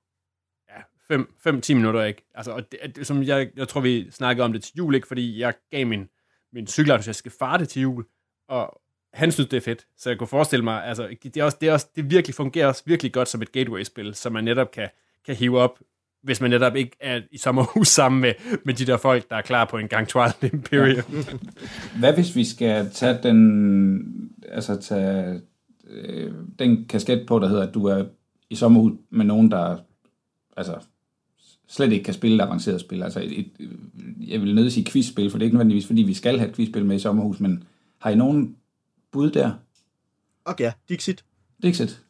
ja, 0.68 1.18
5-10 1.50 1.74
minutter, 1.74 2.04
ikke? 2.04 2.30
Altså, 2.34 2.52
og 2.52 2.72
det, 2.72 2.96
det, 2.96 3.06
som 3.06 3.22
jeg, 3.22 3.50
jeg 3.56 3.68
tror, 3.68 3.80
vi 3.80 4.10
snakkede 4.10 4.44
om 4.44 4.52
det 4.52 4.62
til 4.62 4.72
jul, 4.76 4.94
ikke? 4.94 5.08
Fordi 5.08 5.40
jeg 5.40 5.54
gav 5.70 5.86
min, 5.86 6.08
min 6.52 6.66
cykelentusiastiske 6.66 7.30
far 7.38 7.56
det 7.56 7.68
til 7.68 7.82
jul, 7.82 8.04
og 8.50 8.80
han 9.12 9.32
synes, 9.32 9.48
det 9.48 9.56
er 9.56 9.60
fedt. 9.60 9.86
Så 9.96 10.10
jeg 10.10 10.18
kunne 10.18 10.26
forestille 10.26 10.64
mig, 10.64 10.84
altså, 10.84 11.08
det, 11.22 11.36
er 11.36 11.44
også, 11.44 11.56
det, 11.60 11.68
er 11.68 11.72
også, 11.72 11.86
det 11.96 12.10
virkelig 12.10 12.34
fungerer 12.34 12.66
også 12.66 12.82
virkelig 12.86 13.12
godt 13.12 13.28
som 13.28 13.42
et 13.42 13.52
gateway-spil, 13.52 14.14
som 14.14 14.32
man 14.32 14.44
netop 14.44 14.70
kan, 14.70 14.88
kan 15.26 15.34
hive 15.34 15.58
op, 15.58 15.78
hvis 16.22 16.40
man 16.40 16.50
netop 16.50 16.76
ikke 16.76 16.96
er 17.00 17.20
i 17.30 17.38
sommerhus 17.38 17.88
sammen 17.98 18.20
med, 18.20 18.32
med 18.64 18.74
de 18.74 18.86
der 18.86 18.96
folk, 18.96 19.30
der 19.30 19.36
er 19.36 19.42
klar 19.42 19.64
på 19.64 19.78
en 19.78 19.88
gang 19.88 20.08
Twilight 20.08 20.42
Imperium. 20.52 21.24
Hvad 21.98 22.14
hvis 22.14 22.36
vi 22.36 22.44
skal 22.44 22.90
tage 22.90 23.18
den, 23.22 24.30
altså 24.48 24.80
tage 24.80 25.40
øh, 25.90 26.32
den 26.58 26.84
kasket 26.88 27.24
på, 27.28 27.38
der 27.38 27.48
hedder, 27.48 27.66
at 27.66 27.74
du 27.74 27.84
er 27.84 28.04
i 28.50 28.54
sommerhus 28.54 28.92
med 29.10 29.24
nogen, 29.24 29.50
der 29.50 29.78
altså 30.56 30.74
slet 31.68 31.92
ikke 31.92 32.04
kan 32.04 32.14
spille 32.14 32.36
et 32.36 32.46
avanceret 32.46 32.80
spil. 32.80 33.02
Altså 33.02 33.20
et, 33.20 33.38
et, 33.38 33.50
jeg 34.26 34.40
vil 34.40 34.54
nødt 34.54 34.72
sige 34.72 34.86
quizspil, 34.86 35.30
for 35.30 35.38
det 35.38 35.44
er 35.44 35.46
ikke 35.46 35.56
nødvendigvis, 35.56 35.86
fordi 35.86 36.02
vi 36.02 36.14
skal 36.14 36.38
have 36.38 36.48
et 36.48 36.56
quizspil 36.56 36.84
med 36.84 36.96
i 36.96 36.98
sommerhus, 36.98 37.40
men 37.40 37.64
har 38.00 38.10
I 38.10 38.14
nogen 38.14 38.56
bud 39.12 39.30
der? 39.30 39.52
Og 40.44 40.54
ja, 40.58 40.72
Dixit. 40.88 41.24
Dixit? 41.62 42.00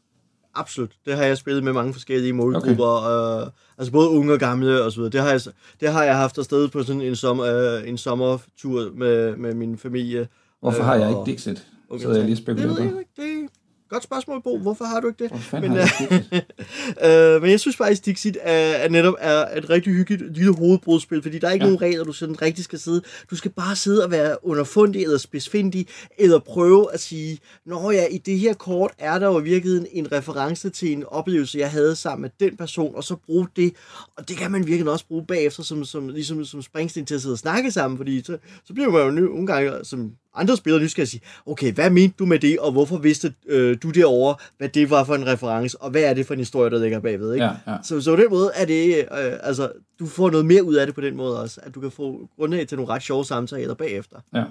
Absolut. 0.54 0.90
Det 1.06 1.16
har 1.16 1.24
jeg 1.24 1.36
spillet 1.38 1.64
med 1.64 1.72
mange 1.72 1.92
forskellige 1.92 2.32
målgrupper. 2.32 2.84
Okay. 2.86 3.46
Øh, 3.46 3.52
altså 3.78 3.92
både 3.92 4.08
unge 4.08 4.32
og 4.32 4.38
gamle 4.38 4.82
og 4.82 4.92
så 4.92 4.96
videre. 5.00 5.12
Det 5.12 5.20
har 5.20 5.30
jeg, 5.30 5.40
det 5.80 5.92
har 5.92 6.04
jeg 6.04 6.16
haft 6.16 6.38
afsted 6.38 6.68
på 6.68 6.82
sådan 6.82 7.02
en, 7.02 7.16
som, 7.16 7.40
øh, 7.40 7.88
en 7.88 7.98
sommertur 7.98 8.90
med, 8.94 9.36
med 9.36 9.54
min 9.54 9.78
familie. 9.78 10.28
Hvorfor 10.60 10.78
Øh, 10.80 10.84
har 10.84 10.94
jeg 10.94 11.08
og- 11.16 11.28
ikke 11.28 11.32
Dixit? 11.32 11.66
Okay, 11.90 12.02
Så 12.02 12.10
jeg 12.10 12.20
lige 12.20 12.30
det 12.30 12.38
spekulerer 12.38 12.74
på. 12.74 12.82
Det 13.16 13.24
er 13.24 13.44
et 13.44 13.50
godt 13.90 14.02
spørgsmål, 14.02 14.42
Bo. 14.42 14.58
Hvorfor 14.58 14.84
har 14.84 15.00
du 15.00 15.08
ikke 15.08 15.24
det? 15.24 15.52
Men, 15.52 15.74
jeg 15.76 15.88
Dixit? 15.98 16.44
øh, 17.06 17.42
men 17.42 17.50
jeg 17.50 17.60
synes 17.60 17.76
faktisk, 17.76 18.06
Dixit 18.06 18.38
er, 18.40 18.52
er 18.52 18.88
netop 18.88 19.14
er 19.18 19.58
et 19.58 19.70
rigtig 19.70 19.92
hyggeligt 19.92 20.34
lille 20.36 20.54
hovedbrudspil, 20.56 21.22
fordi 21.22 21.38
der 21.38 21.48
er 21.48 21.52
ikke 21.52 21.64
Ja. 21.64 21.70
nogen 21.70 21.82
regler, 21.82 22.04
du 22.04 22.12
sådan 22.12 22.42
rigtig 22.42 22.64
skal 22.64 22.78
sidde. 22.78 23.02
Du 23.30 23.36
skal 23.36 23.50
bare 23.50 23.76
sidde 23.76 24.04
og 24.04 24.10
være 24.10 24.44
underfundig 24.44 25.02
eller 25.02 25.18
spidsfindig, 25.18 25.86
eller 26.18 26.38
prøve 26.38 26.92
at 26.94 27.00
sige, 27.00 27.38
Nå 27.66 27.90
ja, 27.90 28.06
i 28.06 28.18
det 28.18 28.38
her 28.38 28.54
kort 28.54 28.90
er 28.98 29.18
der 29.18 29.26
jo 29.26 29.40
i 29.40 29.42
virkeligheden 29.42 29.86
en 29.92 30.12
reference 30.12 30.70
til 30.70 30.92
en 30.92 31.04
oplevelse, 31.04 31.58
jeg 31.58 31.70
havde 31.70 31.96
sammen 31.96 32.22
med 32.22 32.48
den 32.48 32.56
person, 32.56 32.94
og 32.94 33.04
så 33.04 33.16
bruge 33.26 33.46
det. 33.56 33.72
Og 34.16 34.28
det 34.28 34.36
kan 34.36 34.50
man 34.50 34.66
virkelig 34.66 34.92
også 34.92 35.06
bruge 35.06 35.26
bagefter, 35.26 35.62
som, 35.62 35.84
som, 35.84 36.08
ligesom 36.08 36.44
som 36.44 36.62
springsten 36.62 37.06
til 37.06 37.14
at 37.14 37.20
sidde 37.22 37.32
og 37.34 37.38
snakke 37.38 37.70
sammen, 37.70 37.96
fordi 37.96 38.22
så, 38.24 38.38
så 38.64 38.74
bliver 38.74 38.90
man 38.90 39.02
jo 39.02 39.10
nogle 39.10 39.46
gange 39.46 39.72
som 39.82 40.12
andre 40.34 40.56
spillere 40.56 40.82
nysgerrige 40.82 41.08
sige, 41.10 41.20
okay, 41.46 41.72
hvad 41.72 41.90
mente 41.90 42.14
du 42.18 42.26
med 42.26 42.38
det, 42.38 42.58
og 42.58 42.72
hvorfor 42.72 42.98
vidste 42.98 43.34
øh, 43.48 43.76
du 43.82 43.90
derovre, 43.90 44.34
hvad 44.58 44.68
det 44.68 44.90
var 44.90 45.04
for 45.04 45.14
en 45.14 45.26
reference, 45.26 45.80
og 45.82 45.90
hvad 45.90 46.02
er 46.02 46.14
det 46.14 46.26
for 46.26 46.34
en 46.34 46.40
historie, 46.40 46.70
der 46.70 46.78
ligger 46.78 47.00
bagved, 47.00 47.32
ikke? 47.34 47.44
Ja, 47.46 47.52
ja. 47.66 47.76
Så, 47.82 48.00
så 48.00 48.16
på 48.16 48.22
den 48.22 48.30
måde 48.30 48.50
er 48.54 48.64
det, 48.64 48.96
øh, 48.98 49.32
altså, 49.42 49.72
du 49.98 50.06
får 50.06 50.30
noget 50.30 50.46
mere 50.46 50.64
ud 50.64 50.74
af 50.74 50.86
det 50.86 50.94
på 50.94 51.00
den 51.00 51.16
måde 51.16 51.40
også, 51.40 51.60
at 51.62 51.74
du 51.74 51.80
kan 51.80 51.90
få 51.90 52.28
grundlag 52.36 52.68
til 52.68 52.78
nogle 52.78 52.92
ret 52.94 53.02
sjove 53.02 53.24
samtaler 53.24 53.74
bagefter. 53.74 54.16
ja. 54.34 54.44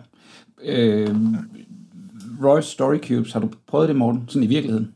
Øh, 0.63 1.15
Royce 2.43 2.69
Story 2.69 2.97
Cubes, 2.97 3.33
har 3.33 3.39
du 3.39 3.49
prøvet 3.67 3.87
det, 3.89 3.95
Morten? 3.95 4.23
Sådan 4.27 4.43
i 4.43 4.47
virkeligheden? 4.47 4.93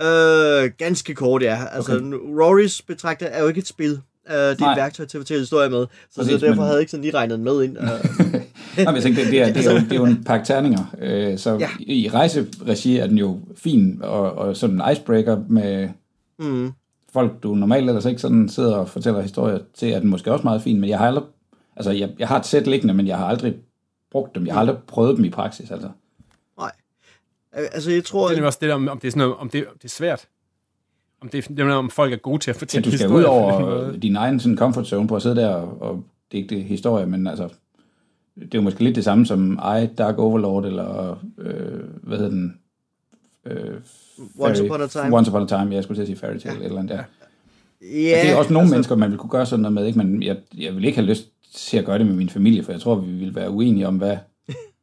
Øh, 0.00 0.70
ganske 0.78 1.14
kort, 1.14 1.42
ja. 1.42 1.58
Altså, 1.72 1.92
Okay. 1.96 2.12
Rory's 2.16 2.80
betragter 2.86 3.26
er 3.26 3.42
jo 3.42 3.48
ikke 3.48 3.58
et 3.58 3.66
spil. 3.66 3.92
Uh, 3.92 4.34
det 4.34 4.60
er 4.60 4.70
et 4.70 4.76
værktøj 4.76 5.06
til 5.06 5.18
at 5.18 5.20
fortælle 5.20 5.40
historier 5.40 5.68
med. 5.70 5.86
Så, 6.10 6.16
Præcis, 6.20 6.32
så 6.40 6.46
derfor 6.46 6.54
men- 6.54 6.58
havde 6.64 6.72
jeg 6.72 6.80
ikke 6.80 6.90
sådan 6.90 7.02
lige 7.04 7.14
regnet 7.14 7.40
med 7.40 7.62
ind. 7.62 7.78
Uh, 7.78 7.84
Nej, 8.78 8.86
men 8.86 8.94
jeg 8.94 9.02
tænkte, 9.02 9.22
det, 9.22 9.30
det, 9.30 9.42
er, 9.42 9.52
det, 9.52 9.66
er 9.66 9.72
jo, 9.72 9.78
det 9.88 9.92
er 9.92 9.96
jo 9.96 10.04
en 10.04 10.24
pakke 10.24 10.46
terninger, 10.46 10.84
øh, 10.98 11.38
så 11.38 11.50
ja. 11.50 11.58
Ja. 11.58 11.68
i, 11.78 12.08
rejseregi 12.08 12.96
er 12.96 13.06
den 13.06 13.18
jo 13.18 13.40
fin, 13.56 14.00
og, 14.02 14.32
og 14.32 14.56
sådan 14.56 14.80
en 14.80 14.92
icebreaker 14.92 15.42
med 15.48 15.88
mm, 16.38 16.72
folk, 17.12 17.42
du 17.42 17.54
normalt 17.54 17.88
ellers 17.88 18.04
ikke 18.04 18.20
sådan 18.20 18.48
sidder 18.48 18.76
og 18.76 18.88
fortæller 18.88 19.20
historier 19.20 19.58
til, 19.74 19.92
er 19.92 20.00
den 20.00 20.10
måske 20.10 20.32
også 20.32 20.44
meget 20.44 20.62
fin, 20.62 20.80
men 20.80 20.90
jeg 20.90 20.98
har 20.98 21.06
aldrig, 21.06 21.24
altså 21.76 21.90
jeg, 21.90 22.10
jeg 22.18 22.28
har 22.28 22.38
et 22.38 22.46
sæt 22.46 22.66
liggende, 22.66 22.94
men 22.94 23.06
jeg 23.06 23.18
har 23.18 23.26
aldrig 23.26 23.54
brugt 24.10 24.34
dem, 24.34 24.46
jeg 24.46 24.54
har 24.54 24.60
aldrig 24.60 24.76
prøvet 24.86 25.16
dem 25.16 25.24
i 25.24 25.30
praksis, 25.30 25.70
altså. 25.70 25.88
nej. 26.58 26.72
Altså, 27.52 27.90
jeg 27.90 28.04
tror... 28.04 28.28
Det 28.28 28.38
er 28.38 28.46
også 28.46 28.58
det 28.60 28.68
der, 28.68 28.74
om, 28.74 28.88
om 28.88 28.98
det 28.98 29.06
er, 29.06 29.10
sådan 29.10 29.18
noget, 29.18 29.36
om 29.36 29.50
det, 29.50 29.64
det 29.74 29.84
er 29.84 29.88
svært. 29.88 30.28
Om 31.20 31.28
det 31.28 31.48
det 31.48 31.60
er 31.60 31.74
om 31.74 31.90
folk 31.90 32.12
er 32.12 32.16
gode 32.16 32.38
til 32.38 32.50
at 32.50 32.56
Ja, 32.56 32.60
fortælle 32.60 32.90
du 32.90 32.96
skal 32.96 33.10
ud 33.10 33.22
over 33.22 33.92
din 33.96 34.16
egen 34.16 34.40
sådan 34.40 34.56
comfort 34.56 34.86
zone 34.86 35.08
på 35.08 35.16
at 35.16 35.22
sidde 35.22 35.36
der 35.36 35.48
og, 35.48 35.82
og 35.82 36.04
digte 36.32 36.56
historie, 36.56 37.06
men 37.06 37.26
altså, 37.26 37.48
det 38.40 38.54
er 38.54 38.58
jo 38.58 38.62
måske 38.62 38.84
lidt 38.84 38.96
det 38.96 39.04
samme 39.04 39.26
som 39.26 39.52
I, 39.82 39.86
Dark 39.86 40.18
Overlord, 40.18 40.64
eller 40.64 41.18
øh, 41.38 41.80
hvad 42.02 42.18
hedder 42.18 42.30
den? 42.30 42.58
Øh, 43.46 43.74
Once 44.38 44.64
Upon 44.64 44.82
a 44.82 44.86
Time. 44.86 45.16
Once 45.16 45.30
Upon 45.30 45.42
a 45.42 45.46
Time, 45.46 45.70
ja, 45.70 45.74
jeg 45.74 45.84
skulle 45.84 45.96
til 45.96 46.02
at 46.02 46.08
sige 46.08 46.18
Fairy 46.18 46.38
Tale, 46.38 46.58
ja. 46.58 46.64
eller 46.64 46.78
andet, 46.78 46.94
ja. 46.94 46.96
Ja, 46.96 47.04
Ja, 47.82 48.22
det 48.22 48.30
er 48.30 48.36
også 48.36 48.52
nogle 48.52 48.62
altså, 48.62 48.74
altså, 48.74 48.74
mennesker, 48.74 48.96
man 48.96 49.10
vil 49.10 49.18
kunne 49.18 49.30
gøre 49.30 49.46
sådan 49.46 49.60
noget 49.60 49.72
med, 49.72 49.86
ikke? 49.86 49.98
men 49.98 50.22
jeg, 50.22 50.36
jeg 50.58 50.76
vil 50.76 50.84
ikke 50.84 50.98
have 50.98 51.08
lyst 51.08 51.28
til 51.54 51.78
at 51.78 51.84
gøre 51.84 51.98
det 51.98 52.06
med 52.06 52.14
min 52.14 52.28
familie, 52.28 52.62
for 52.62 52.72
jeg 52.72 52.80
tror, 52.80 52.94
vi 52.94 53.12
vil 53.12 53.34
være 53.34 53.50
uenige 53.50 53.88
om, 53.88 53.96
hvad, 53.96 54.16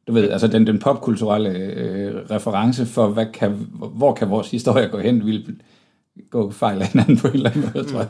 du 0.06 0.12
ved, 0.12 0.30
altså 0.30 0.46
den, 0.46 0.66
den 0.66 0.78
popkulturelle 0.78 1.50
øh, 1.50 2.14
reference 2.30 2.86
for, 2.86 3.08
hvad 3.08 3.26
kan, 3.34 3.68
hvor 3.94 4.14
kan 4.14 4.30
vores 4.30 4.50
historie 4.50 4.88
gå 4.88 4.98
hen, 4.98 5.26
vil 5.26 5.56
gå 6.30 6.50
fejl 6.50 6.82
af 6.82 6.88
hinanden 6.88 7.18
på 7.18 7.26
en 7.26 7.34
eller 7.34 7.50
anden 7.50 7.70
måde, 7.74 7.84
tror 7.84 7.98
jeg. 7.98 8.08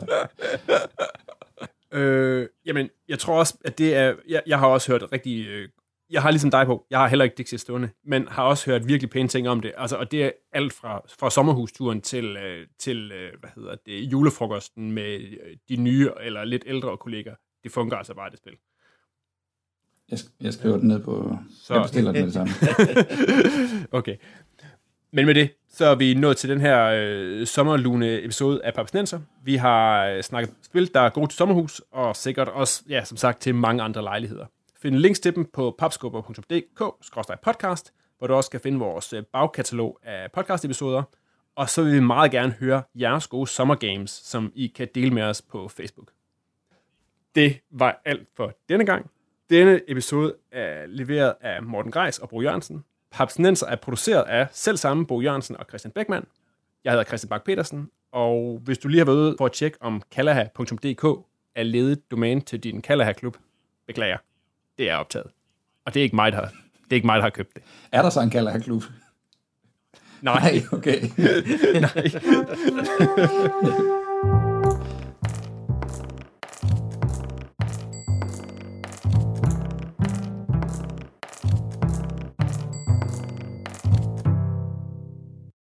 Øh, 1.97 2.47
jamen, 2.65 2.89
jeg 3.07 3.19
tror 3.19 3.39
også, 3.39 3.57
at 3.65 3.77
det 3.77 3.95
er... 3.95 4.15
Jeg, 4.27 4.41
jeg 4.47 4.59
har 4.59 4.67
også 4.67 4.91
hørt 4.91 5.11
rigtig 5.11 5.47
øh, 5.47 5.69
jeg 6.09 6.21
har 6.21 6.31
ligesom 6.31 6.51
dig 6.51 6.65
på, 6.65 6.85
jeg 6.89 6.99
har 6.99 7.07
heller 7.07 7.25
ikke 7.25 7.35
Dixie 7.37 7.57
stående, 7.57 7.89
men 8.05 8.27
har 8.27 8.43
også 8.43 8.71
hørt 8.71 8.87
virkelig 8.87 9.09
pæne 9.09 9.27
ting 9.27 9.49
om 9.49 9.61
det. 9.61 9.73
Altså, 9.77 9.95
og 9.95 10.11
det 10.11 10.23
er 10.23 10.31
alt 10.51 10.73
fra, 10.73 11.01
fra 11.19 11.29
sommerhusturen 11.29 12.01
til, 12.01 12.37
øh, 12.37 12.67
til 12.79 13.11
øh, 13.11 13.39
hvad 13.39 13.49
hedder 13.55 13.75
det, 13.85 13.99
julefrokosten 14.11 14.91
med 14.91 15.19
øh, 15.19 15.57
de 15.69 15.75
nye 15.75 16.09
eller 16.21 16.43
lidt 16.45 16.63
ældre 16.67 16.97
kolleger. 16.97 17.35
Det 17.63 17.71
fungerer 17.71 17.97
altså 17.97 18.13
bare, 18.13 18.29
det 18.29 18.37
spil. 18.39 18.53
Jeg, 20.11 20.19
jeg 20.41 20.53
skriver 20.53 20.77
den 20.77 20.87
ned 20.87 21.03
på... 21.03 21.37
Så- 21.63 21.73
Jeg 21.73 21.81
bestiller 21.83 22.11
den 22.11 22.21
med 22.21 22.25
det 22.25 22.33
samme. 22.33 22.53
okay. 23.91 24.15
Men 25.17 25.25
med 25.25 25.35
det, 25.35 25.53
så 25.69 25.85
er 25.85 25.95
vi 25.95 26.13
nået 26.13 26.37
til 26.37 26.49
den 26.49 26.61
her 26.61 26.85
øh, 26.85 27.47
sommerlune 27.47 28.23
episode 28.23 28.65
af 28.65 28.73
Papsnenser. 28.73 29.19
Vi 29.43 29.55
har 29.55 30.05
øh, 30.05 30.23
snakket 30.23 30.53
spil, 30.61 30.93
der 30.93 30.99
er 30.99 31.09
gode 31.09 31.27
til 31.27 31.37
sommerhus, 31.37 31.81
og 31.91 32.15
sikkert 32.15 32.47
også, 32.47 32.83
ja, 32.89 33.03
som 33.03 33.17
sagt, 33.17 33.41
til 33.41 33.55
mange 33.55 33.83
andre 33.83 34.01
lejligheder. 34.01 34.45
Find 34.81 34.95
links 34.95 35.19
til 35.19 35.35
dem 35.35 35.45
på 35.53 35.75
papskubber.dk-podcast, 35.79 37.93
hvor 38.17 38.27
du 38.27 38.33
også 38.33 38.51
kan 38.51 38.59
finde 38.59 38.79
vores 38.79 39.13
øh, 39.13 39.23
bagkatalog 39.33 39.99
af 40.03 40.31
podcast-episoder. 40.31 41.03
Og 41.55 41.69
så 41.69 41.83
vil 41.83 41.93
vi 41.93 41.99
meget 41.99 42.31
gerne 42.31 42.55
høre 42.59 42.83
jeres 42.95 43.27
gode 43.27 43.47
sommergames, 43.47 44.11
som 44.11 44.51
I 44.55 44.67
kan 44.67 44.87
dele 44.95 45.13
med 45.13 45.23
os 45.23 45.41
på 45.41 45.67
Facebook. 45.67 46.11
Det 47.35 47.59
var 47.71 48.01
alt 48.05 48.27
for 48.35 48.53
denne 48.69 48.85
gang. 48.85 49.09
Denne 49.49 49.81
episode 49.87 50.35
er 50.51 50.85
leveret 50.87 51.33
af 51.41 51.63
Morten 51.63 51.91
Greis 51.91 52.19
og 52.19 52.29
Bro 52.29 52.41
Jørgensen. 52.41 52.83
Papsnenser 53.17 53.67
er 53.67 53.75
produceret 53.75 54.23
af 54.23 54.47
selv 54.51 54.77
samme 54.77 55.07
Bo 55.07 55.21
Jørgensen 55.21 55.57
og 55.57 55.65
Christian 55.69 55.91
Beckmann. 55.91 56.25
Jeg 56.83 56.91
hedder 56.91 57.03
Christian 57.03 57.29
Bak 57.29 57.43
petersen 57.43 57.89
og 58.11 58.61
hvis 58.63 58.77
du 58.77 58.87
lige 58.87 58.99
har 58.99 59.05
været 59.05 59.17
ude 59.17 59.35
for 59.37 59.45
at 59.45 59.51
tjekke, 59.51 59.77
om 59.81 60.01
kalaha.dk 60.11 61.03
er 61.55 61.63
ledet 61.63 62.11
domæne 62.11 62.41
til 62.41 62.59
din 62.59 62.81
Kalaha-klub, 62.81 63.37
beklager, 63.87 64.17
det 64.77 64.89
er 64.89 64.95
optaget. 64.95 65.27
Og 65.85 65.93
det 65.93 65.99
er 65.99 66.03
ikke 66.03 66.15
mig, 66.15 66.31
der 66.31 66.37
har, 66.37 66.45
det 66.83 66.91
er 66.91 66.95
ikke 66.95 67.05
mig, 67.05 67.15
der 67.15 67.21
har 67.21 67.29
købt 67.29 67.55
det. 67.55 67.63
Er 67.91 68.01
der 68.01 68.09
så 68.09 68.21
en 68.21 68.29
kalder 68.29 68.59
klub? 68.59 68.83
Nej, 70.21 70.41
Nej, 70.41 70.61
okay. 70.71 71.01
nej. 71.87 72.09